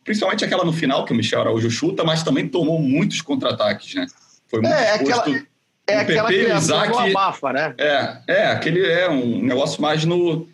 principalmente 0.07 0.45
aquela 0.45 0.63
no 0.63 0.71
final, 0.71 1.03
que 1.03 1.11
o 1.11 1.15
Michel 1.15 1.41
Araújo 1.41 1.69
chuta, 1.69 2.01
mas 2.01 2.23
também 2.23 2.47
tomou 2.47 2.81
muitos 2.81 3.21
contra-ataques, 3.21 3.93
né? 3.93 4.07
Foi 4.47 4.61
muito 4.61 4.73
é, 4.73 4.95
exposto. 4.95 5.19
Aquela, 5.19 5.47
é 5.85 5.97
aquela 5.99 6.27
PP, 6.29 6.43
criação 6.45 6.85
Isaac, 6.85 7.09
abafa, 7.11 7.51
né? 7.51 7.75
É, 7.77 8.17
é, 8.27 8.45
aquele 8.47 8.85
é 8.85 9.09
um 9.09 9.43
negócio 9.43 9.81
mais 9.81 10.05
no, 10.05 10.47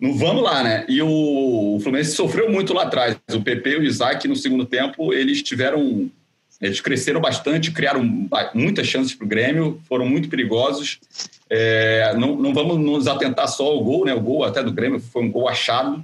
no 0.00 0.14
vamos 0.16 0.42
lá, 0.42 0.62
né? 0.64 0.86
E 0.88 1.02
o, 1.02 1.76
o 1.76 1.80
Fluminense 1.80 2.12
sofreu 2.12 2.50
muito 2.50 2.72
lá 2.72 2.84
atrás. 2.84 3.18
O 3.30 3.42
PP 3.42 3.70
e 3.72 3.76
o 3.76 3.84
Isaac, 3.84 4.26
no 4.26 4.34
segundo 4.34 4.64
tempo, 4.64 5.12
eles 5.12 5.42
tiveram 5.42 6.10
eles 6.58 6.80
cresceram 6.80 7.20
bastante, 7.20 7.70
criaram 7.70 8.02
muitas 8.54 8.86
chances 8.86 9.14
para 9.14 9.26
o 9.26 9.28
Grêmio, 9.28 9.78
foram 9.86 10.06
muito 10.06 10.30
perigosos. 10.30 10.98
É, 11.50 12.14
não, 12.16 12.34
não, 12.34 12.54
vamos 12.54 12.78
nos 12.78 13.06
atentar 13.06 13.48
só 13.48 13.66
ao 13.66 13.84
gol, 13.84 14.06
né? 14.06 14.14
O 14.14 14.20
gol 14.20 14.44
até 14.44 14.62
do 14.62 14.72
Grêmio 14.72 14.98
foi 14.98 15.22
um 15.22 15.30
gol 15.30 15.46
achado. 15.46 16.02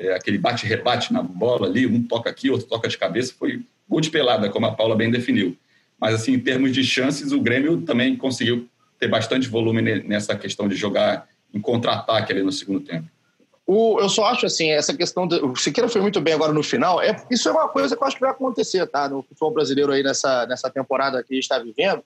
É, 0.00 0.14
aquele 0.14 0.38
bate-rebate 0.38 1.12
na 1.12 1.22
bola 1.22 1.66
ali, 1.66 1.86
um 1.86 2.02
toca 2.02 2.30
aqui, 2.30 2.48
outro 2.48 2.66
toca 2.66 2.88
de 2.88 2.96
cabeça, 2.96 3.34
foi 3.38 3.62
gol 3.86 4.00
de 4.00 4.08
pelada, 4.08 4.48
como 4.48 4.64
a 4.64 4.72
Paula 4.72 4.96
bem 4.96 5.10
definiu. 5.10 5.54
Mas, 6.00 6.14
assim, 6.14 6.32
em 6.32 6.40
termos 6.40 6.72
de 6.72 6.82
chances, 6.82 7.32
o 7.32 7.40
Grêmio 7.40 7.82
também 7.82 8.16
conseguiu 8.16 8.66
ter 8.98 9.08
bastante 9.08 9.46
volume 9.46 9.82
nessa 10.02 10.34
questão 10.34 10.66
de 10.66 10.74
jogar 10.74 11.28
em 11.52 11.60
contra-ataque 11.60 12.32
ali 12.32 12.42
no 12.42 12.50
segundo 12.50 12.80
tempo. 12.80 13.06
O, 13.66 14.00
eu 14.00 14.08
só 14.08 14.24
acho 14.24 14.46
assim, 14.46 14.70
essa 14.70 14.96
questão. 14.96 15.26
Do, 15.26 15.52
o 15.52 15.56
Siqueira 15.56 15.88
foi 15.88 16.00
muito 16.00 16.20
bem 16.20 16.34
agora 16.34 16.52
no 16.52 16.62
final. 16.62 17.00
É, 17.00 17.14
isso 17.30 17.48
é 17.48 17.52
uma 17.52 17.68
coisa 17.68 17.94
que 17.94 18.02
eu 18.02 18.06
acho 18.06 18.16
que 18.16 18.22
vai 18.22 18.30
acontecer, 18.30 18.86
tá? 18.86 19.08
No 19.08 19.22
futebol 19.22 19.52
brasileiro 19.52 19.92
aí 19.92 20.02
nessa, 20.02 20.46
nessa 20.46 20.70
temporada 20.70 21.22
que 21.22 21.34
a 21.34 21.36
gente 21.36 21.44
está 21.44 21.58
vivendo. 21.58 22.02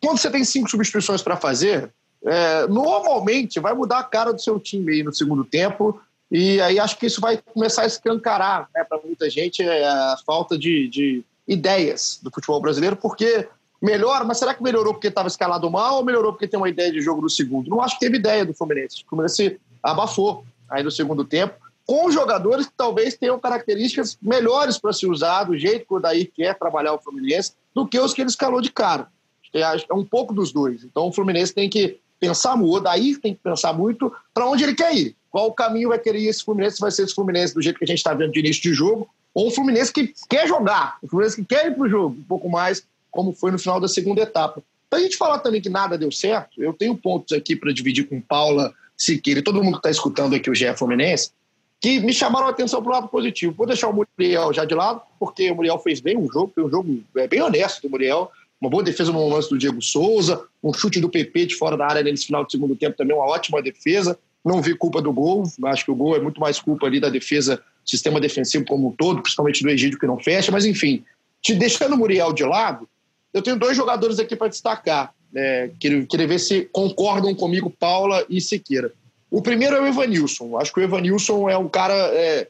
Quando 0.00 0.18
você 0.18 0.30
tem 0.30 0.44
cinco 0.44 0.70
substituições 0.70 1.20
para 1.20 1.36
fazer, 1.36 1.92
é, 2.24 2.66
normalmente 2.68 3.60
vai 3.60 3.74
mudar 3.74 3.98
a 3.98 4.04
cara 4.04 4.32
do 4.32 4.40
seu 4.40 4.58
time 4.58 4.92
aí 4.92 5.02
no 5.02 5.12
segundo 5.12 5.44
tempo. 5.44 6.00
E 6.30 6.60
aí 6.60 6.78
acho 6.78 6.98
que 6.98 7.06
isso 7.06 7.20
vai 7.20 7.36
começar 7.36 7.82
a 7.82 7.86
escancarar 7.86 8.68
né, 8.74 8.84
para 8.84 8.98
muita 9.04 9.28
gente 9.28 9.62
é, 9.62 9.86
a 9.86 10.16
falta 10.26 10.58
de, 10.58 10.88
de 10.88 11.24
ideias 11.46 12.18
do 12.22 12.30
futebol 12.30 12.60
brasileiro, 12.60 12.96
porque 12.96 13.48
melhora, 13.80 14.24
mas 14.24 14.38
será 14.38 14.54
que 14.54 14.62
melhorou 14.62 14.94
porque 14.94 15.08
estava 15.08 15.28
escalado 15.28 15.70
mal 15.70 15.96
ou 15.96 16.04
melhorou 16.04 16.32
porque 16.32 16.48
tem 16.48 16.58
uma 16.58 16.68
ideia 16.68 16.90
de 16.90 17.00
jogo 17.00 17.20
no 17.20 17.28
segundo? 17.28 17.68
Não 17.68 17.82
acho 17.82 17.98
que 17.98 18.06
teve 18.06 18.16
ideia 18.16 18.44
do 18.44 18.54
Fluminense. 18.54 19.02
O 19.04 19.08
Fluminense 19.08 19.60
abafou 19.82 20.44
aí 20.70 20.82
no 20.82 20.90
segundo 20.90 21.24
tempo, 21.24 21.54
com 21.86 22.10
jogadores 22.10 22.66
que 22.66 22.72
talvez 22.74 23.14
tenham 23.14 23.38
características 23.38 24.16
melhores 24.22 24.78
para 24.78 24.92
se 24.92 25.06
usar, 25.06 25.44
do 25.44 25.56
jeito 25.56 25.86
que 25.86 25.94
o 25.94 26.00
Daí 26.00 26.24
quer 26.24 26.58
trabalhar 26.58 26.94
o 26.94 26.98
Fluminense, 26.98 27.52
do 27.74 27.86
que 27.86 28.00
os 28.00 28.14
que 28.14 28.22
ele 28.22 28.30
escalou 28.30 28.60
de 28.60 28.72
cara. 28.72 29.08
É 29.52 29.94
um 29.94 30.04
pouco 30.04 30.32
dos 30.32 30.50
dois. 30.50 30.82
Então 30.82 31.06
o 31.08 31.12
Fluminense 31.12 31.54
tem 31.54 31.68
que 31.68 32.00
pensar 32.18 32.56
muito, 32.56 32.78
o 32.78 32.80
Daí 32.80 33.16
tem 33.16 33.34
que 33.34 33.40
pensar 33.40 33.72
muito 33.74 34.12
para 34.32 34.48
onde 34.48 34.64
ele 34.64 34.74
quer 34.74 34.94
ir. 34.94 35.14
Qual 35.34 35.48
o 35.48 35.52
caminho 35.52 35.88
vai 35.88 35.98
querer 35.98 36.22
esse 36.22 36.44
Fluminense? 36.44 36.78
Vai 36.78 36.92
ser 36.92 37.02
esse 37.02 37.12
Fluminense 37.12 37.52
do 37.52 37.60
jeito 37.60 37.76
que 37.76 37.84
a 37.84 37.88
gente 37.88 37.98
está 37.98 38.14
vendo 38.14 38.30
de 38.30 38.38
início 38.38 38.62
de 38.62 38.72
jogo, 38.72 39.08
ou 39.34 39.48
um 39.48 39.50
Fluminense 39.50 39.92
que 39.92 40.14
quer 40.30 40.46
jogar, 40.46 40.96
um 41.02 41.08
Fluminense 41.08 41.34
que 41.34 41.44
quer 41.44 41.66
ir 41.66 41.74
para 41.74 41.82
o 41.82 41.88
jogo, 41.88 42.16
um 42.16 42.22
pouco 42.22 42.48
mais 42.48 42.86
como 43.10 43.32
foi 43.32 43.50
no 43.50 43.58
final 43.58 43.80
da 43.80 43.88
segunda 43.88 44.22
etapa. 44.22 44.62
Para 44.88 45.00
a 45.00 45.02
gente 45.02 45.16
falar 45.16 45.40
também 45.40 45.60
que 45.60 45.68
nada 45.68 45.98
deu 45.98 46.12
certo, 46.12 46.62
eu 46.62 46.72
tenho 46.72 46.96
pontos 46.96 47.36
aqui 47.36 47.56
para 47.56 47.72
dividir 47.72 48.08
com 48.08 48.20
Paula 48.20 48.72
Siqueira 48.96 49.40
e 49.40 49.42
todo 49.42 49.60
mundo 49.60 49.72
que 49.72 49.78
está 49.78 49.90
escutando 49.90 50.36
aqui 50.36 50.48
o 50.48 50.54
GE 50.54 50.72
Fluminense, 50.76 51.32
que 51.80 51.98
me 51.98 52.12
chamaram 52.12 52.46
a 52.46 52.50
atenção 52.50 52.80
para 52.80 52.90
o 52.90 52.94
lado 52.94 53.08
positivo. 53.08 53.52
Vou 53.58 53.66
deixar 53.66 53.88
o 53.88 53.92
Muriel 53.92 54.52
já 54.52 54.64
de 54.64 54.76
lado, 54.76 55.02
porque 55.18 55.50
o 55.50 55.56
Muriel 55.56 55.80
fez 55.80 55.98
bem 55.98 56.16
um 56.16 56.30
jogo, 56.30 56.52
foi 56.54 56.62
um 56.62 56.70
jogo 56.70 57.02
é, 57.16 57.26
bem 57.26 57.42
honesto 57.42 57.82
do 57.82 57.90
Muriel, 57.90 58.30
uma 58.60 58.70
boa 58.70 58.84
defesa 58.84 59.10
no 59.10 59.28
lance 59.28 59.50
do 59.50 59.58
Diego 59.58 59.82
Souza, 59.82 60.44
um 60.62 60.72
chute 60.72 61.00
do 61.00 61.08
PP 61.08 61.46
de 61.46 61.56
fora 61.56 61.76
da 61.76 61.88
área 61.88 62.04
nesse 62.04 62.26
final 62.26 62.44
do 62.44 62.52
segundo 62.52 62.76
tempo 62.76 62.96
também, 62.96 63.16
uma 63.16 63.26
ótima 63.26 63.60
defesa. 63.60 64.16
Não 64.44 64.60
vi 64.60 64.74
culpa 64.74 65.00
do 65.00 65.12
gol, 65.12 65.44
acho 65.64 65.84
que 65.84 65.90
o 65.90 65.94
gol 65.94 66.16
é 66.16 66.20
muito 66.20 66.40
mais 66.40 66.60
culpa 66.60 66.86
ali 66.86 67.00
da 67.00 67.08
defesa, 67.08 67.62
sistema 67.84 68.20
defensivo 68.20 68.64
como 68.66 68.88
um 68.88 68.92
todo, 68.92 69.22
principalmente 69.22 69.62
do 69.62 69.70
Egídio 69.70 69.98
que 69.98 70.06
não 70.06 70.18
fecha, 70.18 70.52
mas 70.52 70.66
enfim, 70.66 71.02
te 71.40 71.54
deixando 71.54 71.94
o 71.94 71.98
Muriel 71.98 72.32
de 72.32 72.44
lado, 72.44 72.88
eu 73.32 73.42
tenho 73.42 73.58
dois 73.58 73.76
jogadores 73.76 74.18
aqui 74.18 74.36
para 74.36 74.48
destacar 74.48 75.14
é, 75.34 75.70
queria, 75.80 76.06
queria 76.06 76.26
ver 76.26 76.38
se 76.38 76.68
concordam 76.72 77.34
comigo 77.34 77.68
Paula 77.68 78.24
e 78.28 78.40
Siqueira. 78.40 78.92
O 79.30 79.42
primeiro 79.42 79.74
é 79.74 79.80
o 79.80 79.86
Evanilson. 79.86 80.56
Acho 80.58 80.72
que 80.72 80.80
o 80.80 80.82
Evanilson 80.82 81.48
é 81.50 81.58
um 81.58 81.68
cara 81.68 81.94
é, 81.94 82.48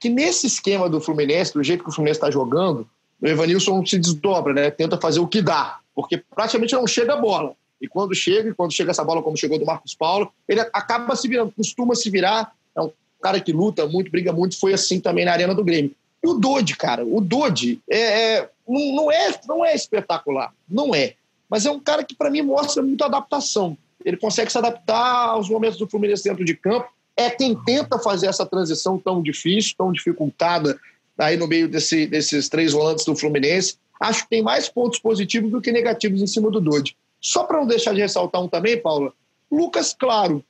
que, 0.00 0.08
nesse 0.08 0.46
esquema 0.46 0.88
do 0.88 1.00
Fluminense, 1.00 1.54
do 1.54 1.62
jeito 1.62 1.84
que 1.84 1.90
o 1.90 1.92
Fluminense 1.92 2.18
está 2.18 2.30
jogando, 2.30 2.88
o 3.22 3.26
Evanilson 3.26 3.84
se 3.86 3.98
desdobra, 3.98 4.52
né? 4.52 4.70
tenta 4.70 5.00
fazer 5.00 5.20
o 5.20 5.28
que 5.28 5.40
dá, 5.40 5.78
porque 5.94 6.22
praticamente 6.34 6.74
não 6.74 6.86
chega 6.86 7.14
a 7.14 7.16
bola. 7.16 7.54
E 7.84 7.88
quando 7.88 8.14
chega, 8.14 8.52
quando 8.54 8.72
chega 8.72 8.90
essa 8.90 9.04
bola, 9.04 9.22
como 9.22 9.36
chegou 9.36 9.58
do 9.58 9.66
Marcos 9.66 9.94
Paulo, 9.94 10.32
ele 10.48 10.60
acaba 10.60 11.14
se 11.16 11.28
virando, 11.28 11.52
costuma 11.52 11.94
se 11.94 12.10
virar. 12.10 12.52
É 12.76 12.80
um 12.80 12.90
cara 13.22 13.40
que 13.40 13.52
luta 13.52 13.86
muito, 13.86 14.10
briga 14.10 14.32
muito. 14.32 14.58
Foi 14.58 14.72
assim 14.72 15.00
também 15.00 15.24
na 15.24 15.32
Arena 15.32 15.54
do 15.54 15.64
Grêmio. 15.64 15.92
E 16.22 16.26
o 16.26 16.34
Dodi, 16.34 16.76
cara, 16.76 17.04
o 17.04 17.20
Dodi 17.20 17.80
é, 17.88 18.36
é, 18.36 18.50
não, 18.66 18.94
não, 18.94 19.12
é, 19.12 19.40
não 19.46 19.64
é 19.64 19.74
espetacular. 19.74 20.52
Não 20.68 20.94
é 20.94 21.14
mas 21.54 21.66
é 21.66 21.70
um 21.70 21.78
cara 21.78 22.02
que, 22.02 22.16
para 22.16 22.30
mim, 22.30 22.42
mostra 22.42 22.82
muita 22.82 23.06
adaptação. 23.06 23.78
Ele 24.04 24.16
consegue 24.16 24.50
se 24.50 24.58
adaptar 24.58 25.28
aos 25.28 25.48
momentos 25.48 25.78
do 25.78 25.88
Fluminense 25.88 26.24
dentro 26.24 26.44
de 26.44 26.54
campo. 26.54 26.88
É 27.16 27.30
quem 27.30 27.54
tenta 27.64 27.96
fazer 27.98 28.26
essa 28.26 28.44
transição 28.44 28.98
tão 28.98 29.22
difícil, 29.22 29.74
tão 29.78 29.92
dificultada, 29.92 30.76
aí 31.16 31.36
no 31.36 31.46
meio 31.46 31.68
desse, 31.68 32.06
desses 32.06 32.48
três 32.48 32.72
volantes 32.72 33.04
do 33.04 33.14
Fluminense. 33.14 33.76
Acho 34.00 34.24
que 34.24 34.30
tem 34.30 34.42
mais 34.42 34.68
pontos 34.68 34.98
positivos 34.98 35.50
do 35.50 35.60
que 35.60 35.70
negativos 35.70 36.20
em 36.20 36.26
cima 36.26 36.50
do 36.50 36.60
Dodi. 36.60 36.96
Só 37.24 37.44
para 37.44 37.58
não 37.58 37.66
deixar 37.66 37.94
de 37.94 38.02
ressaltar 38.02 38.42
um 38.42 38.48
também, 38.48 38.76
Paula, 38.76 39.10
Lucas 39.50 39.96
Claro. 39.98 40.44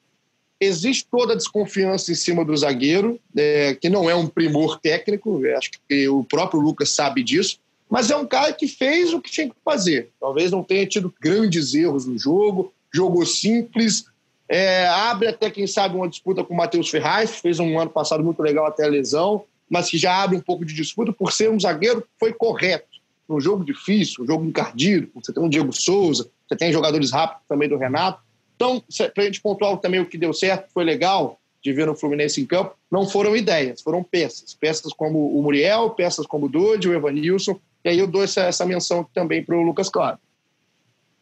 Existe 0.60 1.06
toda 1.10 1.34
a 1.34 1.36
desconfiança 1.36 2.10
em 2.10 2.14
cima 2.14 2.44
do 2.44 2.56
zagueiro, 2.56 3.20
é, 3.36 3.74
que 3.74 3.88
não 3.88 4.08
é 4.08 4.14
um 4.14 4.26
primor 4.26 4.80
técnico, 4.80 5.40
acho 5.56 5.72
que 5.86 6.08
o 6.08 6.24
próprio 6.24 6.60
Lucas 6.60 6.90
sabe 6.90 7.22
disso, 7.22 7.58
mas 7.90 8.10
é 8.10 8.16
um 8.16 8.26
cara 8.26 8.52
que 8.52 8.66
fez 8.66 9.12
o 9.12 9.20
que 9.20 9.30
tinha 9.30 9.48
que 9.48 9.54
fazer. 9.64 10.10
Talvez 10.18 10.50
não 10.50 10.62
tenha 10.62 10.86
tido 10.86 11.12
grandes 11.20 11.74
erros 11.74 12.06
no 12.06 12.16
jogo, 12.16 12.72
jogou 12.92 13.26
simples, 13.26 14.06
é, 14.48 14.86
abre 14.86 15.28
até, 15.28 15.50
quem 15.50 15.66
sabe, 15.66 15.96
uma 15.96 16.08
disputa 16.08 16.42
com 16.42 16.54
o 16.54 16.56
Matheus 16.56 16.88
Ferraz, 16.88 17.40
fez 17.40 17.58
um 17.58 17.78
ano 17.78 17.90
passado 17.90 18.24
muito 18.24 18.40
legal 18.40 18.64
até 18.66 18.84
a 18.84 18.88
lesão, 18.88 19.44
mas 19.68 19.90
que 19.90 19.98
já 19.98 20.22
abre 20.22 20.36
um 20.36 20.40
pouco 20.40 20.64
de 20.64 20.74
disputa 20.74 21.12
por 21.12 21.32
ser 21.32 21.50
um 21.50 21.60
zagueiro 21.60 22.06
foi 22.18 22.32
correto. 22.32 22.93
Um 23.28 23.40
jogo 23.40 23.64
difícil, 23.64 24.24
um 24.24 24.26
jogo 24.26 24.44
encardido, 24.44 25.10
você 25.14 25.32
tem 25.32 25.42
um 25.42 25.48
Diego 25.48 25.72
Souza, 25.72 26.30
você 26.46 26.56
tem 26.56 26.72
jogadores 26.72 27.10
rápidos 27.10 27.46
também 27.48 27.68
do 27.68 27.76
Renato. 27.76 28.22
Então, 28.54 28.82
para 29.14 29.22
a 29.22 29.26
gente 29.26 29.40
pontuar 29.40 29.76
também 29.78 30.00
o 30.00 30.06
que 30.06 30.18
deu 30.18 30.32
certo, 30.32 30.70
foi 30.72 30.84
legal 30.84 31.40
de 31.62 31.72
ver 31.72 31.86
no 31.86 31.96
Fluminense 31.96 32.40
em 32.40 32.46
campo, 32.46 32.76
não 32.90 33.08
foram 33.08 33.34
ideias, 33.34 33.80
foram 33.80 34.02
peças. 34.02 34.54
Peças 34.54 34.92
como 34.92 35.36
o 35.36 35.42
Muriel, 35.42 35.90
peças 35.90 36.26
como 36.26 36.46
o 36.46 36.48
Dodi, 36.48 36.88
o 36.88 36.94
Evanilson, 36.94 37.58
e 37.82 37.88
aí 37.88 37.98
eu 37.98 38.06
dou 38.06 38.22
essa, 38.22 38.42
essa 38.42 38.66
menção 38.66 39.04
também 39.14 39.42
para 39.42 39.56
o 39.56 39.62
Lucas 39.62 39.88
Claro. 39.88 40.18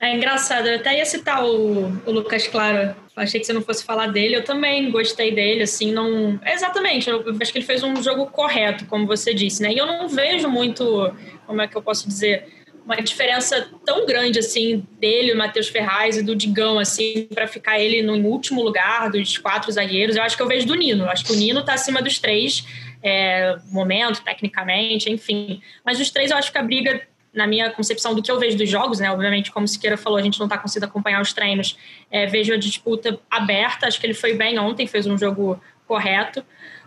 É 0.02 0.16
engraçado, 0.16 0.66
eu 0.66 0.80
até 0.80 0.98
ia 0.98 1.04
citar 1.04 1.44
o, 1.44 1.86
o, 2.04 2.10
Lucas 2.10 2.48
Claro. 2.48 2.92
Achei 3.14 3.38
que 3.38 3.46
você 3.46 3.52
não 3.52 3.62
fosse 3.62 3.84
falar 3.84 4.08
dele. 4.08 4.34
Eu 4.34 4.42
também 4.42 4.90
gostei 4.90 5.30
dele, 5.30 5.62
assim, 5.62 5.92
não. 5.92 6.40
Exatamente, 6.44 7.08
eu 7.08 7.24
acho 7.40 7.52
que 7.52 7.58
ele 7.58 7.64
fez 7.64 7.84
um 7.84 8.02
jogo 8.02 8.26
correto, 8.26 8.84
como 8.86 9.06
você 9.06 9.32
disse, 9.32 9.62
né? 9.62 9.72
E 9.72 9.78
eu 9.78 9.86
não 9.86 10.08
vejo 10.08 10.48
muito, 10.48 11.14
como 11.46 11.62
é 11.62 11.68
que 11.68 11.76
eu 11.76 11.82
posso 11.82 12.08
dizer, 12.08 12.48
uma 12.84 12.96
diferença 12.96 13.70
tão 13.84 14.04
grande 14.04 14.40
assim 14.40 14.84
dele, 14.98 15.34
o 15.34 15.38
Matheus 15.38 15.68
Ferraz 15.68 16.16
e 16.16 16.22
do 16.22 16.34
Digão, 16.34 16.80
assim, 16.80 17.28
para 17.32 17.46
ficar 17.46 17.78
ele 17.78 18.02
no 18.02 18.14
último 18.26 18.60
lugar 18.60 19.08
dos 19.08 19.38
quatro 19.38 19.70
zagueiros. 19.70 20.16
Eu 20.16 20.24
acho 20.24 20.36
que 20.36 20.42
eu 20.42 20.48
vejo 20.48 20.66
do 20.66 20.74
Nino. 20.74 21.04
Eu 21.04 21.10
acho 21.10 21.24
que 21.24 21.32
o 21.32 21.36
Nino 21.36 21.60
está 21.60 21.74
acima 21.74 22.02
dos 22.02 22.18
três 22.18 22.66
é, 23.02 23.56
momento, 23.70 24.22
tecnicamente, 24.24 25.10
enfim. 25.10 25.60
Mas 25.84 26.00
os 26.00 26.10
três, 26.10 26.32
eu 26.32 26.36
acho 26.36 26.50
que 26.50 26.58
a 26.58 26.62
briga, 26.62 27.00
na 27.32 27.46
minha 27.46 27.70
concepção 27.70 28.14
do 28.14 28.22
que 28.22 28.30
eu 28.30 28.38
vejo 28.38 28.56
dos 28.56 28.68
jogos, 28.68 29.00
né? 29.00 29.10
Obviamente, 29.10 29.50
como 29.50 29.64
o 29.64 29.68
Siqueira 29.68 29.96
falou, 29.96 30.18
a 30.18 30.22
gente 30.22 30.38
não 30.38 30.46
está 30.46 30.58
conseguindo 30.58 30.86
acompanhar 30.86 31.20
os 31.20 31.32
treinos. 31.32 31.78
É, 32.10 32.26
vejo 32.26 32.52
a 32.52 32.56
disputa 32.56 33.18
aberta, 33.30 33.86
acho 33.86 33.98
que 33.98 34.06
ele 34.06 34.14
foi 34.14 34.34
bem 34.34 34.58
ontem, 34.58 34.86
fez 34.86 35.06
um 35.06 35.16
jogo 35.16 35.60
correto. 35.86 36.44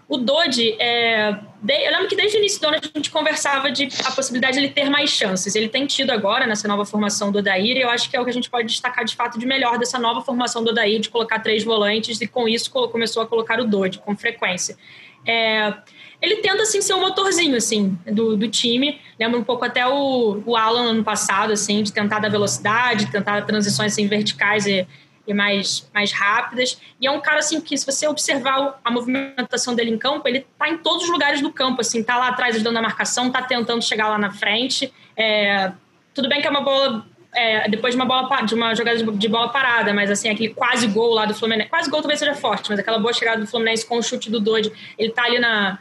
O 0.08 0.18
Dodi, 0.18 0.76
é, 0.80 1.30
eu 1.30 1.92
lembro 1.92 2.08
que 2.08 2.16
desde 2.16 2.38
o 2.38 2.40
início 2.40 2.62
do 2.62 2.68
ano 2.68 2.78
a 2.78 2.98
gente 2.98 3.10
conversava 3.10 3.72
de 3.72 3.90
a 4.06 4.12
possibilidade 4.12 4.54
de 4.54 4.60
ele 4.60 4.72
ter 4.72 4.88
mais 4.88 5.10
chances. 5.10 5.56
Ele 5.56 5.68
tem 5.68 5.88
tido 5.88 6.12
agora 6.12 6.46
nessa 6.46 6.68
nova 6.68 6.86
formação 6.86 7.32
do 7.32 7.40
Odair, 7.40 7.76
e 7.76 7.82
eu 7.82 7.90
acho 7.90 8.08
que 8.08 8.16
é 8.16 8.22
o 8.22 8.24
que 8.24 8.30
a 8.30 8.34
gente 8.34 8.48
pode 8.48 8.68
destacar 8.68 9.04
de 9.04 9.16
fato 9.16 9.40
de 9.40 9.48
melhor 9.48 9.80
dessa 9.80 9.98
nova 9.98 10.22
formação 10.22 10.64
do 10.64 10.70
Odair, 10.70 11.00
de 11.00 11.10
colocar 11.10 11.40
três 11.40 11.64
volantes, 11.64 12.22
e 12.22 12.28
com 12.28 12.48
isso 12.48 12.70
começou 12.70 13.24
a 13.24 13.26
colocar 13.26 13.60
o 13.60 13.66
Dodi 13.66 13.98
com 13.98 14.16
frequência. 14.16 14.78
É, 15.26 15.74
ele 16.22 16.38
tenta 16.38 16.64
assim 16.64 16.82
ser 16.82 16.94
o 16.94 16.98
um 16.98 17.02
motorzinho 17.02 17.56
assim 17.56 17.98
do, 18.06 18.36
do 18.36 18.48
time. 18.48 19.00
Lembra 19.20 19.40
um 19.40 19.44
pouco 19.44 19.66
até 19.66 19.86
o, 19.88 20.42
o 20.46 20.56
Alan 20.56 20.90
ano 20.90 21.04
passado 21.04 21.54
assim, 21.54 21.84
de 21.84 21.92
tentar 21.92 22.20
dar 22.20 22.30
velocidade, 22.30 23.12
tentar 23.12 23.42
transições 23.44 23.94
assim, 23.94 24.08
verticais 24.08 24.66
e 24.66 24.88
e 25.28 25.34
mais, 25.34 25.90
mais 25.94 26.12
rápidas. 26.12 26.80
E 27.00 27.08
é 27.08 27.12
um 27.12 27.20
cara 27.20 27.40
assim 27.40 27.60
que, 27.60 27.78
se 27.78 27.86
você 27.86 28.08
observar 28.08 28.80
a 28.84 28.92
movimentação 28.92 29.74
dele 29.74 29.92
em 29.92 29.98
campo, 29.98 30.28
ele 30.28 30.46
tá 30.58 30.70
em 30.70 30.78
todos 30.78 31.04
os 31.04 31.10
lugares 31.10 31.42
do 31.42 31.52
campo, 31.52 31.82
assim, 31.82 32.04
tá 32.04 32.18
lá 32.18 32.30
atrás 32.30 32.56
ajudando 32.56 32.78
a 32.78 32.82
marcação, 32.82 33.32
tá 33.32 33.42
tentando 33.42 33.82
chegar 33.84 34.10
lá 34.10 34.18
na 34.18 34.32
frente. 34.32 34.94
É, 35.18 35.72
tudo 36.14 36.30
bem 36.30 36.42
que 36.42 36.48
é 36.48 36.50
uma 36.50 36.62
bola. 36.62 37.06
É, 37.34 37.68
depois 37.68 37.94
de 37.94 38.00
uma 38.00 38.06
bola 38.06 38.42
de 38.44 38.56
uma 38.56 38.74
jogada 38.74 39.04
de 39.04 39.28
bola 39.28 39.50
parada, 39.50 39.94
mas 39.94 40.10
assim, 40.10 40.30
aquele 40.30 40.54
quase 40.54 40.88
gol 40.88 41.14
lá 41.14 41.26
do 41.26 41.34
Fluminense. 41.34 41.70
Quase 41.70 41.90
gol 41.90 42.02
talvez 42.02 42.18
seja 42.18 42.34
forte, 42.34 42.70
mas 42.70 42.80
aquela 42.80 42.98
boa 42.98 43.12
chegada 43.12 43.42
do 43.42 43.48
Fluminense 43.48 43.86
com 43.86 43.98
o 43.98 44.02
chute 44.04 44.32
do 44.32 44.40
Dodge, 44.40 44.72
ele 44.98 45.12
tá 45.12 45.24
ali 45.24 45.38
na, 45.38 45.78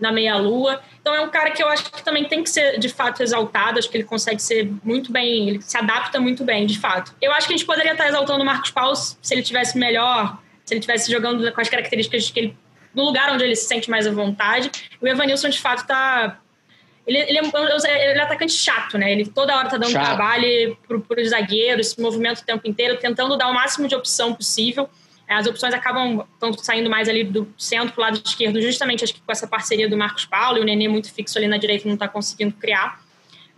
na 0.00 0.12
meia-lua. 0.12 0.80
Então 1.00 1.14
é 1.14 1.20
um 1.20 1.28
cara 1.28 1.50
que 1.50 1.62
eu 1.62 1.68
acho 1.68 1.90
que 1.90 2.02
também 2.02 2.24
tem 2.24 2.42
que 2.42 2.50
ser 2.50 2.78
de 2.78 2.88
fato 2.88 3.22
exaltado, 3.22 3.78
acho 3.78 3.90
que 3.90 3.96
ele 3.96 4.04
consegue 4.04 4.40
ser 4.40 4.70
muito 4.84 5.10
bem, 5.10 5.48
ele 5.48 5.62
se 5.62 5.76
adapta 5.76 6.20
muito 6.20 6.44
bem, 6.44 6.66
de 6.66 6.78
fato. 6.78 7.14
Eu 7.20 7.32
acho 7.32 7.46
que 7.46 7.54
a 7.54 7.56
gente 7.56 7.66
poderia 7.66 7.92
estar 7.92 8.08
exaltando 8.08 8.42
o 8.42 8.46
Marcos 8.46 8.70
Paulo 8.70 8.94
se 8.96 9.16
ele 9.34 9.42
tivesse 9.42 9.76
melhor, 9.76 10.38
se 10.64 10.74
ele 10.74 10.80
tivesse 10.80 11.10
jogando 11.10 11.50
com 11.52 11.60
as 11.60 11.68
características 11.68 12.30
que 12.30 12.40
ele 12.40 12.56
no 12.94 13.04
lugar 13.04 13.32
onde 13.32 13.44
ele 13.44 13.54
se 13.54 13.66
sente 13.66 13.88
mais 13.88 14.06
à 14.06 14.10
vontade. 14.10 14.70
O 15.00 15.06
Evanilson, 15.06 15.48
de 15.50 15.60
fato, 15.60 15.82
está 15.82 16.40
ele, 17.08 17.18
ele, 17.18 17.38
é, 17.38 18.10
ele 18.10 18.18
é 18.18 18.22
atacante 18.22 18.52
chato, 18.52 18.98
né? 18.98 19.10
Ele 19.10 19.24
toda 19.24 19.56
hora 19.56 19.66
tá 19.66 19.78
dando 19.78 19.92
chato. 19.92 20.04
trabalho 20.04 20.76
para 20.86 21.22
os 21.22 21.30
zagueiros, 21.30 21.88
se 21.88 22.00
movimenta 22.00 22.42
o 22.42 22.44
tempo 22.44 22.68
inteiro, 22.68 22.98
tentando 22.98 23.34
dar 23.38 23.48
o 23.48 23.54
máximo 23.54 23.88
de 23.88 23.94
opção 23.94 24.34
possível. 24.34 24.90
As 25.28 25.46
opções 25.46 25.74
acabam 25.74 26.24
saindo 26.58 26.88
mais 26.88 27.08
ali 27.08 27.22
do 27.22 27.46
centro 27.58 27.94
para 27.94 28.00
o 28.00 28.04
lado 28.04 28.22
esquerdo, 28.24 28.60
justamente 28.62 29.04
acho 29.04 29.14
que 29.14 29.20
com 29.20 29.30
essa 29.30 29.46
parceria 29.46 29.88
do 29.88 29.96
Marcos 29.96 30.24
Paulo 30.24 30.58
e 30.58 30.60
o 30.62 30.64
Nenê 30.64 30.88
muito 30.88 31.12
fixo 31.12 31.36
ali 31.36 31.46
na 31.46 31.58
direita 31.58 31.86
não 31.86 31.94
está 31.94 32.08
conseguindo 32.08 32.54
criar. 32.54 33.00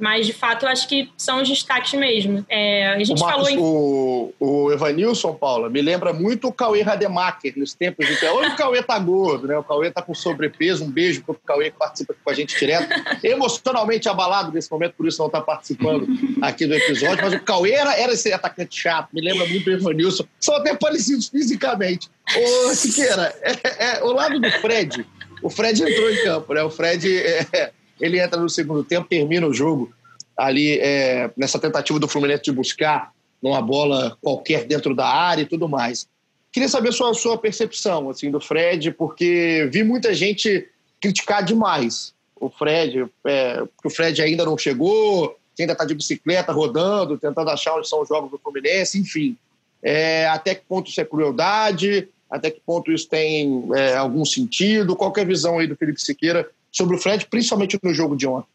Mas, 0.01 0.27
de 0.27 0.33
fato, 0.33 0.65
eu 0.65 0.71
acho 0.71 0.89
que 0.89 1.11
são 1.15 1.43
os 1.43 1.49
destaques 1.49 1.93
mesmo. 1.93 2.45
É, 2.49 2.89
a 2.89 2.99
gente 2.99 3.13
o 3.13 3.19
Marcos, 3.19 3.49
falou 3.49 3.51
em... 3.51 3.59
o, 3.59 4.35
o 4.41 4.73
Evanilson, 4.73 5.35
Paula, 5.35 5.69
me 5.69 5.83
lembra 5.83 6.11
muito 6.13 6.49
o 6.49 6.53
Cauê 6.53 6.81
Rademacher, 6.81 7.53
nos 7.57 7.75
tempos 7.75 8.07
de 8.07 8.27
hoje 8.27 8.51
o 8.51 8.57
Cauê 8.57 8.83
tá 8.83 8.99
gordo, 8.99 9.47
né? 9.47 9.59
O 9.59 9.63
Cauê 9.63 9.91
tá 9.91 10.01
com 10.01 10.15
sobrepeso. 10.15 10.85
Um 10.85 10.91
beijo 10.91 11.23
pro 11.23 11.35
Cauê 11.35 11.71
que 11.71 11.77
participa 11.77 12.15
com 12.25 12.31
a 12.31 12.35
gente 12.35 12.59
direto. 12.59 12.89
Emocionalmente 13.23 14.09
abalado 14.09 14.53
nesse 14.53 14.71
momento, 14.71 14.95
por 14.95 15.07
isso 15.07 15.23
não 15.23 15.29
tá 15.29 15.41
participando 15.41 16.09
aqui 16.41 16.67
do 16.67 16.75
episódio. 16.75 17.23
Mas 17.23 17.35
o 17.35 17.41
Cauê 17.41 17.73
era, 17.73 17.95
era 17.95 18.13
esse 18.15 18.33
atacante 18.33 18.81
chato, 18.81 19.11
me 19.13 19.21
lembra 19.21 19.47
muito 19.47 19.69
o 19.69 19.73
Evanilson. 19.73 20.25
São 20.41 20.57
até 20.57 20.75
parecidos 20.75 21.29
fisicamente. 21.29 22.09
Ô, 22.35 22.75
Siqueira, 22.75 23.35
é, 23.43 23.99
é, 23.99 24.03
o 24.03 24.13
lado 24.13 24.41
do 24.41 24.51
Fred, 24.53 25.05
o 25.43 25.51
Fred 25.51 25.83
entrou 25.83 26.11
em 26.11 26.25
campo, 26.25 26.55
né? 26.55 26.63
O 26.63 26.71
Fred... 26.71 27.19
É, 27.53 27.73
ele 28.01 28.21
entra 28.21 28.41
no 28.41 28.49
segundo 28.49 28.83
tempo, 28.85 29.09
termina 29.09 29.47
o 29.47 29.55
jogo 29.55 29.93
ali 30.37 30.79
é, 30.79 31.31
nessa 31.37 31.59
tentativa 31.59 31.99
do 31.99 32.09
Fluminense 32.09 32.45
de 32.45 32.53
buscar 32.53 33.13
numa 33.43 33.61
bola 33.61 34.17
qualquer 34.21 34.65
dentro 34.65 34.95
da 34.95 35.07
área 35.07 35.43
e 35.43 35.47
tudo 35.47 35.69
mais. 35.69 36.09
Queria 36.53 36.69
saber 36.69 36.89
a 36.89 36.93
sua, 36.93 37.15
sua 37.15 37.39
percepção 37.39 38.11
assim, 38.11 38.31
do 38.31 38.41
Fred, 38.41 38.91
porque 38.93 39.69
vi 39.73 39.85
muita 39.85 40.13
gente 40.15 40.69
criticar 41.01 41.45
demais 41.45 42.13
o 42.41 42.49
Fred, 42.49 43.07
é, 43.27 43.63
o 43.85 43.91
Fred 43.91 44.21
ainda 44.23 44.45
não 44.47 44.57
chegou, 44.57 45.37
ainda 45.59 45.75
está 45.75 45.85
de 45.85 45.95
bicicleta 45.95 46.53
rodando, 46.53 47.19
tentando 47.19 47.51
achar 47.51 47.77
onde 47.77 47.87
são 47.87 48.01
os 48.01 48.09
jogos 48.09 48.31
do 48.31 48.39
Fluminense, 48.39 48.99
enfim. 48.99 49.37
É, 49.83 50.27
até 50.29 50.55
que 50.55 50.63
ponto 50.67 50.91
isso 50.91 51.01
é 51.01 51.05
crueldade? 51.05 52.09
Até 52.31 52.51
que 52.51 52.61
ponto 52.65 52.91
isso 52.91 53.09
tem 53.09 53.69
é, 53.75 53.95
algum 53.95 54.25
sentido? 54.25 54.97
Qual 54.97 55.13
é 55.15 55.21
a 55.21 55.25
visão 55.25 55.59
aí 55.59 55.67
do 55.67 55.77
Felipe 55.77 56.01
Siqueira 56.01 56.49
sobre 56.71 56.97
o 56.97 56.99
Fred, 56.99 57.27
principalmente 57.27 57.79
no 57.83 57.93
jogo 57.93 58.16
de 58.16 58.27
ontem? 58.27 58.49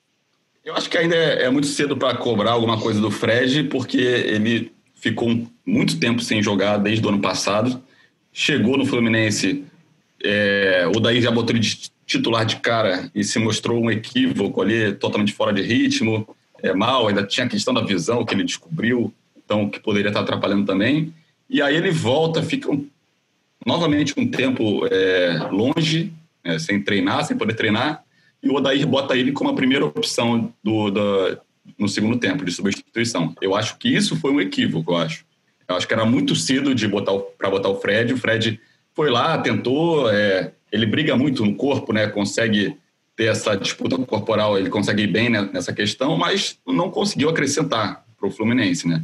Eu 0.63 0.75
acho 0.75 0.89
que 0.89 0.97
ainda 0.97 1.15
é, 1.15 1.43
é 1.43 1.49
muito 1.49 1.67
cedo 1.67 1.95
para 1.95 2.17
cobrar 2.17 2.51
alguma 2.51 2.79
coisa 2.79 2.99
do 2.99 3.11
Fred, 3.11 3.65
porque 3.65 3.97
ele 3.97 4.71
ficou 4.95 5.47
muito 5.65 5.99
tempo 5.99 6.21
sem 6.21 6.41
jogar 6.41 6.77
desde 6.77 7.05
o 7.05 7.09
ano 7.09 7.19
passado. 7.19 7.81
Chegou 8.33 8.77
no 8.77 8.85
Fluminense, 8.85 9.63
é, 10.23 10.89
o 10.95 10.99
Daí 10.99 11.21
já 11.21 11.29
botou 11.29 11.55
ele 11.55 11.59
de 11.59 11.91
titular 12.05 12.45
de 12.45 12.57
cara 12.57 13.09
e 13.13 13.23
se 13.23 13.37
mostrou 13.39 13.79
um 13.79 13.91
equívoco 13.91 14.61
ali, 14.61 14.93
totalmente 14.93 15.33
fora 15.33 15.53
de 15.53 15.61
ritmo, 15.61 16.27
é, 16.61 16.73
mal. 16.73 17.07
Ainda 17.07 17.23
tinha 17.23 17.45
a 17.45 17.49
questão 17.49 17.73
da 17.73 17.81
visão 17.81 18.25
que 18.25 18.33
ele 18.33 18.43
descobriu, 18.43 19.13
então 19.37 19.69
que 19.69 19.79
poderia 19.79 20.09
estar 20.09 20.21
atrapalhando 20.21 20.65
também. 20.65 21.13
E 21.49 21.61
aí 21.61 21.75
ele 21.75 21.91
volta, 21.91 22.41
fica 22.41 22.71
um, 22.71 22.87
novamente 23.65 24.13
um 24.17 24.27
tempo 24.27 24.87
é, 24.87 25.47
longe 25.51 26.11
é, 26.43 26.57
sem 26.59 26.81
treinar, 26.81 27.25
sem 27.25 27.37
poder 27.37 27.53
treinar, 27.53 28.03
e 28.45 28.49
o 28.49 28.53
Odair 28.53 28.85
bota 28.85 29.17
ele 29.17 29.31
como 29.31 29.49
a 29.49 29.55
primeira 29.55 29.83
opção 29.83 30.53
do, 30.63 30.91
no 31.79 31.89
segundo 31.89 32.17
tempo 32.19 32.45
de 32.45 32.51
substituição. 32.51 33.33
Eu 33.41 33.55
acho 33.55 33.75
que 33.79 33.89
isso 33.89 34.15
foi 34.17 34.31
um 34.31 34.39
equívoco, 34.39 34.91
eu 34.91 34.97
acho. 34.97 35.25
Eu 35.67 35.75
acho 35.75 35.87
que 35.87 35.93
era 35.95 36.05
muito 36.05 36.35
cedo 36.35 36.75
de 36.75 36.87
botar 36.87 37.17
para 37.39 37.49
botar 37.49 37.69
o 37.69 37.81
Fred. 37.81 38.13
O 38.13 38.17
Fred 38.17 38.61
foi 38.93 39.09
lá, 39.09 39.35
tentou, 39.39 40.11
é, 40.11 40.51
ele 40.71 40.85
briga 40.85 41.17
muito 41.17 41.43
no 41.43 41.55
corpo, 41.55 41.91
né? 41.91 42.05
Consegue 42.05 42.77
ter 43.15 43.25
essa 43.25 43.55
disputa 43.55 43.97
corporal, 43.97 44.59
ele 44.59 44.69
consegue 44.69 45.03
ir 45.03 45.07
bem 45.07 45.29
nessa 45.29 45.73
questão, 45.73 46.15
mas 46.15 46.59
não 46.67 46.91
conseguiu 46.91 47.29
acrescentar 47.29 48.05
para 48.15 48.27
o 48.27 48.31
Fluminense, 48.31 48.87
né? 48.87 49.03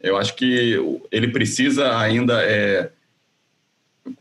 Eu 0.00 0.16
acho 0.16 0.34
que 0.34 0.76
ele 1.12 1.28
precisa 1.28 1.96
ainda 1.96 2.42
é, 2.42 2.90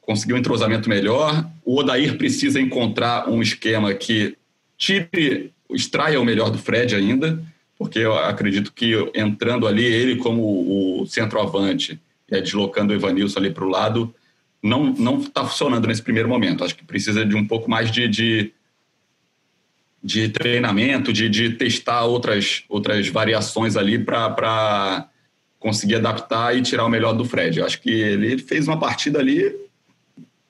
conseguir 0.01 0.33
um 0.33 0.37
entrosamento 0.37 0.89
melhor. 0.89 1.49
O 1.65 1.79
Odair 1.79 2.17
precisa 2.17 2.59
encontrar 2.59 3.29
um 3.29 3.41
esquema 3.41 3.93
que 3.93 4.37
tire, 4.79 5.53
extraia 5.69 6.19
o 6.19 6.25
melhor 6.25 6.49
do 6.49 6.57
Fred 6.57 6.95
ainda, 6.95 7.39
porque 7.77 7.99
eu 7.99 8.17
acredito 8.17 8.73
que 8.73 8.93
entrando 9.13 9.67
ali, 9.67 9.83
ele 9.83 10.15
como 10.15 11.01
o 11.01 11.05
centroavante, 11.05 11.99
é, 12.31 12.41
deslocando 12.41 12.93
o 12.93 12.95
Evanilson 12.95 13.39
ali 13.39 13.51
para 13.51 13.65
o 13.65 13.69
lado, 13.69 14.13
não 14.63 14.93
não 14.93 15.19
está 15.19 15.45
funcionando 15.45 15.87
nesse 15.87 16.01
primeiro 16.01 16.29
momento. 16.29 16.63
Acho 16.63 16.75
que 16.75 16.83
precisa 16.83 17.25
de 17.25 17.35
um 17.35 17.45
pouco 17.45 17.69
mais 17.69 17.91
de, 17.91 18.07
de, 18.07 18.51
de 20.03 20.29
treinamento, 20.29 21.13
de, 21.13 21.29
de 21.29 21.51
testar 21.51 22.05
outras, 22.05 22.63
outras 22.69 23.07
variações 23.09 23.75
ali 23.75 23.99
para 23.99 25.07
conseguir 25.59 25.95
adaptar 25.95 26.55
e 26.57 26.61
tirar 26.61 26.85
o 26.85 26.89
melhor 26.89 27.13
do 27.13 27.25
Fred. 27.25 27.59
Eu 27.59 27.65
acho 27.65 27.81
que 27.81 27.91
ele 27.91 28.37
fez 28.37 28.67
uma 28.67 28.79
partida 28.79 29.19
ali 29.19 29.53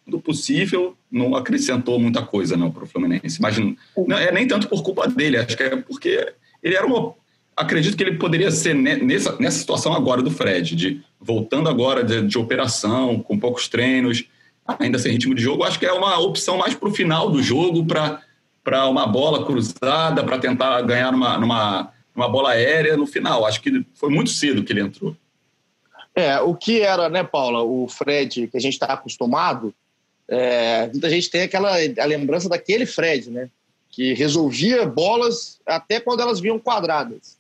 do 0.09 0.19
possível, 0.19 0.95
não 1.11 1.35
acrescentou 1.35 1.99
muita 1.99 2.21
coisa 2.21 2.57
não 2.57 2.71
para 2.71 2.83
o 2.83 2.87
Fluminense. 2.87 3.41
Mas 3.41 3.57
não 3.57 4.17
é 4.17 4.31
nem 4.31 4.47
tanto 4.47 4.67
por 4.67 4.83
culpa 4.83 5.07
dele, 5.07 5.37
acho 5.37 5.55
que 5.55 5.63
é 5.63 5.75
porque 5.77 6.33
ele 6.61 6.75
era 6.75 6.85
uma. 6.85 7.13
Acredito 7.55 7.97
que 7.97 8.03
ele 8.03 8.17
poderia 8.17 8.51
ser 8.51 8.73
nessa, 8.73 9.37
nessa 9.37 9.59
situação 9.59 9.93
agora 9.93 10.21
do 10.21 10.31
Fred, 10.31 10.75
de 10.75 11.01
voltando 11.19 11.67
agora 11.67 12.03
de, 12.03 12.21
de 12.21 12.37
operação, 12.37 13.19
com 13.19 13.37
poucos 13.37 13.67
treinos, 13.67 14.23
ainda 14.65 14.97
sem 14.97 15.11
ritmo 15.11 15.35
de 15.35 15.41
jogo. 15.41 15.63
Acho 15.63 15.77
que 15.77 15.85
é 15.85 15.91
uma 15.91 16.17
opção 16.19 16.57
mais 16.57 16.73
para 16.73 16.87
o 16.87 16.93
final 16.93 17.29
do 17.29 17.43
jogo, 17.43 17.85
para 17.85 18.87
uma 18.87 19.05
bola 19.05 19.45
cruzada, 19.45 20.23
para 20.23 20.37
tentar 20.37 20.81
ganhar 20.83 21.11
numa, 21.11 21.37
numa, 21.37 21.93
numa 22.15 22.29
bola 22.29 22.51
aérea 22.51 22.95
no 22.95 23.05
final. 23.05 23.45
Acho 23.45 23.61
que 23.61 23.85
foi 23.93 24.09
muito 24.09 24.29
cedo 24.29 24.63
que 24.63 24.71
ele 24.71 24.81
entrou. 24.81 25.15
É, 26.15 26.39
o 26.41 26.55
que 26.55 26.81
era, 26.81 27.07
né, 27.07 27.23
Paula, 27.23 27.63
o 27.63 27.87
Fred 27.87 28.47
que 28.47 28.57
a 28.57 28.59
gente 28.59 28.73
está 28.73 28.87
acostumado, 28.87 29.73
é, 30.29 30.87
muita 30.87 31.09
gente 31.09 31.29
tem 31.29 31.41
aquela 31.41 31.71
a 31.73 32.05
lembrança 32.05 32.47
daquele 32.47 32.85
Fred, 32.85 33.31
né? 33.31 33.49
Que 33.89 34.13
resolvia 34.13 34.85
bolas 34.85 35.59
até 35.65 35.99
quando 35.99 36.21
elas 36.21 36.39
vinham 36.39 36.59
quadradas. 36.59 37.37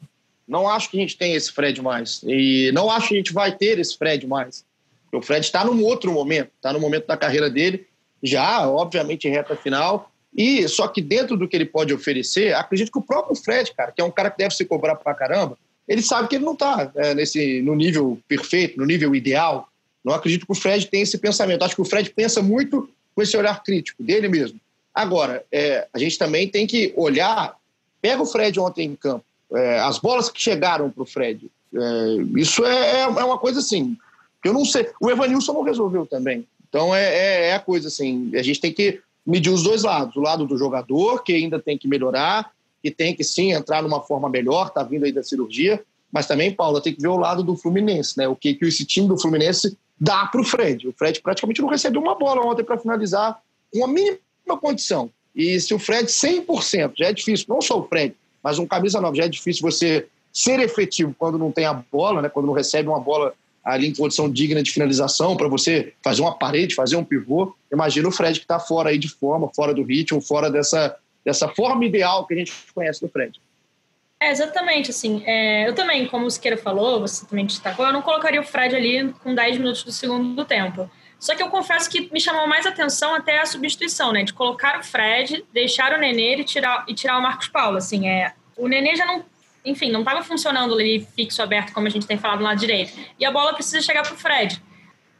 Não 0.47 0.67
acho 0.67 0.89
que 0.89 0.97
a 0.97 1.01
gente 1.01 1.15
tem 1.15 1.35
esse 1.35 1.51
Fred 1.51 1.79
mais. 1.81 2.21
E 2.23 2.71
não 2.73 2.89
acho 2.89 3.09
que 3.09 3.13
a 3.13 3.17
gente 3.17 3.31
vai 3.31 3.55
ter 3.55 3.77
esse 3.77 3.95
Fred 3.95 4.25
mais. 4.25 4.65
O 5.13 5.21
Fred 5.21 5.45
está 5.45 5.63
num 5.63 5.83
outro 5.83 6.11
momento, 6.11 6.49
está 6.55 6.73
no 6.73 6.79
momento 6.79 7.05
da 7.05 7.15
carreira 7.15 7.49
dele, 7.49 7.85
já, 8.21 8.67
obviamente, 8.67 9.27
em 9.27 9.31
reta 9.31 9.55
final. 9.55 10.11
E 10.35 10.67
só 10.67 10.87
que 10.87 11.01
dentro 11.01 11.37
do 11.37 11.47
que 11.47 11.55
ele 11.55 11.65
pode 11.65 11.93
oferecer, 11.93 12.55
acredito 12.55 12.91
que 12.91 12.97
o 12.97 13.03
próprio 13.03 13.35
Fred, 13.35 13.71
cara, 13.73 13.91
que 13.91 14.01
é 14.01 14.03
um 14.03 14.11
cara 14.11 14.31
que 14.31 14.37
deve 14.39 14.55
se 14.55 14.65
cobrar 14.65 14.95
pra 14.95 15.13
caramba, 15.13 15.57
ele 15.87 16.01
sabe 16.01 16.27
que 16.27 16.35
ele 16.35 16.45
não 16.45 16.53
está 16.53 16.91
é, 16.95 17.13
nesse, 17.13 17.61
no 17.61 17.75
nível 17.75 18.19
perfeito, 18.27 18.77
no 18.77 18.85
nível 18.85 19.15
ideal. 19.15 19.68
Não 20.03 20.13
acredito 20.13 20.45
que 20.45 20.51
o 20.51 20.55
Fred 20.55 20.87
tenha 20.87 21.03
esse 21.03 21.17
pensamento. 21.17 21.63
Acho 21.63 21.75
que 21.75 21.81
o 21.81 21.85
Fred 21.85 22.09
pensa 22.11 22.41
muito 22.41 22.89
com 23.15 23.21
esse 23.21 23.35
olhar 23.35 23.61
crítico 23.63 24.01
dele 24.01 24.27
mesmo. 24.27 24.59
Agora, 24.93 25.43
é, 25.51 25.87
a 25.93 25.99
gente 25.99 26.17
também 26.17 26.47
tem 26.47 26.65
que 26.65 26.93
olhar. 26.95 27.55
Pega 28.01 28.21
o 28.21 28.25
Fred 28.25 28.59
ontem 28.59 28.87
em 28.87 28.95
campo. 28.95 29.25
É, 29.53 29.79
as 29.79 29.97
bolas 29.97 30.29
que 30.29 30.41
chegaram 30.41 30.89
para 30.89 31.03
o 31.03 31.05
Fred. 31.05 31.49
É, 31.73 32.39
isso 32.39 32.65
é, 32.65 32.91
é, 32.91 33.01
é, 33.01 33.07
uma 33.07 33.37
coisa 33.37 33.59
assim. 33.59 33.97
Eu 34.43 34.53
não 34.53 34.65
sei. 34.65 34.89
O 35.01 35.09
Evanilson 35.09 35.53
não 35.53 35.63
resolveu 35.63 36.05
também. 36.05 36.47
Então 36.67 36.95
é, 36.95 37.03
é, 37.03 37.47
é 37.49 37.53
a 37.55 37.59
coisa 37.59 37.87
assim. 37.87 38.31
A 38.35 38.41
gente 38.41 38.61
tem 38.61 38.71
que 38.71 39.01
medir 39.25 39.51
os 39.51 39.63
dois 39.63 39.83
lados. 39.83 40.15
O 40.15 40.21
lado 40.21 40.45
do 40.45 40.57
jogador, 40.57 41.23
que 41.23 41.33
ainda 41.33 41.59
tem 41.59 41.77
que 41.77 41.87
melhorar, 41.87 42.51
que 42.81 42.89
tem 42.89 43.15
que 43.15 43.23
sim 43.23 43.51
entrar 43.51 43.83
numa 43.83 44.01
forma 44.01 44.29
melhor, 44.29 44.67
está 44.67 44.83
vindo 44.83 45.05
aí 45.05 45.11
da 45.11 45.23
cirurgia. 45.23 45.83
Mas 46.11 46.25
também, 46.25 46.51
Paulo, 46.51 46.81
tem 46.81 46.93
que 46.93 47.01
ver 47.01 47.09
o 47.09 47.17
lado 47.17 47.43
do 47.43 47.55
Fluminense, 47.55 48.17
né? 48.17 48.27
O 48.27 48.35
que, 48.35 48.55
que 48.55 48.65
esse 48.65 48.85
time 48.85 49.07
do 49.07 49.19
Fluminense 49.19 49.77
dá 49.99 50.25
para 50.25 50.41
o 50.41 50.43
Fred. 50.43 50.87
O 50.87 50.93
Fred 50.93 51.21
praticamente 51.21 51.61
não 51.61 51.69
recebeu 51.69 52.01
uma 52.01 52.15
bola 52.15 52.45
ontem 52.45 52.63
para 52.63 52.77
finalizar 52.77 53.39
com 53.71 53.83
a 53.83 53.87
mínima 53.87 54.19
condição. 54.59 55.09
E 55.35 55.59
se 55.59 55.73
o 55.73 55.79
Fred 55.79 56.05
100%, 56.05 56.93
já 56.97 57.07
é 57.07 57.13
difícil, 57.13 57.45
não 57.49 57.61
só 57.61 57.79
o 57.79 57.87
Fred, 57.87 58.15
mas 58.41 58.57
um 58.57 58.65
camisa 58.65 59.01
nova, 59.01 59.15
já 59.15 59.25
é 59.25 59.27
difícil 59.27 59.61
você 59.61 60.07
ser 60.31 60.59
efetivo 60.59 61.13
quando 61.17 61.37
não 61.37 61.51
tem 61.51 61.65
a 61.65 61.73
bola, 61.73 62.21
né? 62.21 62.29
quando 62.29 62.45
não 62.45 62.53
recebe 62.53 62.87
uma 62.87 62.99
bola 62.99 63.33
ali 63.63 63.87
em 63.87 63.93
condição 63.93 64.29
digna 64.29 64.63
de 64.63 64.71
finalização, 64.71 65.35
para 65.35 65.47
você 65.47 65.93
fazer 66.01 66.21
uma 66.21 66.33
parede, 66.33 66.73
fazer 66.75 66.95
um 66.95 67.03
pivô. 67.03 67.53
Imagina 67.71 68.07
o 68.07 68.11
Fred 68.11 68.39
que 68.39 68.45
está 68.45 68.59
fora 68.59 68.89
aí 68.89 68.97
de 68.97 69.09
forma, 69.09 69.49
fora 69.53 69.73
do 69.73 69.83
ritmo, 69.83 70.21
fora 70.21 70.49
dessa, 70.49 70.95
dessa 71.25 71.47
forma 71.49 71.85
ideal 71.85 72.25
que 72.25 72.33
a 72.33 72.37
gente 72.37 72.53
conhece 72.73 73.01
do 73.01 73.09
Fred. 73.09 73.39
É, 74.21 74.31
exatamente, 74.31 74.89
assim, 74.89 75.23
é, 75.25 75.67
eu 75.67 75.73
também, 75.73 76.05
como 76.05 76.25
o 76.25 76.29
Siqueira 76.29 76.57
falou, 76.57 76.99
você 76.99 77.25
também 77.25 77.45
destacou, 77.45 77.85
eu 77.85 77.93
não 77.93 78.01
colocaria 78.01 78.41
o 78.41 78.43
Fred 78.43 78.75
ali 78.75 79.13
com 79.23 79.33
10 79.33 79.57
minutos 79.57 79.83
do 79.83 79.93
segundo 79.93 80.43
tempo. 80.43 80.91
Só 81.17 81.35
que 81.35 81.41
eu 81.41 81.49
confesso 81.49 81.89
que 81.89 82.11
me 82.11 82.19
chamou 82.19 82.45
mais 82.45 82.65
atenção 82.65 83.15
até 83.15 83.39
a 83.39 83.45
substituição, 83.45 84.11
né? 84.11 84.23
De 84.23 84.33
colocar 84.33 84.79
o 84.79 84.83
Fred, 84.83 85.45
deixar 85.53 85.93
o 85.93 85.97
Nenê 85.97 86.35
e 86.35 86.43
tirar, 86.43 86.85
e 86.87 86.93
tirar 86.93 87.17
o 87.17 87.21
Marcos 87.21 87.47
Paulo. 87.47 87.77
Assim, 87.77 88.09
é, 88.09 88.33
o 88.57 88.67
Nenê 88.67 88.95
já 88.95 89.05
não, 89.05 89.25
enfim, 89.65 89.89
não 89.89 89.99
estava 90.01 90.21
funcionando 90.21 90.73
ali 90.73 91.05
fixo, 91.15 91.41
aberto, 91.41 91.73
como 91.73 91.87
a 91.87 91.89
gente 91.89 92.05
tem 92.05 92.17
falado 92.17 92.41
lado 92.41 92.59
direito. 92.59 92.93
E 93.17 93.25
a 93.25 93.31
bola 93.31 93.53
precisa 93.53 93.81
chegar 93.81 94.03
para 94.03 94.13
o 94.13 94.17
Fred. 94.17 94.61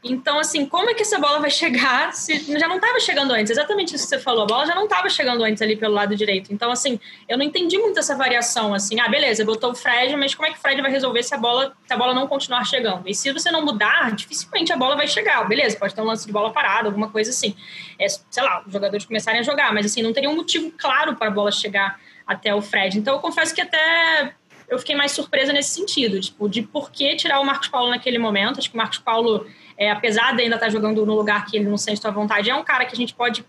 Então, 0.02 0.38
assim, 0.38 0.64
como 0.64 0.88
é 0.88 0.94
que 0.94 1.02
essa 1.02 1.18
bola 1.18 1.40
vai 1.40 1.50
chegar 1.50 2.12
se 2.14 2.58
já 2.58 2.66
não 2.66 2.76
estava 2.76 2.98
chegando 2.98 3.32
antes? 3.32 3.50
Exatamente 3.50 3.94
isso 3.94 4.04
que 4.04 4.10
você 4.10 4.18
falou, 4.18 4.44
a 4.44 4.46
bola 4.46 4.66
já 4.66 4.74
não 4.74 4.84
estava 4.84 5.08
chegando 5.10 5.44
antes 5.44 5.60
ali 5.60 5.76
pelo 5.76 5.94
lado 5.94 6.16
direito. 6.16 6.52
Então, 6.52 6.70
assim, 6.70 6.98
eu 7.28 7.36
não 7.36 7.44
entendi 7.44 7.78
muito 7.78 7.98
essa 7.98 8.16
variação, 8.16 8.72
assim, 8.72 8.98
ah, 8.98 9.08
beleza, 9.08 9.44
botou 9.44 9.72
o 9.72 9.74
Fred, 9.74 10.16
mas 10.16 10.34
como 10.34 10.48
é 10.48 10.52
que 10.52 10.58
o 10.58 10.60
Fred 10.60 10.80
vai 10.80 10.90
resolver 10.90 11.22
se 11.22 11.34
a 11.34 11.38
bola, 11.38 11.76
se 11.86 11.92
a 11.92 11.96
bola 11.96 12.14
não 12.14 12.26
continuar 12.26 12.64
chegando? 12.64 13.08
E 13.08 13.14
se 13.14 13.30
você 13.32 13.50
não 13.50 13.64
mudar, 13.64 14.14
dificilmente 14.14 14.72
a 14.72 14.76
bola 14.76 14.96
vai 14.96 15.06
chegar, 15.06 15.46
beleza, 15.46 15.76
pode 15.76 15.94
ter 15.94 16.00
um 16.00 16.06
lance 16.06 16.26
de 16.26 16.32
bola 16.32 16.50
parada, 16.50 16.88
alguma 16.88 17.10
coisa 17.10 17.30
assim. 17.30 17.54
É, 17.98 18.06
sei 18.08 18.42
lá, 18.42 18.62
os 18.66 18.72
jogadores 18.72 19.04
começarem 19.04 19.40
a 19.40 19.42
jogar, 19.42 19.72
mas 19.74 19.86
assim, 19.86 20.02
não 20.02 20.12
teria 20.12 20.30
um 20.30 20.36
motivo 20.36 20.72
claro 20.78 21.14
para 21.16 21.28
a 21.28 21.30
bola 21.30 21.52
chegar 21.52 22.00
até 22.26 22.54
o 22.54 22.62
Fred. 22.62 22.98
Então, 22.98 23.14
eu 23.14 23.20
confesso 23.20 23.54
que 23.54 23.60
até 23.60 24.34
eu 24.68 24.78
fiquei 24.78 24.94
mais 24.94 25.12
surpresa 25.12 25.52
nesse 25.52 25.70
sentido, 25.70 26.20
tipo, 26.20 26.48
de 26.48 26.62
por 26.62 26.92
que 26.92 27.16
tirar 27.16 27.40
o 27.40 27.44
Marcos 27.44 27.68
Paulo 27.68 27.90
naquele 27.90 28.18
momento. 28.18 28.60
Acho 28.60 28.70
que 28.70 28.76
o 28.76 28.78
Marcos 28.78 28.98
Paulo 28.98 29.46
é, 29.80 29.90
apesar 29.90 30.36
de 30.36 30.42
ainda 30.42 30.56
estar 30.56 30.68
jogando 30.68 31.06
no 31.06 31.14
lugar 31.14 31.46
que 31.46 31.56
ele 31.56 31.64
não 31.64 31.78
sente 31.78 32.06
à 32.06 32.10
vontade, 32.10 32.50
é 32.50 32.54
um 32.54 32.62
cara 32.62 32.84
que 32.84 32.92
a 32.92 32.96
gente 32.96 33.14
pode. 33.14 33.42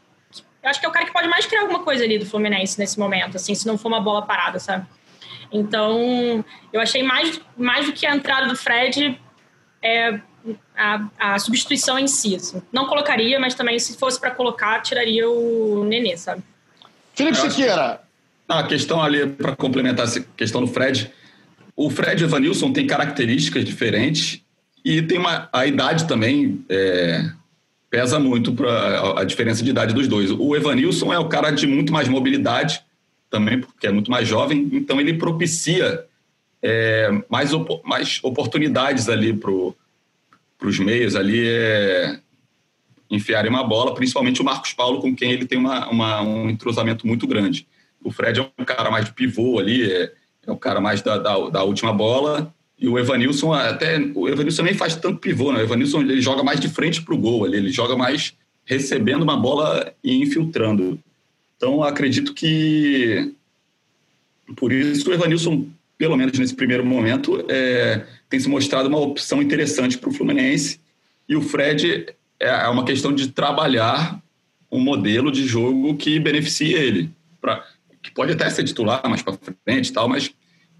Eu 0.63 0.69
acho 0.69 0.79
que 0.79 0.85
é 0.85 0.89
o 0.89 0.91
cara 0.91 1.05
que 1.05 1.11
pode 1.11 1.27
mais 1.27 1.45
criar 1.45 1.63
alguma 1.63 1.83
coisa 1.83 2.05
ali 2.05 2.17
do 2.17 2.25
Fluminense 2.25 2.79
nesse 2.79 2.97
momento, 2.97 3.35
assim, 3.35 3.53
se 3.53 3.67
não 3.67 3.77
for 3.77 3.89
uma 3.89 3.99
bola 3.99 4.21
parada, 4.21 4.57
sabe? 4.57 4.85
Então, 5.51 6.45
eu 6.71 6.79
achei 6.79 7.03
mais, 7.03 7.41
mais 7.57 7.85
do 7.85 7.91
que 7.91 8.05
a 8.05 8.15
entrada 8.15 8.47
do 8.47 8.55
Fred, 8.55 9.19
é, 9.83 10.21
a, 10.77 11.07
a 11.19 11.39
substituição 11.39 11.99
em 11.99 12.07
si. 12.07 12.37
Assim. 12.37 12.61
Não 12.71 12.87
colocaria, 12.87 13.37
mas 13.37 13.53
também, 13.53 13.77
se 13.77 13.97
fosse 13.97 14.17
para 14.17 14.31
colocar, 14.31 14.79
tiraria 14.81 15.29
o 15.29 15.83
Nenê, 15.83 16.15
sabe? 16.15 16.41
Felipe 17.13 17.35
Siqueira. 17.35 18.01
A 18.47 18.63
questão 18.63 19.01
ali, 19.01 19.27
para 19.27 19.53
complementar 19.53 20.05
essa 20.05 20.21
questão 20.37 20.61
do 20.61 20.67
Fred, 20.67 21.11
o 21.75 21.89
Fred 21.89 22.21
e 22.21 22.25
o 22.25 22.27
Evanilson 22.29 22.71
têm 22.71 22.87
características 22.87 23.65
diferentes 23.65 24.41
e 24.83 25.01
tem 25.01 25.17
uma, 25.17 25.49
a 25.51 25.65
idade 25.65 26.07
também 26.07 26.65
é, 26.69 27.29
pesa 27.89 28.19
muito 28.19 28.53
para 28.53 29.19
a 29.19 29.23
diferença 29.23 29.63
de 29.63 29.69
idade 29.69 29.93
dos 29.93 30.07
dois. 30.07 30.31
O 30.31 30.55
Evanilson 30.55 31.13
é 31.13 31.19
o 31.19 31.27
cara 31.27 31.51
de 31.51 31.67
muito 31.67 31.91
mais 31.91 32.07
mobilidade 32.07 32.83
também, 33.29 33.59
porque 33.59 33.87
é 33.87 33.91
muito 33.91 34.09
mais 34.09 34.27
jovem, 34.27 34.69
então 34.73 34.99
ele 34.99 35.13
propicia 35.13 36.05
é, 36.61 37.09
mais, 37.29 37.53
op 37.53 37.81
mais 37.83 38.19
oportunidades 38.23 39.07
ali 39.07 39.33
para 39.33 39.51
os 39.51 40.79
meios 40.79 41.15
ali 41.15 41.47
é, 41.47 42.19
enfiarem 43.09 43.49
uma 43.49 43.63
bola, 43.63 43.93
principalmente 43.93 44.41
o 44.41 44.45
Marcos 44.45 44.73
Paulo, 44.73 45.01
com 45.01 45.15
quem 45.15 45.31
ele 45.31 45.45
tem 45.45 45.57
uma, 45.57 45.89
uma, 45.89 46.21
um 46.21 46.49
entrosamento 46.49 47.05
muito 47.05 47.27
grande. 47.27 47.67
O 48.03 48.11
Fred 48.11 48.39
é 48.39 48.51
um 48.57 48.65
cara 48.65 48.89
mais 48.89 49.05
de 49.05 49.13
pivô 49.13 49.59
ali, 49.59 49.91
é, 49.91 50.13
é 50.47 50.51
um 50.51 50.57
cara 50.57 50.79
mais 50.79 51.01
da, 51.01 51.17
da, 51.17 51.49
da 51.49 51.63
última 51.63 51.93
bola, 51.93 52.53
e 52.81 52.87
o 52.87 52.97
Evanilson, 52.97 53.53
até. 53.53 53.99
O 54.15 54.27
Evanilson 54.27 54.63
nem 54.63 54.73
faz 54.73 54.95
tanto 54.95 55.19
pivô, 55.19 55.53
né? 55.53 55.59
O 55.59 55.63
Evanilson 55.63 56.01
ele 56.01 56.19
joga 56.19 56.41
mais 56.41 56.59
de 56.59 56.67
frente 56.67 56.99
para 57.03 57.13
o 57.13 57.17
gol, 57.17 57.45
ele, 57.45 57.57
ele 57.57 57.71
joga 57.71 57.95
mais 57.95 58.33
recebendo 58.65 59.21
uma 59.21 59.37
bola 59.37 59.93
e 60.03 60.15
infiltrando. 60.15 60.99
Então, 61.55 61.83
acredito 61.83 62.33
que. 62.33 63.33
Por 64.55 64.73
isso, 64.73 65.07
o 65.07 65.13
Evanilson, 65.13 65.67
pelo 65.95 66.17
menos 66.17 66.37
nesse 66.39 66.55
primeiro 66.55 66.83
momento, 66.83 67.45
é, 67.47 68.03
tem 68.27 68.39
se 68.39 68.49
mostrado 68.49 68.89
uma 68.89 68.99
opção 68.99 69.43
interessante 69.43 69.99
para 69.99 70.09
o 70.09 70.13
Fluminense. 70.13 70.79
E 71.29 71.35
o 71.35 71.41
Fred 71.41 72.07
é, 72.39 72.47
é 72.47 72.67
uma 72.67 72.83
questão 72.83 73.13
de 73.13 73.27
trabalhar 73.27 74.19
um 74.71 74.79
modelo 74.79 75.31
de 75.31 75.45
jogo 75.45 75.95
que 75.97 76.19
beneficie 76.19 76.73
ele. 76.73 77.11
Pra, 77.39 77.63
que 78.01 78.09
pode 78.09 78.31
até 78.31 78.49
ser 78.49 78.63
titular 78.63 79.07
mais 79.07 79.21
para 79.21 79.37
frente 79.63 79.89
e 79.89 79.93
tal, 79.93 80.09
mas 80.09 80.33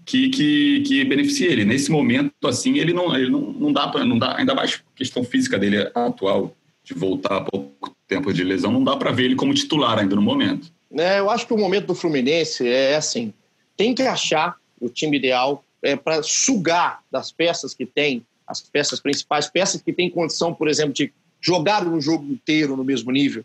que, 0.04 0.28
que, 0.30 0.80
que 0.82 1.04
beneficie 1.04 1.46
ele. 1.46 1.64
Nesse 1.64 1.90
momento, 1.90 2.32
assim, 2.44 2.78
ele 2.78 2.92
não, 2.92 3.14
ele 3.14 3.30
não, 3.30 3.40
não 3.40 3.72
dá 3.72 3.88
para, 3.88 4.04
não 4.04 4.18
dá, 4.18 4.36
ainda 4.36 4.54
mais 4.54 4.82
questão 4.94 5.24
física 5.24 5.58
dele 5.58 5.90
atual, 5.94 6.54
de 6.84 6.94
voltar 6.94 7.36
há 7.36 7.40
pouco 7.40 7.94
tempo 8.08 8.32
de 8.32 8.44
lesão, 8.44 8.72
não 8.72 8.84
dá 8.84 8.96
para 8.96 9.12
ver 9.12 9.24
ele 9.24 9.36
como 9.36 9.54
titular 9.54 9.98
ainda 9.98 10.16
no 10.16 10.22
momento. 10.22 10.70
É, 10.98 11.20
eu 11.20 11.30
acho 11.30 11.46
que 11.46 11.54
o 11.54 11.58
momento 11.58 11.86
do 11.86 11.94
Fluminense 11.94 12.68
é 12.68 12.96
assim, 12.96 13.32
tem 13.76 13.94
que 13.94 14.02
achar 14.02 14.56
o 14.80 14.88
time 14.88 15.16
ideal 15.16 15.64
é, 15.82 15.96
para 15.96 16.22
sugar 16.22 17.00
das 17.10 17.32
peças 17.32 17.72
que 17.72 17.86
tem, 17.86 18.26
as 18.46 18.60
peças 18.60 19.00
principais, 19.00 19.48
peças 19.48 19.80
que 19.80 19.92
têm 19.92 20.10
condição, 20.10 20.52
por 20.52 20.68
exemplo, 20.68 20.92
de 20.92 21.12
jogar 21.40 21.86
um 21.86 22.00
jogo 22.00 22.24
inteiro 22.30 22.76
no 22.76 22.84
mesmo 22.84 23.10
nível, 23.10 23.44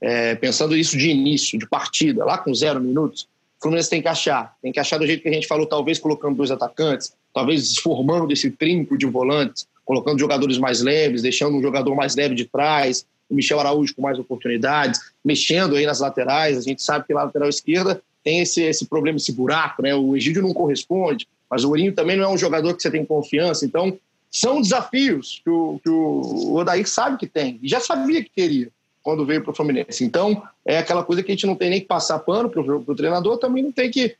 é, 0.00 0.34
pensando 0.34 0.76
isso 0.76 0.96
de 0.96 1.08
início, 1.08 1.58
de 1.58 1.66
partida, 1.66 2.24
lá 2.24 2.38
com 2.38 2.54
zero 2.54 2.80
minutos, 2.80 3.26
Fluminense 3.64 3.88
tem 3.88 4.02
que 4.02 4.08
achar. 4.08 4.54
Tem 4.60 4.70
que 4.70 4.78
achar 4.78 4.98
do 4.98 5.06
jeito 5.06 5.22
que 5.22 5.28
a 5.30 5.32
gente 5.32 5.46
falou, 5.46 5.64
talvez 5.64 5.98
colocando 5.98 6.36
dois 6.36 6.50
atacantes, 6.50 7.14
talvez 7.32 7.78
formando 7.78 8.30
esse 8.30 8.50
trinco 8.50 8.98
de 8.98 9.06
volantes, 9.06 9.66
colocando 9.86 10.18
jogadores 10.18 10.58
mais 10.58 10.82
leves, 10.82 11.22
deixando 11.22 11.56
um 11.56 11.62
jogador 11.62 11.94
mais 11.94 12.14
leve 12.14 12.34
de 12.34 12.44
trás, 12.44 13.06
o 13.28 13.34
Michel 13.34 13.58
Araújo 13.58 13.94
com 13.94 14.02
mais 14.02 14.18
oportunidades, 14.18 15.00
mexendo 15.24 15.76
aí 15.76 15.86
nas 15.86 16.00
laterais. 16.00 16.58
A 16.58 16.60
gente 16.60 16.82
sabe 16.82 17.06
que 17.06 17.14
na 17.14 17.24
lateral 17.24 17.48
esquerda 17.48 18.02
tem 18.22 18.40
esse, 18.40 18.62
esse 18.62 18.84
problema, 18.84 19.16
esse 19.16 19.32
buraco, 19.32 19.80
né? 19.82 19.94
O 19.94 20.14
Egídio 20.14 20.42
não 20.42 20.52
corresponde, 20.52 21.26
mas 21.50 21.64
o 21.64 21.70
Ourinho 21.70 21.94
também 21.94 22.18
não 22.18 22.24
é 22.24 22.28
um 22.28 22.38
jogador 22.38 22.74
que 22.74 22.82
você 22.82 22.90
tem 22.90 23.02
confiança. 23.02 23.64
Então, 23.64 23.98
são 24.30 24.60
desafios 24.60 25.40
que 25.42 25.48
o, 25.48 25.80
que 25.82 25.88
o 25.88 26.54
Odair 26.54 26.86
sabe 26.86 27.16
que 27.16 27.26
tem, 27.26 27.58
e 27.62 27.68
já 27.68 27.80
sabia 27.80 28.22
que 28.22 28.30
teria 28.30 28.70
quando 29.04 29.24
veio 29.24 29.42
para 29.42 29.52
o 29.52 29.54
Fluminense. 29.54 30.02
Então, 30.02 30.42
é 30.66 30.78
aquela 30.78 31.04
coisa 31.04 31.22
que 31.22 31.30
a 31.30 31.34
gente 31.34 31.46
não 31.46 31.54
tem 31.54 31.70
nem 31.70 31.80
que 31.80 31.86
passar 31.86 32.18
pano 32.20 32.48
para 32.48 32.60
o 32.60 32.96
treinador, 32.96 33.38
também 33.38 33.62
não 33.62 33.70
tem 33.70 33.90
que 33.90 34.16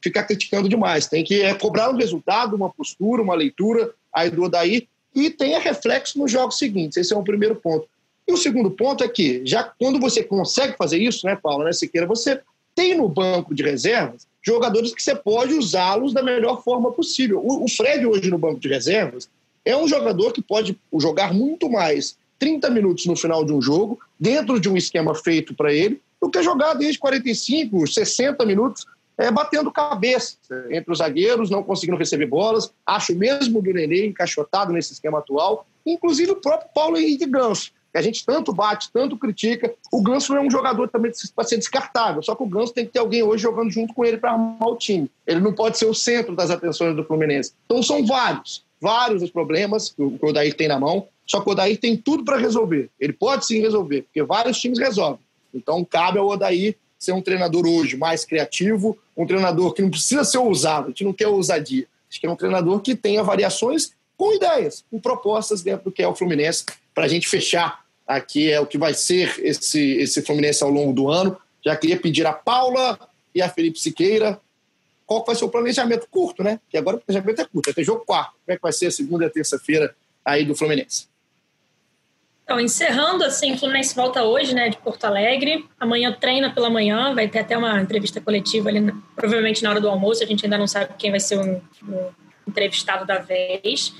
ficar 0.00 0.22
criticando 0.22 0.68
demais. 0.68 1.08
Tem 1.08 1.24
que 1.24 1.42
é, 1.42 1.52
cobrar 1.52 1.90
um 1.90 1.96
resultado, 1.96 2.54
uma 2.54 2.70
postura, 2.70 3.20
uma 3.20 3.34
leitura 3.34 3.90
aí 4.14 4.30
do 4.30 4.44
Odaí 4.44 4.88
e 5.14 5.28
tenha 5.28 5.58
reflexo 5.58 6.18
nos 6.18 6.30
jogos 6.30 6.56
seguintes. 6.56 6.96
Esse 6.96 7.12
é 7.12 7.16
o 7.16 7.24
primeiro 7.24 7.56
ponto. 7.56 7.88
E 8.26 8.32
o 8.32 8.36
segundo 8.36 8.70
ponto 8.70 9.02
é 9.02 9.08
que, 9.08 9.42
já 9.44 9.64
quando 9.64 9.98
você 9.98 10.22
consegue 10.22 10.76
fazer 10.76 10.98
isso, 10.98 11.26
né, 11.26 11.34
Paulo, 11.34 11.64
né, 11.64 11.72
Siqueira, 11.72 12.06
você 12.06 12.40
tem 12.74 12.96
no 12.96 13.08
banco 13.08 13.52
de 13.54 13.62
reservas 13.62 14.26
jogadores 14.40 14.94
que 14.94 15.02
você 15.02 15.14
pode 15.14 15.52
usá-los 15.54 16.14
da 16.14 16.22
melhor 16.22 16.62
forma 16.62 16.90
possível. 16.92 17.40
O, 17.44 17.64
o 17.64 17.68
Fred, 17.68 18.06
hoje 18.06 18.30
no 18.30 18.38
banco 18.38 18.60
de 18.60 18.68
reservas, 18.68 19.28
é 19.64 19.76
um 19.76 19.86
jogador 19.86 20.32
que 20.32 20.40
pode 20.40 20.78
jogar 20.94 21.34
muito 21.34 21.68
mais 21.68 22.16
30 22.38 22.70
minutos 22.70 23.06
no 23.06 23.16
final 23.16 23.44
de 23.44 23.52
um 23.52 23.60
jogo, 23.60 23.98
dentro 24.18 24.60
de 24.60 24.68
um 24.68 24.76
esquema 24.76 25.14
feito 25.14 25.54
para 25.54 25.72
ele, 25.72 26.00
do 26.20 26.30
que 26.30 26.42
jogar 26.42 26.74
desde 26.74 26.98
45, 26.98 27.86
60 27.86 28.44
minutos 28.44 28.86
é, 29.18 29.32
batendo 29.32 29.72
cabeça 29.72 30.36
entre 30.70 30.92
os 30.92 30.98
zagueiros, 30.98 31.50
não 31.50 31.62
conseguindo 31.62 31.98
receber 31.98 32.26
bolas. 32.26 32.72
Acho 32.86 33.14
mesmo 33.14 33.60
do 33.60 33.72
Nenê 33.72 34.06
encaixotado 34.06 34.72
nesse 34.72 34.92
esquema 34.92 35.18
atual, 35.18 35.66
inclusive 35.84 36.30
o 36.30 36.36
próprio 36.36 36.70
Paulo 36.72 36.96
Henrique 36.96 37.26
Ganso, 37.26 37.72
que 37.90 37.98
a 37.98 38.02
gente 38.02 38.24
tanto 38.24 38.52
bate, 38.52 38.90
tanto 38.92 39.16
critica. 39.16 39.74
O 39.92 40.00
Ganso 40.00 40.36
é 40.36 40.40
um 40.40 40.50
jogador 40.50 40.88
também 40.88 41.10
para 41.34 41.44
ser 41.44 41.56
descartável, 41.56 42.22
só 42.22 42.36
que 42.36 42.44
o 42.44 42.46
Ganso 42.46 42.72
tem 42.72 42.86
que 42.86 42.92
ter 42.92 43.00
alguém 43.00 43.24
hoje 43.24 43.42
jogando 43.42 43.70
junto 43.70 43.92
com 43.92 44.04
ele 44.04 44.18
para 44.18 44.32
armar 44.32 44.68
o 44.68 44.76
time. 44.76 45.10
Ele 45.26 45.40
não 45.40 45.52
pode 45.52 45.76
ser 45.76 45.86
o 45.86 45.94
centro 45.94 46.36
das 46.36 46.50
atenções 46.50 46.94
do 46.94 47.04
Fluminense. 47.04 47.52
Então 47.66 47.82
são 47.82 48.06
vários, 48.06 48.64
vários 48.80 49.20
os 49.20 49.30
problemas 49.30 49.90
que 49.90 50.00
o 50.00 50.16
Odair 50.22 50.54
tem 50.54 50.68
na 50.68 50.78
mão. 50.78 51.08
Só 51.28 51.40
que 51.40 51.48
o 51.48 51.52
Odair 51.52 51.78
tem 51.78 51.96
tudo 51.96 52.24
para 52.24 52.38
resolver. 52.38 52.90
Ele 52.98 53.12
pode 53.12 53.46
sim 53.46 53.60
resolver, 53.60 54.02
porque 54.02 54.22
vários 54.22 54.58
times 54.58 54.78
resolvem. 54.78 55.20
Então 55.54 55.84
cabe 55.84 56.18
ao 56.18 56.26
Odair 56.26 56.76
ser 56.98 57.12
um 57.12 57.22
treinador 57.22 57.66
hoje 57.66 57.96
mais 57.96 58.24
criativo, 58.24 58.98
um 59.16 59.26
treinador 59.26 59.72
que 59.72 59.82
não 59.82 59.90
precisa 59.90 60.24
ser 60.24 60.38
ousado, 60.38 60.86
a 60.86 60.88
gente 60.88 61.04
não 61.04 61.12
quer 61.12 61.28
ousadia. 61.28 61.86
Acho 62.10 62.20
que 62.20 62.26
é 62.26 62.30
um 62.30 62.36
treinador 62.36 62.80
que 62.80 62.96
tenha 62.96 63.22
variações 63.22 63.92
com 64.16 64.34
ideias, 64.34 64.84
com 64.90 64.98
propostas 64.98 65.62
dentro 65.62 65.84
do 65.84 65.92
que 65.92 66.02
é 66.02 66.08
o 66.08 66.14
Fluminense, 66.14 66.64
para 66.92 67.04
a 67.04 67.08
gente 67.08 67.28
fechar 67.28 67.84
aqui 68.06 68.50
é 68.50 68.58
o 68.58 68.66
que 68.66 68.78
vai 68.78 68.94
ser 68.94 69.38
esse, 69.38 69.92
esse 69.98 70.22
Fluminense 70.22 70.64
ao 70.64 70.70
longo 70.70 70.92
do 70.92 71.10
ano. 71.10 71.36
Já 71.64 71.76
queria 71.76 72.00
pedir 72.00 72.26
a 72.26 72.32
Paula 72.32 72.98
e 73.34 73.42
a 73.42 73.48
Felipe 73.48 73.78
Siqueira 73.78 74.40
qual 75.06 75.24
vai 75.24 75.34
ser 75.34 75.44
o 75.44 75.48
planejamento 75.48 76.06
curto, 76.10 76.44
né? 76.44 76.60
Que 76.68 76.76
agora 76.76 76.98
o 76.98 77.00
planejamento 77.00 77.40
é 77.40 77.44
curto, 77.44 77.66
vai 77.66 77.74
ter 77.74 77.82
jogo 77.82 78.04
quarto. 78.04 78.32
Como 78.32 78.54
é 78.54 78.56
que 78.56 78.62
vai 78.62 78.72
ser 78.72 78.86
a 78.88 78.90
segunda 78.90 79.24
e 79.24 79.26
a 79.26 79.30
terça-feira 79.30 79.96
aí 80.22 80.44
do 80.44 80.54
Fluminense? 80.54 81.07
Então, 82.48 82.58
encerrando, 82.58 83.24
assim, 83.24 83.52
o 83.52 83.58
Fluminense 83.58 83.94
volta 83.94 84.24
hoje, 84.24 84.54
né, 84.54 84.70
de 84.70 84.78
Porto 84.78 85.04
Alegre. 85.04 85.68
Amanhã 85.78 86.10
treina 86.18 86.50
pela 86.50 86.70
manhã, 86.70 87.14
vai 87.14 87.28
ter 87.28 87.40
até 87.40 87.58
uma 87.58 87.78
entrevista 87.78 88.22
coletiva 88.22 88.70
ali, 88.70 88.90
provavelmente 89.14 89.62
na 89.62 89.68
hora 89.68 89.82
do 89.82 89.86
almoço. 89.86 90.24
A 90.24 90.26
gente 90.26 90.46
ainda 90.46 90.56
não 90.56 90.66
sabe 90.66 90.94
quem 90.96 91.10
vai 91.10 91.20
ser 91.20 91.36
o, 91.36 91.62
o 91.86 92.10
entrevistado 92.48 93.04
da 93.04 93.18
vez. 93.18 93.92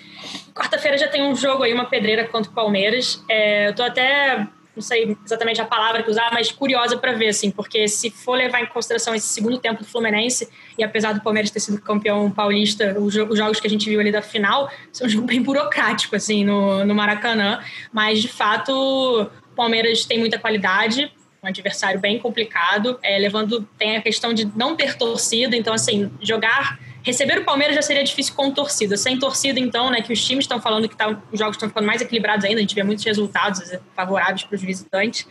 Quarta-feira 0.55 0.97
já 0.97 1.07
tem 1.09 1.23
um 1.23 1.37
jogo 1.37 1.63
aí, 1.63 1.75
uma 1.75 1.85
pedreira 1.85 2.27
contra 2.27 2.51
o 2.51 2.55
Palmeiras. 2.55 3.23
É, 3.29 3.69
eu 3.69 3.75
tô 3.75 3.83
até 3.83 4.49
não 4.79 4.83
sei 4.83 5.17
exatamente 5.25 5.61
a 5.61 5.65
palavra 5.65 6.05
que 6.05 6.11
usar, 6.11 6.31
mas 6.33 6.53
curiosa 6.53 6.97
para 6.97 7.13
ver, 7.13 7.29
assim, 7.29 7.51
porque 7.51 7.89
se 7.89 8.11
for 8.11 8.35
levar 8.35 8.63
em 8.63 8.67
consideração 8.67 9.13
esse 9.13 9.27
segundo 9.27 9.59
tempo 9.59 9.83
do 9.83 9.89
Fluminense, 9.89 10.49
e 10.79 10.85
apesar 10.85 11.13
do 11.13 11.21
Palmeiras 11.21 11.51
ter 11.51 11.59
sido 11.59 11.81
campeão 11.81 12.31
paulista, 12.31 12.97
os, 12.99 13.13
jogos 13.13 13.59
que 13.59 13.67
a 13.67 13.71
gente 13.71 13.89
viu 13.91 13.99
ali 13.99 14.13
da 14.13 14.23
final, 14.23 14.71
são 14.93 15.09
um 15.09 15.11
jogo 15.11 15.27
bem 15.27 15.43
burocrático, 15.43 16.15
assim, 16.15 16.45
no, 16.45 16.85
no 16.85 16.95
Maracanã, 16.95 17.61
mas 17.93 18.23
de 18.23 18.29
fato 18.29 18.71
o 18.73 19.55
Palmeiras 19.57 20.05
tem 20.05 20.19
muita 20.21 20.39
qualidade, 20.39 21.13
um 21.43 21.49
adversário 21.49 21.99
bem 21.99 22.19
complicado, 22.21 22.99
é, 23.03 23.19
levando, 23.19 23.69
tem 23.77 23.97
a 23.97 24.03
questão 24.03 24.33
de 24.33 24.45
não 24.57 24.77
ter 24.77 24.97
torcida, 24.97 25.57
então, 25.57 25.75
assim, 25.75 26.09
jogar 26.21 26.79
Receber 27.09 27.39
o 27.39 27.45
Palmeiras 27.45 27.75
já 27.75 27.81
seria 27.81 28.05
difícil 28.05 28.35
com 28.35 28.51
torcida. 28.51 28.95
Sem 28.95 29.19
torcida, 29.19 29.59
então, 29.59 29.91
né, 29.91 30.03
que 30.03 30.13
os 30.13 30.23
times 30.23 30.45
estão 30.45 30.61
falando 30.61 30.87
que 30.87 30.95
tá, 30.95 31.09
os 31.33 31.39
jogos 31.39 31.57
estão 31.57 31.67
ficando 31.67 31.87
mais 31.87 32.03
equilibrados 32.03 32.45
ainda, 32.45 32.59
a 32.59 32.61
gente 32.61 32.75
vê 32.75 32.83
muitos 32.83 33.03
resultados 33.03 33.63
favoráveis 33.97 34.45
para 34.45 34.55
os 34.55 34.61
visitantes. 34.61 35.27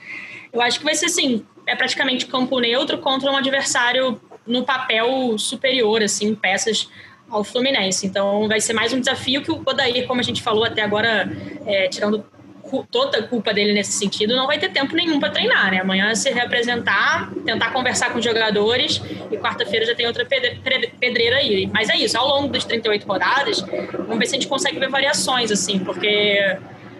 Eu 0.51 0.59
acho 0.59 0.79
que 0.79 0.85
vai 0.85 0.95
ser 0.95 1.05
assim, 1.05 1.45
é 1.67 1.75
praticamente 1.75 2.25
campo 2.25 2.59
neutro 2.59 2.97
contra 2.97 3.31
um 3.31 3.37
adversário 3.37 4.19
no 4.43 4.63
papel 4.63 5.37
superior, 5.37 6.01
assim, 6.01 6.33
peças 6.33 6.89
ao 7.29 7.43
Fluminense. 7.43 8.07
Então 8.07 8.47
vai 8.47 8.59
ser 8.59 8.73
mais 8.73 8.91
um 8.91 8.99
desafio 8.99 9.43
que 9.43 9.51
o 9.51 9.61
Odair, 9.63 10.07
como 10.07 10.19
a 10.19 10.23
gente 10.23 10.41
falou 10.41 10.63
até 10.63 10.81
agora, 10.81 11.31
é, 11.63 11.89
tirando 11.89 12.25
toda 12.91 13.19
a 13.19 13.23
culpa 13.23 13.53
dele 13.53 13.73
nesse 13.73 13.93
sentido, 13.93 14.35
não 14.35 14.47
vai 14.47 14.59
ter 14.59 14.69
tempo 14.69 14.95
nenhum 14.95 15.19
para 15.19 15.29
treinar, 15.29 15.71
né? 15.71 15.79
Amanhã 15.79 16.13
se 16.15 16.29
reapresentar, 16.29 17.31
tentar 17.45 17.71
conversar 17.71 18.11
com 18.11 18.19
os 18.19 18.25
jogadores 18.25 19.01
e 19.31 19.37
quarta-feira 19.37 19.85
já 19.85 19.95
tem 19.95 20.05
outra 20.05 20.25
pedreira 20.25 21.37
aí. 21.37 21.67
Mas 21.67 21.89
é 21.89 21.97
isso, 21.97 22.17
ao 22.17 22.27
longo 22.27 22.49
das 22.49 22.65
38 22.65 23.07
rodadas, 23.07 23.61
vamos 23.61 24.19
ver 24.19 24.25
se 24.25 24.35
a 24.35 24.39
gente 24.39 24.47
consegue 24.47 24.79
ver 24.79 24.89
variações, 24.89 25.51
assim, 25.51 25.79
porque 25.79 26.57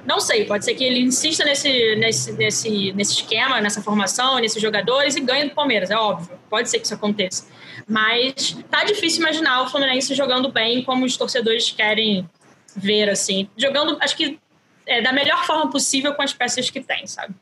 não 0.07 0.21
sei, 0.21 0.45
pode 0.45 0.63
ser 0.63 0.73
que 0.73 0.85
ele 0.85 1.01
insista 1.01 1.43
nesse, 1.43 1.95
nesse, 1.97 2.31
nesse, 2.31 2.93
nesse 2.93 3.13
esquema, 3.15 3.59
nessa 3.59 3.81
formação, 3.81 4.39
nesses 4.39 4.61
jogadores 4.61 5.17
e 5.17 5.19
ganhe 5.19 5.49
do 5.49 5.53
Palmeiras, 5.53 5.91
é 5.91 5.97
óbvio. 5.97 6.29
Pode 6.49 6.69
ser 6.69 6.79
que 6.79 6.85
isso 6.85 6.93
aconteça. 6.93 7.45
Mas 7.85 8.57
tá 8.71 8.85
difícil 8.85 9.21
imaginar 9.21 9.63
o 9.63 9.69
Fluminense 9.69 10.15
jogando 10.15 10.49
bem 10.49 10.81
como 10.81 11.05
os 11.05 11.17
torcedores 11.17 11.71
querem 11.71 12.27
ver, 12.73 13.09
assim. 13.09 13.49
Jogando, 13.57 13.97
acho 13.99 14.15
que 14.15 14.39
é, 14.87 15.01
da 15.01 15.11
melhor 15.11 15.45
forma 15.45 15.69
possível 15.69 16.13
com 16.13 16.21
as 16.21 16.33
peças 16.33 16.69
que 16.69 16.81
tem, 16.81 17.05
sabe? 17.05 17.35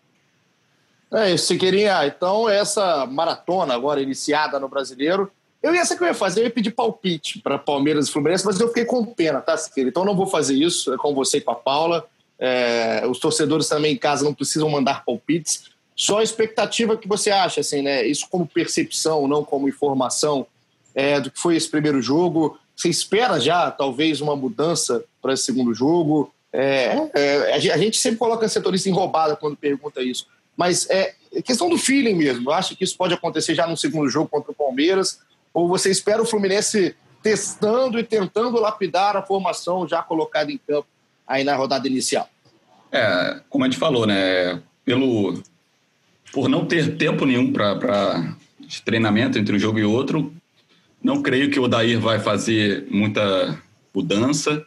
É 1.13 1.31
isso, 1.31 1.47
Siqueirinha. 1.47 2.05
Então, 2.05 2.49
essa 2.49 3.05
maratona 3.05 3.73
agora 3.73 4.01
iniciada 4.01 4.59
no 4.59 4.67
Brasileiro, 4.67 5.31
eu 5.61 5.73
ia 5.73 5.85
ser 5.85 5.95
que 5.95 6.03
eu 6.03 6.07
ia 6.07 6.13
fazer, 6.13 6.41
eu 6.41 6.45
ia 6.45 6.51
pedir 6.51 6.71
palpite 6.71 7.39
para 7.39 7.57
Palmeiras 7.57 8.07
e 8.07 8.11
Fluminense, 8.11 8.45
mas 8.45 8.59
eu 8.59 8.67
fiquei 8.67 8.85
com 8.85 9.05
pena, 9.05 9.39
tá, 9.39 9.55
Siqueira? 9.55 9.89
Então, 9.89 10.03
não 10.03 10.15
vou 10.15 10.27
fazer 10.27 10.55
isso, 10.55 10.93
é 10.93 10.97
com 10.97 11.13
você 11.13 11.37
e 11.37 11.41
com 11.41 11.51
a 11.51 11.55
Paula. 11.55 12.05
É, 12.37 13.03
os 13.07 13.19
torcedores 13.19 13.69
também 13.69 13.93
em 13.93 13.97
casa 13.97 14.23
não 14.23 14.33
precisam 14.33 14.69
mandar 14.69 15.05
palpites. 15.05 15.69
Só 15.95 16.19
a 16.19 16.23
expectativa 16.23 16.97
que 16.97 17.07
você 17.07 17.31
acha, 17.31 17.61
assim, 17.61 17.81
né? 17.81 18.05
Isso 18.05 18.27
como 18.29 18.45
percepção, 18.45 19.27
não 19.27 19.45
como 19.45 19.69
informação 19.69 20.45
é, 20.93 21.19
do 21.21 21.31
que 21.31 21.39
foi 21.39 21.55
esse 21.55 21.69
primeiro 21.69 22.01
jogo. 22.01 22.59
Você 22.75 22.89
espera 22.89 23.39
já, 23.39 23.71
talvez, 23.71 24.19
uma 24.19 24.35
mudança 24.35 25.03
para 25.21 25.33
esse 25.33 25.43
segundo 25.43 25.73
jogo? 25.73 26.33
É, 26.57 27.09
é, 27.13 27.53
a 27.53 27.77
gente 27.77 27.97
sempre 27.97 28.17
coloca 28.17 28.47
setorista 28.47 28.87
em 28.87 28.93
roubada 28.93 29.35
quando 29.35 29.57
pergunta 29.57 30.01
isso. 30.01 30.25
Mas 30.55 30.89
é 30.89 31.13
questão 31.43 31.69
do 31.69 31.77
feeling 31.77 32.13
mesmo. 32.13 32.49
Eu 32.49 32.53
acho 32.53 32.77
que 32.77 32.83
isso 32.85 32.95
pode 32.95 33.13
acontecer 33.13 33.53
já 33.53 33.67
no 33.67 33.75
segundo 33.75 34.09
jogo 34.09 34.29
contra 34.29 34.51
o 34.51 34.55
Palmeiras. 34.55 35.19
Ou 35.53 35.67
você 35.67 35.91
espera 35.91 36.21
o 36.21 36.25
Fluminense 36.25 36.95
testando 37.21 37.99
e 37.99 38.03
tentando 38.03 38.59
lapidar 38.59 39.17
a 39.17 39.21
formação 39.21 39.85
já 39.87 40.01
colocada 40.01 40.49
em 40.49 40.57
campo 40.57 40.87
aí 41.27 41.43
na 41.43 41.55
rodada 41.55 41.87
inicial? 41.87 42.29
É, 42.89 43.41
como 43.49 43.65
a 43.65 43.67
gente 43.67 43.79
falou, 43.79 44.05
né? 44.05 44.61
Pelo, 44.85 45.41
por 46.31 46.47
não 46.47 46.65
ter 46.65 46.95
tempo 46.95 47.25
nenhum 47.25 47.51
para 47.51 48.33
treinamento 48.85 49.37
entre 49.37 49.55
um 49.55 49.59
jogo 49.59 49.79
e 49.79 49.83
outro, 49.83 50.33
não 51.03 51.21
creio 51.21 51.49
que 51.49 51.59
o 51.59 51.63
Odair 51.63 51.99
vai 51.99 52.19
fazer 52.19 52.87
muita 52.89 53.61
mudança. 53.93 54.65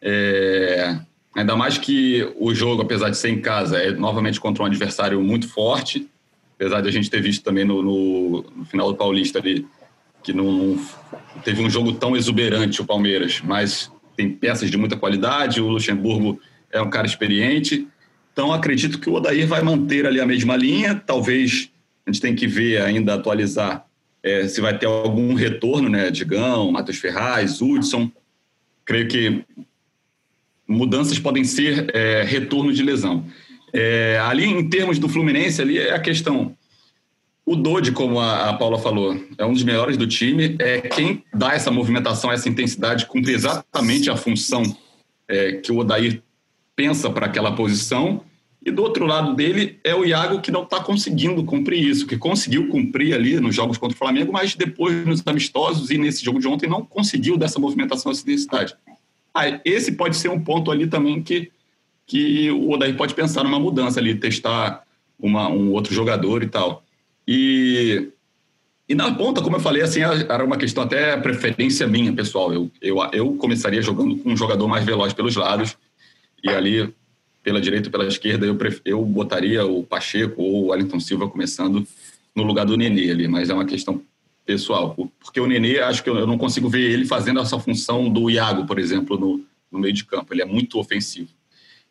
É, 0.00 0.96
Ainda 1.34 1.56
mais 1.56 1.76
que 1.78 2.32
o 2.38 2.54
jogo, 2.54 2.82
apesar 2.82 3.10
de 3.10 3.16
ser 3.16 3.30
em 3.30 3.40
casa, 3.40 3.78
é 3.78 3.90
novamente 3.90 4.38
contra 4.38 4.62
um 4.62 4.66
adversário 4.66 5.20
muito 5.20 5.48
forte. 5.48 6.08
Apesar 6.54 6.80
de 6.80 6.88
a 6.88 6.92
gente 6.92 7.10
ter 7.10 7.20
visto 7.20 7.42
também 7.42 7.64
no, 7.64 7.82
no, 7.82 8.42
no 8.56 8.64
final 8.64 8.90
do 8.92 8.96
Paulista 8.96 9.40
ali 9.40 9.66
que 10.22 10.32
não, 10.32 10.50
não, 10.50 10.84
teve 11.44 11.62
um 11.62 11.68
jogo 11.68 11.92
tão 11.92 12.16
exuberante 12.16 12.80
o 12.80 12.86
Palmeiras, 12.86 13.42
mas 13.44 13.92
tem 14.16 14.30
peças 14.30 14.70
de 14.70 14.76
muita 14.76 14.96
qualidade. 14.96 15.60
O 15.60 15.68
Luxemburgo 15.68 16.40
é 16.72 16.80
um 16.80 16.88
cara 16.88 17.06
experiente. 17.06 17.86
Então 18.32 18.52
acredito 18.52 18.98
que 18.98 19.10
o 19.10 19.14
Odair 19.14 19.46
vai 19.46 19.62
manter 19.62 20.06
ali 20.06 20.20
a 20.20 20.26
mesma 20.26 20.56
linha. 20.56 20.94
Talvez 20.94 21.70
a 22.06 22.10
gente 22.10 22.20
tem 22.20 22.34
que 22.34 22.46
ver 22.46 22.80
ainda 22.80 23.14
atualizar 23.14 23.84
é, 24.22 24.48
se 24.48 24.60
vai 24.60 24.76
ter 24.78 24.86
algum 24.86 25.34
retorno, 25.34 25.88
né? 25.88 26.10
Digão, 26.10 26.72
Matheus 26.72 26.98
Ferraz, 26.98 27.60
Hudson. 27.60 28.10
Creio 28.84 29.08
que 29.08 29.44
mudanças 30.66 31.18
podem 31.18 31.44
ser 31.44 31.90
é, 31.94 32.22
retorno 32.22 32.72
de 32.72 32.82
lesão. 32.82 33.24
É, 33.72 34.20
ali, 34.22 34.44
em 34.44 34.68
termos 34.68 34.98
do 34.98 35.08
Fluminense, 35.08 35.60
ali 35.60 35.78
é 35.78 35.94
a 35.94 35.98
questão. 35.98 36.56
O 37.44 37.56
Dodi, 37.56 37.92
como 37.92 38.20
a, 38.20 38.50
a, 38.50 38.52
Paula 38.54 38.78
falou, 38.78 39.20
é 39.36 39.44
um 39.44 39.52
dos 39.52 39.64
melhores 39.64 39.96
do 39.96 40.06
time. 40.06 40.56
É 40.58 40.80
quem 40.80 41.22
dá 41.34 41.52
essa 41.52 41.70
movimentação, 41.70 42.32
essa 42.32 42.48
intensidade, 42.48 43.06
cumpre 43.06 43.32
exatamente 43.32 44.08
a 44.08 44.16
função 44.16 44.62
é, 45.28 45.52
que 45.52 45.70
o 45.70 45.78
Odair 45.78 46.22
pensa 46.74 47.10
para 47.10 47.26
aquela 47.26 47.54
posição. 47.54 48.22
E 48.64 48.70
do 48.70 48.82
outro 48.82 49.04
lado 49.04 49.34
dele 49.34 49.78
é 49.84 49.94
o 49.94 50.06
Iago 50.06 50.40
que 50.40 50.50
não 50.50 50.62
está 50.62 50.80
conseguindo 50.80 51.44
cumprir 51.44 51.86
isso, 51.86 52.06
que 52.06 52.16
conseguiu 52.16 52.68
cumprir 52.68 53.12
ali 53.12 53.38
nos 53.38 53.54
jogos 53.54 53.76
contra 53.76 53.94
o 53.94 53.98
Flamengo, 53.98 54.32
mas 54.32 54.54
depois 54.54 55.04
nos 55.04 55.22
amistosos 55.26 55.90
e 55.90 55.98
nesse 55.98 56.24
jogo 56.24 56.40
de 56.40 56.48
ontem 56.48 56.66
não 56.66 56.82
conseguiu 56.82 57.36
dessa 57.36 57.58
movimentação, 57.58 58.10
essa 58.10 58.22
intensidade. 58.22 58.74
Ah, 59.34 59.60
esse 59.64 59.92
pode 59.92 60.16
ser 60.16 60.28
um 60.28 60.38
ponto 60.38 60.70
ali 60.70 60.86
também 60.86 61.20
que, 61.20 61.50
que 62.06 62.50
o 62.50 62.70
Odair 62.70 62.96
pode 62.96 63.14
pensar 63.14 63.42
numa 63.42 63.58
mudança 63.58 63.98
ali, 63.98 64.14
testar 64.14 64.84
uma, 65.18 65.48
um 65.48 65.72
outro 65.72 65.92
jogador 65.92 66.42
e 66.42 66.46
tal. 66.46 66.84
E, 67.26 68.10
e 68.88 68.94
na 68.94 69.12
ponta, 69.12 69.42
como 69.42 69.56
eu 69.56 69.60
falei, 69.60 69.82
assim, 69.82 70.00
era 70.02 70.44
uma 70.44 70.56
questão 70.56 70.84
até 70.84 71.16
preferência 71.16 71.86
minha, 71.86 72.12
pessoal. 72.12 72.52
Eu, 72.52 72.70
eu, 72.80 72.98
eu 73.12 73.34
começaria 73.34 73.82
jogando 73.82 74.16
com 74.18 74.30
um 74.30 74.36
jogador 74.36 74.68
mais 74.68 74.84
veloz 74.84 75.12
pelos 75.12 75.34
lados 75.34 75.76
e 76.42 76.48
ali 76.50 76.94
pela 77.42 77.60
direita 77.60 77.90
pela 77.90 78.06
esquerda 78.06 78.46
eu, 78.46 78.56
eu 78.86 79.04
botaria 79.04 79.66
o 79.66 79.82
Pacheco 79.84 80.42
ou 80.42 80.64
o 80.64 80.66
Wellington 80.68 80.98
Silva 80.98 81.28
começando 81.28 81.86
no 82.34 82.42
lugar 82.42 82.64
do 82.64 82.76
Nenê 82.76 83.10
ali, 83.10 83.28
mas 83.28 83.50
é 83.50 83.54
uma 83.54 83.66
questão 83.66 84.00
pessoal. 84.44 84.96
Porque 85.18 85.40
o 85.40 85.46
Nenê, 85.46 85.80
acho 85.80 86.02
que 86.02 86.10
eu 86.10 86.26
não 86.26 86.38
consigo 86.38 86.68
ver 86.68 86.90
ele 86.90 87.06
fazendo 87.06 87.40
essa 87.40 87.58
função 87.58 88.08
do 88.10 88.30
Iago, 88.30 88.66
por 88.66 88.78
exemplo, 88.78 89.18
no, 89.18 89.44
no 89.70 89.78
meio 89.78 89.92
de 89.92 90.04
campo. 90.04 90.32
Ele 90.32 90.42
é 90.42 90.46
muito 90.46 90.78
ofensivo. 90.78 91.30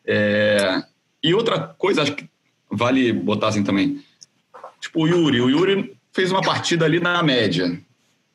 É... 0.04 0.82
E 1.22 1.34
outra 1.34 1.58
coisa, 1.78 2.02
acho 2.02 2.14
que 2.14 2.28
vale 2.70 3.12
botar 3.12 3.48
assim 3.48 3.64
também. 3.64 4.02
Tipo, 4.80 5.02
o 5.02 5.08
Yuri. 5.08 5.40
O 5.40 5.50
Yuri 5.50 5.96
fez 6.12 6.30
uma 6.30 6.42
partida 6.42 6.84
ali 6.84 7.00
na 7.00 7.22
média. 7.22 7.80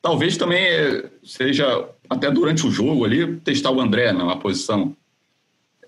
Talvez 0.02 0.36
também 0.36 0.64
seja, 1.22 1.88
até 2.08 2.30
durante 2.30 2.66
o 2.66 2.70
jogo 2.70 3.04
ali, 3.04 3.36
testar 3.36 3.70
o 3.70 3.80
André 3.80 4.12
na 4.12 4.36
posição. 4.36 4.96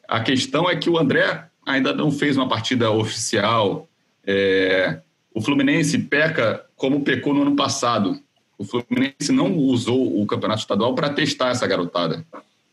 A 0.06 0.20
questão 0.20 0.68
é 0.68 0.76
que 0.76 0.90
o 0.90 0.98
André 0.98 1.48
ainda 1.66 1.92
não 1.92 2.10
fez 2.10 2.36
uma 2.36 2.48
partida 2.48 2.90
oficial. 2.90 3.88
É... 4.24 5.00
O 5.34 5.40
Fluminense 5.40 5.98
peca 5.98 6.64
como 6.76 7.02
pecou 7.02 7.34
no 7.34 7.42
ano 7.42 7.56
passado. 7.56 8.18
O 8.58 8.64
Fluminense 8.64 9.32
não 9.32 9.56
usou 9.56 10.20
o 10.20 10.26
campeonato 10.26 10.60
estadual 10.60 10.94
para 10.94 11.10
testar 11.10 11.50
essa 11.50 11.66
garotada. 11.66 12.24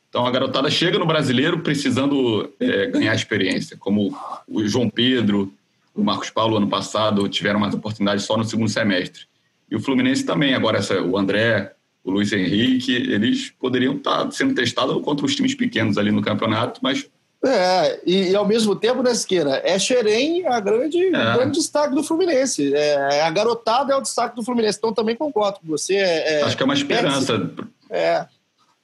Então 0.09 0.25
a 0.25 0.31
garotada 0.31 0.69
chega 0.69 0.97
no 0.97 1.05
brasileiro 1.05 1.59
precisando 1.59 2.51
é, 2.59 2.87
ganhar 2.87 3.13
experiência, 3.13 3.77
como 3.77 4.15
o 4.47 4.67
João 4.67 4.89
Pedro, 4.89 5.53
o 5.95 6.03
Marcos 6.03 6.29
Paulo 6.29 6.57
ano 6.57 6.67
passado 6.67 7.27
tiveram 7.27 7.59
mais 7.59 7.73
oportunidades 7.73 8.25
só 8.25 8.35
no 8.37 8.43
segundo 8.43 8.69
semestre. 8.69 9.23
E 9.69 9.75
o 9.75 9.79
Fluminense 9.79 10.25
também, 10.25 10.55
agora 10.55 10.79
essa, 10.79 11.01
o 11.01 11.17
André, 11.17 11.73
o 12.03 12.11
Luiz 12.11 12.31
Henrique, 12.31 12.93
eles 12.93 13.51
poderiam 13.51 13.95
estar 13.95 14.25
tá 14.25 14.31
sendo 14.31 14.55
testados 14.55 14.99
contra 15.03 15.25
os 15.25 15.35
times 15.35 15.53
pequenos 15.53 15.97
ali 15.97 16.11
no 16.11 16.21
campeonato, 16.21 16.79
mas 16.81 17.07
é, 17.45 18.01
e, 18.05 18.31
e, 18.31 18.35
ao 18.35 18.45
mesmo 18.45 18.75
tempo, 18.75 19.01
né, 19.01 19.13
Siqueira, 19.13 19.61
é 19.63 19.79
Xerém 19.79 20.45
a 20.45 20.59
grande, 20.59 20.97
é. 21.05 21.33
grande 21.33 21.57
destaque 21.57 21.95
do 21.95 22.03
Fluminense. 22.03 22.73
É, 22.75 23.21
a 23.21 23.29
garotada 23.29 23.93
é 23.93 23.95
o 23.95 24.01
destaque 24.01 24.35
do 24.35 24.43
Fluminense, 24.43 24.77
então 24.77 24.93
também 24.93 25.15
concordo 25.15 25.59
com 25.59 25.67
você. 25.67 25.95
É, 25.95 26.39
é 26.39 26.41
Acho 26.43 26.57
que 26.57 26.63
é 26.63 26.65
uma 26.65 26.73
esperança. 26.73 27.49
É, 27.89 28.25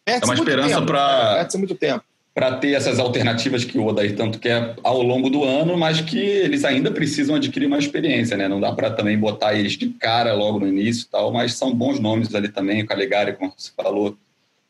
é 0.06 0.20
uma 0.24 0.36
esperança 0.36 0.82
para 0.82 1.48
muito 1.56 1.76
tempo. 1.76 2.04
Para 2.34 2.58
ter 2.58 2.74
essas 2.74 3.00
alternativas 3.00 3.64
que 3.64 3.78
o 3.78 3.86
Odair 3.86 4.16
tanto 4.16 4.40
quer 4.40 4.76
ao 4.84 5.02
longo 5.02 5.30
do 5.30 5.44
ano, 5.44 5.78
mas 5.78 6.02
que 6.02 6.18
eles 6.18 6.66
ainda 6.66 6.92
precisam 6.92 7.36
adquirir 7.36 7.66
uma 7.66 7.78
experiência, 7.78 8.36
né? 8.36 8.48
Não 8.48 8.60
dá 8.60 8.74
para 8.74 8.92
também 8.92 9.18
botar 9.18 9.54
eles 9.54 9.74
de 9.74 9.90
cara 9.90 10.34
logo 10.34 10.60
no 10.60 10.68
início 10.68 11.04
e 11.04 11.10
tal, 11.10 11.32
mas 11.32 11.54
são 11.54 11.74
bons 11.74 12.00
nomes 12.00 12.36
ali 12.36 12.50
também, 12.50 12.84
o 12.84 12.86
Calegari, 12.86 13.34
como 13.34 13.54
você 13.56 13.72
falou, 13.76 14.18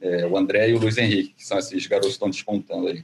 É, 0.02 0.26
o 0.28 0.38
André 0.38 0.70
e 0.70 0.74
o 0.74 0.80
Luiz 0.80 0.98
Henrique, 0.98 1.34
que 1.38 1.46
são 1.46 1.58
esses 1.58 1.88
garotos 1.88 2.10
que 2.10 2.16
estão 2.16 2.30
despontando 2.30 2.88
aí. 2.88 3.04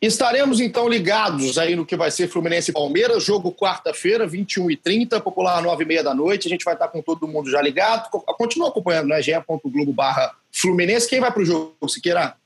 Estaremos 0.00 0.60
então 0.60 0.88
ligados 0.88 1.58
aí 1.58 1.74
no 1.74 1.84
que 1.84 1.96
vai 1.96 2.10
ser 2.10 2.28
Fluminense 2.28 2.70
e 2.70 2.74
Palmeiras, 2.74 3.24
jogo 3.24 3.52
quarta-feira, 3.52 4.28
21h30, 4.28 5.20
popular 5.20 5.60
9h30 5.60 6.02
da 6.04 6.14
noite. 6.14 6.46
A 6.46 6.50
gente 6.50 6.64
vai 6.64 6.74
estar 6.74 6.86
com 6.86 7.02
todo 7.02 7.26
mundo 7.26 7.50
já 7.50 7.60
ligado. 7.60 8.08
Continua 8.10 8.68
acompanhando, 8.68 9.08
né? 9.08 9.20
ge.globo 9.20 9.92
barra 9.92 10.32
Fluminense. 10.52 11.08
Quem 11.08 11.18
vai 11.18 11.32
para 11.32 11.42
o 11.42 11.44
jogo, 11.44 11.88
se 11.88 12.00
queira? 12.00 12.36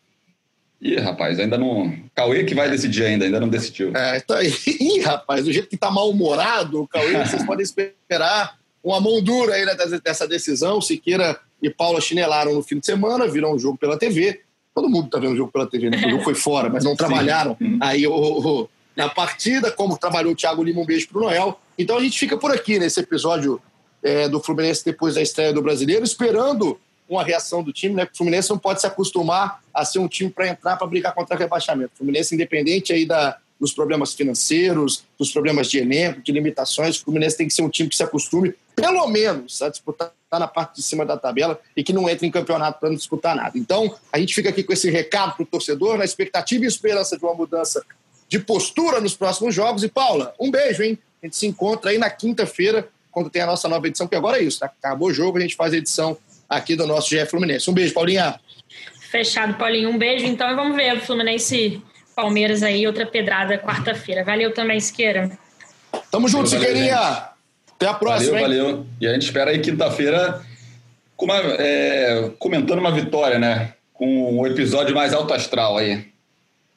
Ih, 0.80 0.96
rapaz, 0.96 1.38
ainda 1.38 1.58
não. 1.58 1.94
Cauê 2.14 2.42
que 2.44 2.54
vai 2.54 2.70
decidir 2.70 3.04
ainda, 3.04 3.26
ainda 3.26 3.38
não 3.38 3.50
decidiu. 3.50 3.94
É, 3.94 4.18
tá. 4.20 4.38
Ih, 4.42 5.00
rapaz, 5.00 5.44
do 5.44 5.52
jeito 5.52 5.68
que 5.68 5.76
tá 5.76 5.90
mal-humorado, 5.90 6.80
o 6.80 6.88
Cauê, 6.88 7.18
vocês 7.18 7.44
podem 7.44 7.62
esperar 7.62 8.58
uma 8.82 8.98
mão 8.98 9.22
dura 9.22 9.54
aí 9.54 9.66
dessa 10.02 10.26
decisão. 10.26 10.80
Siqueira 10.80 11.38
e 11.62 11.68
Paula 11.68 12.00
chinelaram 12.00 12.54
no 12.54 12.62
fim 12.62 12.78
de 12.78 12.86
semana, 12.86 13.28
viram 13.28 13.54
um 13.54 13.58
jogo 13.58 13.76
pela 13.76 13.98
TV. 13.98 14.40
Todo 14.74 14.88
mundo 14.88 15.06
está 15.06 15.18
vendo 15.18 15.32
o 15.32 15.36
jogo 15.36 15.52
pela 15.52 15.66
TV, 15.66 15.90
né? 15.90 15.98
O 16.06 16.10
jogo 16.10 16.24
foi 16.24 16.34
fora, 16.34 16.68
mas 16.68 16.84
não 16.84 16.94
trabalharam 16.96 17.56
aí 17.80 18.06
o, 18.06 18.12
o, 18.12 18.68
na 18.96 19.08
partida, 19.08 19.70
como 19.70 19.98
trabalhou 19.98 20.32
o 20.32 20.36
Thiago 20.36 20.62
Lima. 20.62 20.80
Um 20.80 20.86
beijo 20.86 21.08
para 21.08 21.18
o 21.18 21.22
Noel. 21.22 21.60
Então 21.78 21.96
a 21.96 22.00
gente 22.00 22.18
fica 22.18 22.36
por 22.36 22.50
aqui 22.50 22.78
nesse 22.78 23.00
episódio 23.00 23.60
é, 24.02 24.28
do 24.28 24.40
Fluminense 24.40 24.84
depois 24.84 25.14
da 25.14 25.22
estreia 25.22 25.52
do 25.52 25.62
brasileiro, 25.62 26.04
esperando 26.04 26.78
uma 27.08 27.22
reação 27.22 27.62
do 27.62 27.72
time, 27.72 27.94
né? 27.94 28.04
O 28.04 28.16
Fluminense 28.16 28.50
não 28.50 28.58
pode 28.58 28.80
se 28.80 28.86
acostumar 28.86 29.62
a 29.74 29.84
ser 29.84 29.98
um 29.98 30.08
time 30.08 30.30
para 30.30 30.48
entrar 30.48 30.76
para 30.76 30.86
brigar 30.86 31.14
contra 31.14 31.36
o 31.36 31.38
rebaixamento. 31.38 31.92
O 31.94 31.98
Fluminense, 31.98 32.34
independente 32.34 32.92
aí 32.92 33.04
da, 33.04 33.36
dos 33.60 33.72
problemas 33.72 34.14
financeiros, 34.14 35.04
dos 35.18 35.30
problemas 35.30 35.70
de 35.70 35.78
elenco, 35.78 36.22
de 36.22 36.32
limitações, 36.32 36.96
o 36.96 37.04
Fluminense 37.04 37.36
tem 37.36 37.46
que 37.46 37.54
ser 37.54 37.62
um 37.62 37.68
time 37.68 37.88
que 37.88 37.96
se 37.96 38.02
acostume, 38.02 38.54
pelo 38.74 39.06
menos, 39.08 39.60
a 39.62 39.68
disputar 39.68 40.12
está 40.32 40.38
na 40.38 40.48
parte 40.48 40.76
de 40.76 40.82
cima 40.82 41.04
da 41.04 41.16
tabela 41.16 41.60
e 41.76 41.84
que 41.84 41.92
não 41.92 42.08
entra 42.08 42.26
em 42.26 42.30
campeonato 42.30 42.80
para 42.80 42.88
não 42.88 42.96
disputar 42.96 43.36
nada. 43.36 43.58
Então, 43.58 43.94
a 44.10 44.18
gente 44.18 44.34
fica 44.34 44.48
aqui 44.48 44.62
com 44.62 44.72
esse 44.72 44.90
recado 44.90 45.34
para 45.34 45.42
o 45.42 45.46
torcedor, 45.46 45.98
na 45.98 46.06
expectativa 46.06 46.64
e 46.64 46.66
esperança 46.66 47.18
de 47.18 47.24
uma 47.24 47.34
mudança 47.34 47.84
de 48.26 48.38
postura 48.38 48.98
nos 48.98 49.14
próximos 49.14 49.54
jogos. 49.54 49.84
E, 49.84 49.88
Paula, 49.88 50.34
um 50.40 50.50
beijo, 50.50 50.82
hein? 50.82 50.98
A 51.22 51.26
gente 51.26 51.36
se 51.36 51.46
encontra 51.46 51.90
aí 51.90 51.98
na 51.98 52.08
quinta-feira, 52.08 52.88
quando 53.10 53.28
tem 53.28 53.42
a 53.42 53.46
nossa 53.46 53.68
nova 53.68 53.86
edição, 53.86 54.08
que 54.08 54.16
agora 54.16 54.38
é 54.38 54.42
isso, 54.42 54.58
tá? 54.58 54.66
acabou 54.66 55.08
o 55.08 55.12
jogo, 55.12 55.36
a 55.36 55.42
gente 55.42 55.54
faz 55.54 55.74
a 55.74 55.76
edição 55.76 56.16
aqui 56.48 56.74
do 56.74 56.86
nosso 56.86 57.10
GF 57.10 57.26
Fluminense. 57.26 57.70
Um 57.70 57.74
beijo, 57.74 57.92
Paulinha. 57.92 58.40
Fechado, 59.10 59.54
Paulinho. 59.58 59.90
Um 59.90 59.98
beijo, 59.98 60.24
então, 60.24 60.50
e 60.50 60.54
vamos 60.54 60.74
ver 60.74 60.96
o 60.96 61.00
Fluminense 61.00 61.82
Palmeiras 62.16 62.62
aí, 62.62 62.86
outra 62.86 63.04
pedrada 63.04 63.58
quarta-feira. 63.58 64.24
Valeu 64.24 64.54
também, 64.54 64.80
Siqueira. 64.80 65.30
Tamo 66.10 66.26
junto, 66.26 66.48
Siqueirinha. 66.48 67.31
Até 67.82 67.90
a 67.90 67.94
próxima. 67.94 68.40
Valeu, 68.40 68.66
hein? 68.66 68.72
valeu. 68.72 68.86
E 69.00 69.06
a 69.06 69.12
gente 69.12 69.22
espera 69.22 69.50
aí 69.50 69.58
quinta-feira 69.60 70.42
é, 71.58 72.30
comentando 72.38 72.78
uma 72.78 72.92
vitória, 72.92 73.38
né? 73.38 73.74
Com 73.92 74.40
um 74.40 74.46
episódio 74.46 74.94
mais 74.94 75.12
alto 75.12 75.32
astral 75.34 75.78
aí. 75.78 76.10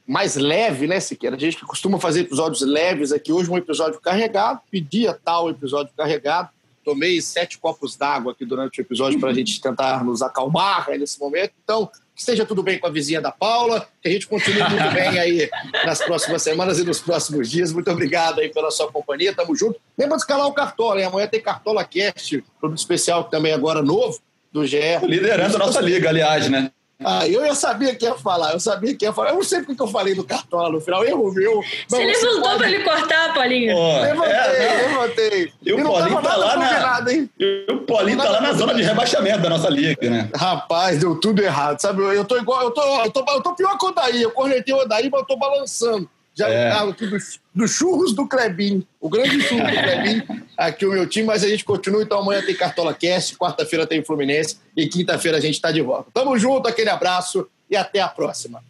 Mais 0.07 0.35
leve, 0.35 0.85
né, 0.87 0.99
Siqueira? 0.99 1.35
A 1.35 1.39
gente 1.39 1.57
que 1.57 1.65
costuma 1.65 1.99
fazer 1.99 2.21
episódios 2.21 2.61
leves 2.61 3.11
aqui. 3.11 3.31
Hoje 3.31 3.49
um 3.49 3.57
episódio 3.57 3.99
carregado. 3.99 4.61
Pedia 4.69 5.13
tal 5.13 5.49
episódio 5.49 5.91
carregado. 5.97 6.49
Tomei 6.83 7.19
sete 7.19 7.57
copos 7.57 7.95
d'água 7.95 8.31
aqui 8.31 8.45
durante 8.45 8.79
o 8.79 8.81
episódio 8.81 9.19
para 9.19 9.31
a 9.31 9.33
gente 9.33 9.59
tentar 9.59 10.03
nos 10.03 10.21
acalmar 10.21 10.87
aí 10.87 10.99
nesse 10.99 11.19
momento. 11.19 11.53
Então, 11.63 11.89
que 12.15 12.21
esteja 12.21 12.45
tudo 12.45 12.63
bem 12.63 12.79
com 12.79 12.87
a 12.87 12.89
vizinha 12.89 13.19
da 13.19 13.29
Paula, 13.29 13.87
que 14.01 14.07
a 14.07 14.11
gente 14.11 14.25
continue 14.25 14.63
muito 14.69 14.93
bem 14.93 15.19
aí 15.19 15.49
nas 15.85 15.99
próximas 15.99 16.41
semanas 16.41 16.79
e 16.79 16.83
nos 16.85 17.01
próximos 17.01 17.51
dias. 17.51 17.73
Muito 17.73 17.91
obrigado 17.91 18.39
aí 18.39 18.47
pela 18.47 18.71
sua 18.71 18.89
companhia, 18.89 19.35
tamo 19.35 19.53
junto. 19.53 19.79
Lembra 19.97 20.15
de 20.15 20.21
escalar 20.23 20.47
o 20.47 20.53
Cartola, 20.53 21.01
hein? 21.01 21.07
Amanhã 21.07 21.27
tem 21.27 21.41
Cartola 21.41 21.83
Cast, 21.83 22.41
produto 22.59 22.79
especial 22.79 23.25
também 23.25 23.51
agora 23.51 23.81
novo 23.81 24.17
do 24.49 24.65
GE. 24.65 24.77
Liderando 25.03 25.57
a 25.57 25.59
nossa 25.59 25.81
liga, 25.81 26.07
aliás, 26.07 26.49
né? 26.49 26.71
Ah, 27.03 27.27
eu, 27.27 27.45
eu 27.45 27.53
sabia 27.55 27.93
que 27.93 28.05
ia 28.05 28.15
falar, 28.15 28.53
eu 28.53 28.59
sabia 28.59 28.95
que 28.95 29.03
ia 29.03 29.11
falar. 29.11 29.29
Eu 29.29 29.35
não 29.35 29.43
sei 29.43 29.61
porque 29.61 29.81
eu 29.81 29.87
falei 29.87 30.15
do 30.15 30.23
Cartola 30.23 30.69
no 30.71 30.79
final, 30.79 31.03
erro 31.03 31.31
meu. 31.33 31.61
Você 31.87 32.05
levantou 32.05 32.41
pode... 32.41 32.57
pra 32.57 32.67
ele 32.69 32.83
cortar, 32.83 33.33
Paulinho? 33.33 33.75
Oh, 33.75 34.01
levantei, 34.01 34.33
é, 34.33 34.87
levantei. 34.87 35.53
E 35.61 35.73
o 35.73 35.83
Paulinho 35.83 36.21
tá 36.21 36.35
lá 36.37 36.57
na... 36.57 37.11
hein? 37.11 37.29
E 37.37 37.65
o 37.69 37.77
Paulinho 37.81 38.17
tá 38.17 38.29
lá 38.29 38.41
na 38.41 38.53
zona 38.53 38.73
de 38.73 38.81
rebaixamento 38.81 39.39
da 39.39 39.49
nossa 39.49 39.69
liga, 39.69 40.09
né? 40.09 40.29
Rapaz, 40.33 40.99
deu 40.99 41.19
tudo 41.19 41.41
errado, 41.41 41.79
sabe? 41.81 42.01
Eu 42.01 42.23
tô 42.23 42.37
igual, 42.37 42.63
eu 42.63 42.71
tô, 42.71 42.81
eu 43.03 43.11
tô, 43.11 43.25
eu 43.27 43.41
tô 43.41 43.55
pior 43.55 43.77
que 43.77 43.85
o 43.85 43.91
Daí. 43.91 44.21
Eu 44.21 44.31
cornetei 44.31 44.73
o 44.73 44.85
Daí, 44.85 45.09
mas 45.09 45.19
eu 45.21 45.27
tô 45.27 45.35
balançando. 45.35 46.09
Já 46.35 46.49
é. 46.49 46.71
aqui 46.71 47.07
dos 47.07 47.39
do 47.55 47.65
churros 47.67 48.13
do 48.13 48.27
Clebin, 48.27 48.85
o 48.99 49.09
grande 49.09 49.39
churro 49.39 49.61
do 49.61 49.71
Clebin, 49.71 50.45
aqui 50.57 50.85
o 50.85 50.91
meu 50.91 51.07
time, 51.07 51.25
mas 51.25 51.41
a 51.41 51.47
gente 51.47 51.63
continua, 51.63 52.03
então 52.03 52.19
amanhã 52.19 52.41
tem 52.45 52.53
Cartola 52.53 52.93
Cast, 52.93 53.37
quarta-feira 53.37 53.87
tem 53.87 54.03
Fluminense 54.03 54.57
e 54.75 54.85
quinta-feira 54.87 55.37
a 55.37 55.41
gente 55.41 55.55
está 55.55 55.71
de 55.71 55.81
volta. 55.81 56.09
Tamo 56.13 56.37
junto, 56.37 56.67
aquele 56.67 56.89
abraço 56.89 57.47
e 57.69 57.77
até 57.77 58.01
a 58.01 58.09
próxima. 58.09 58.61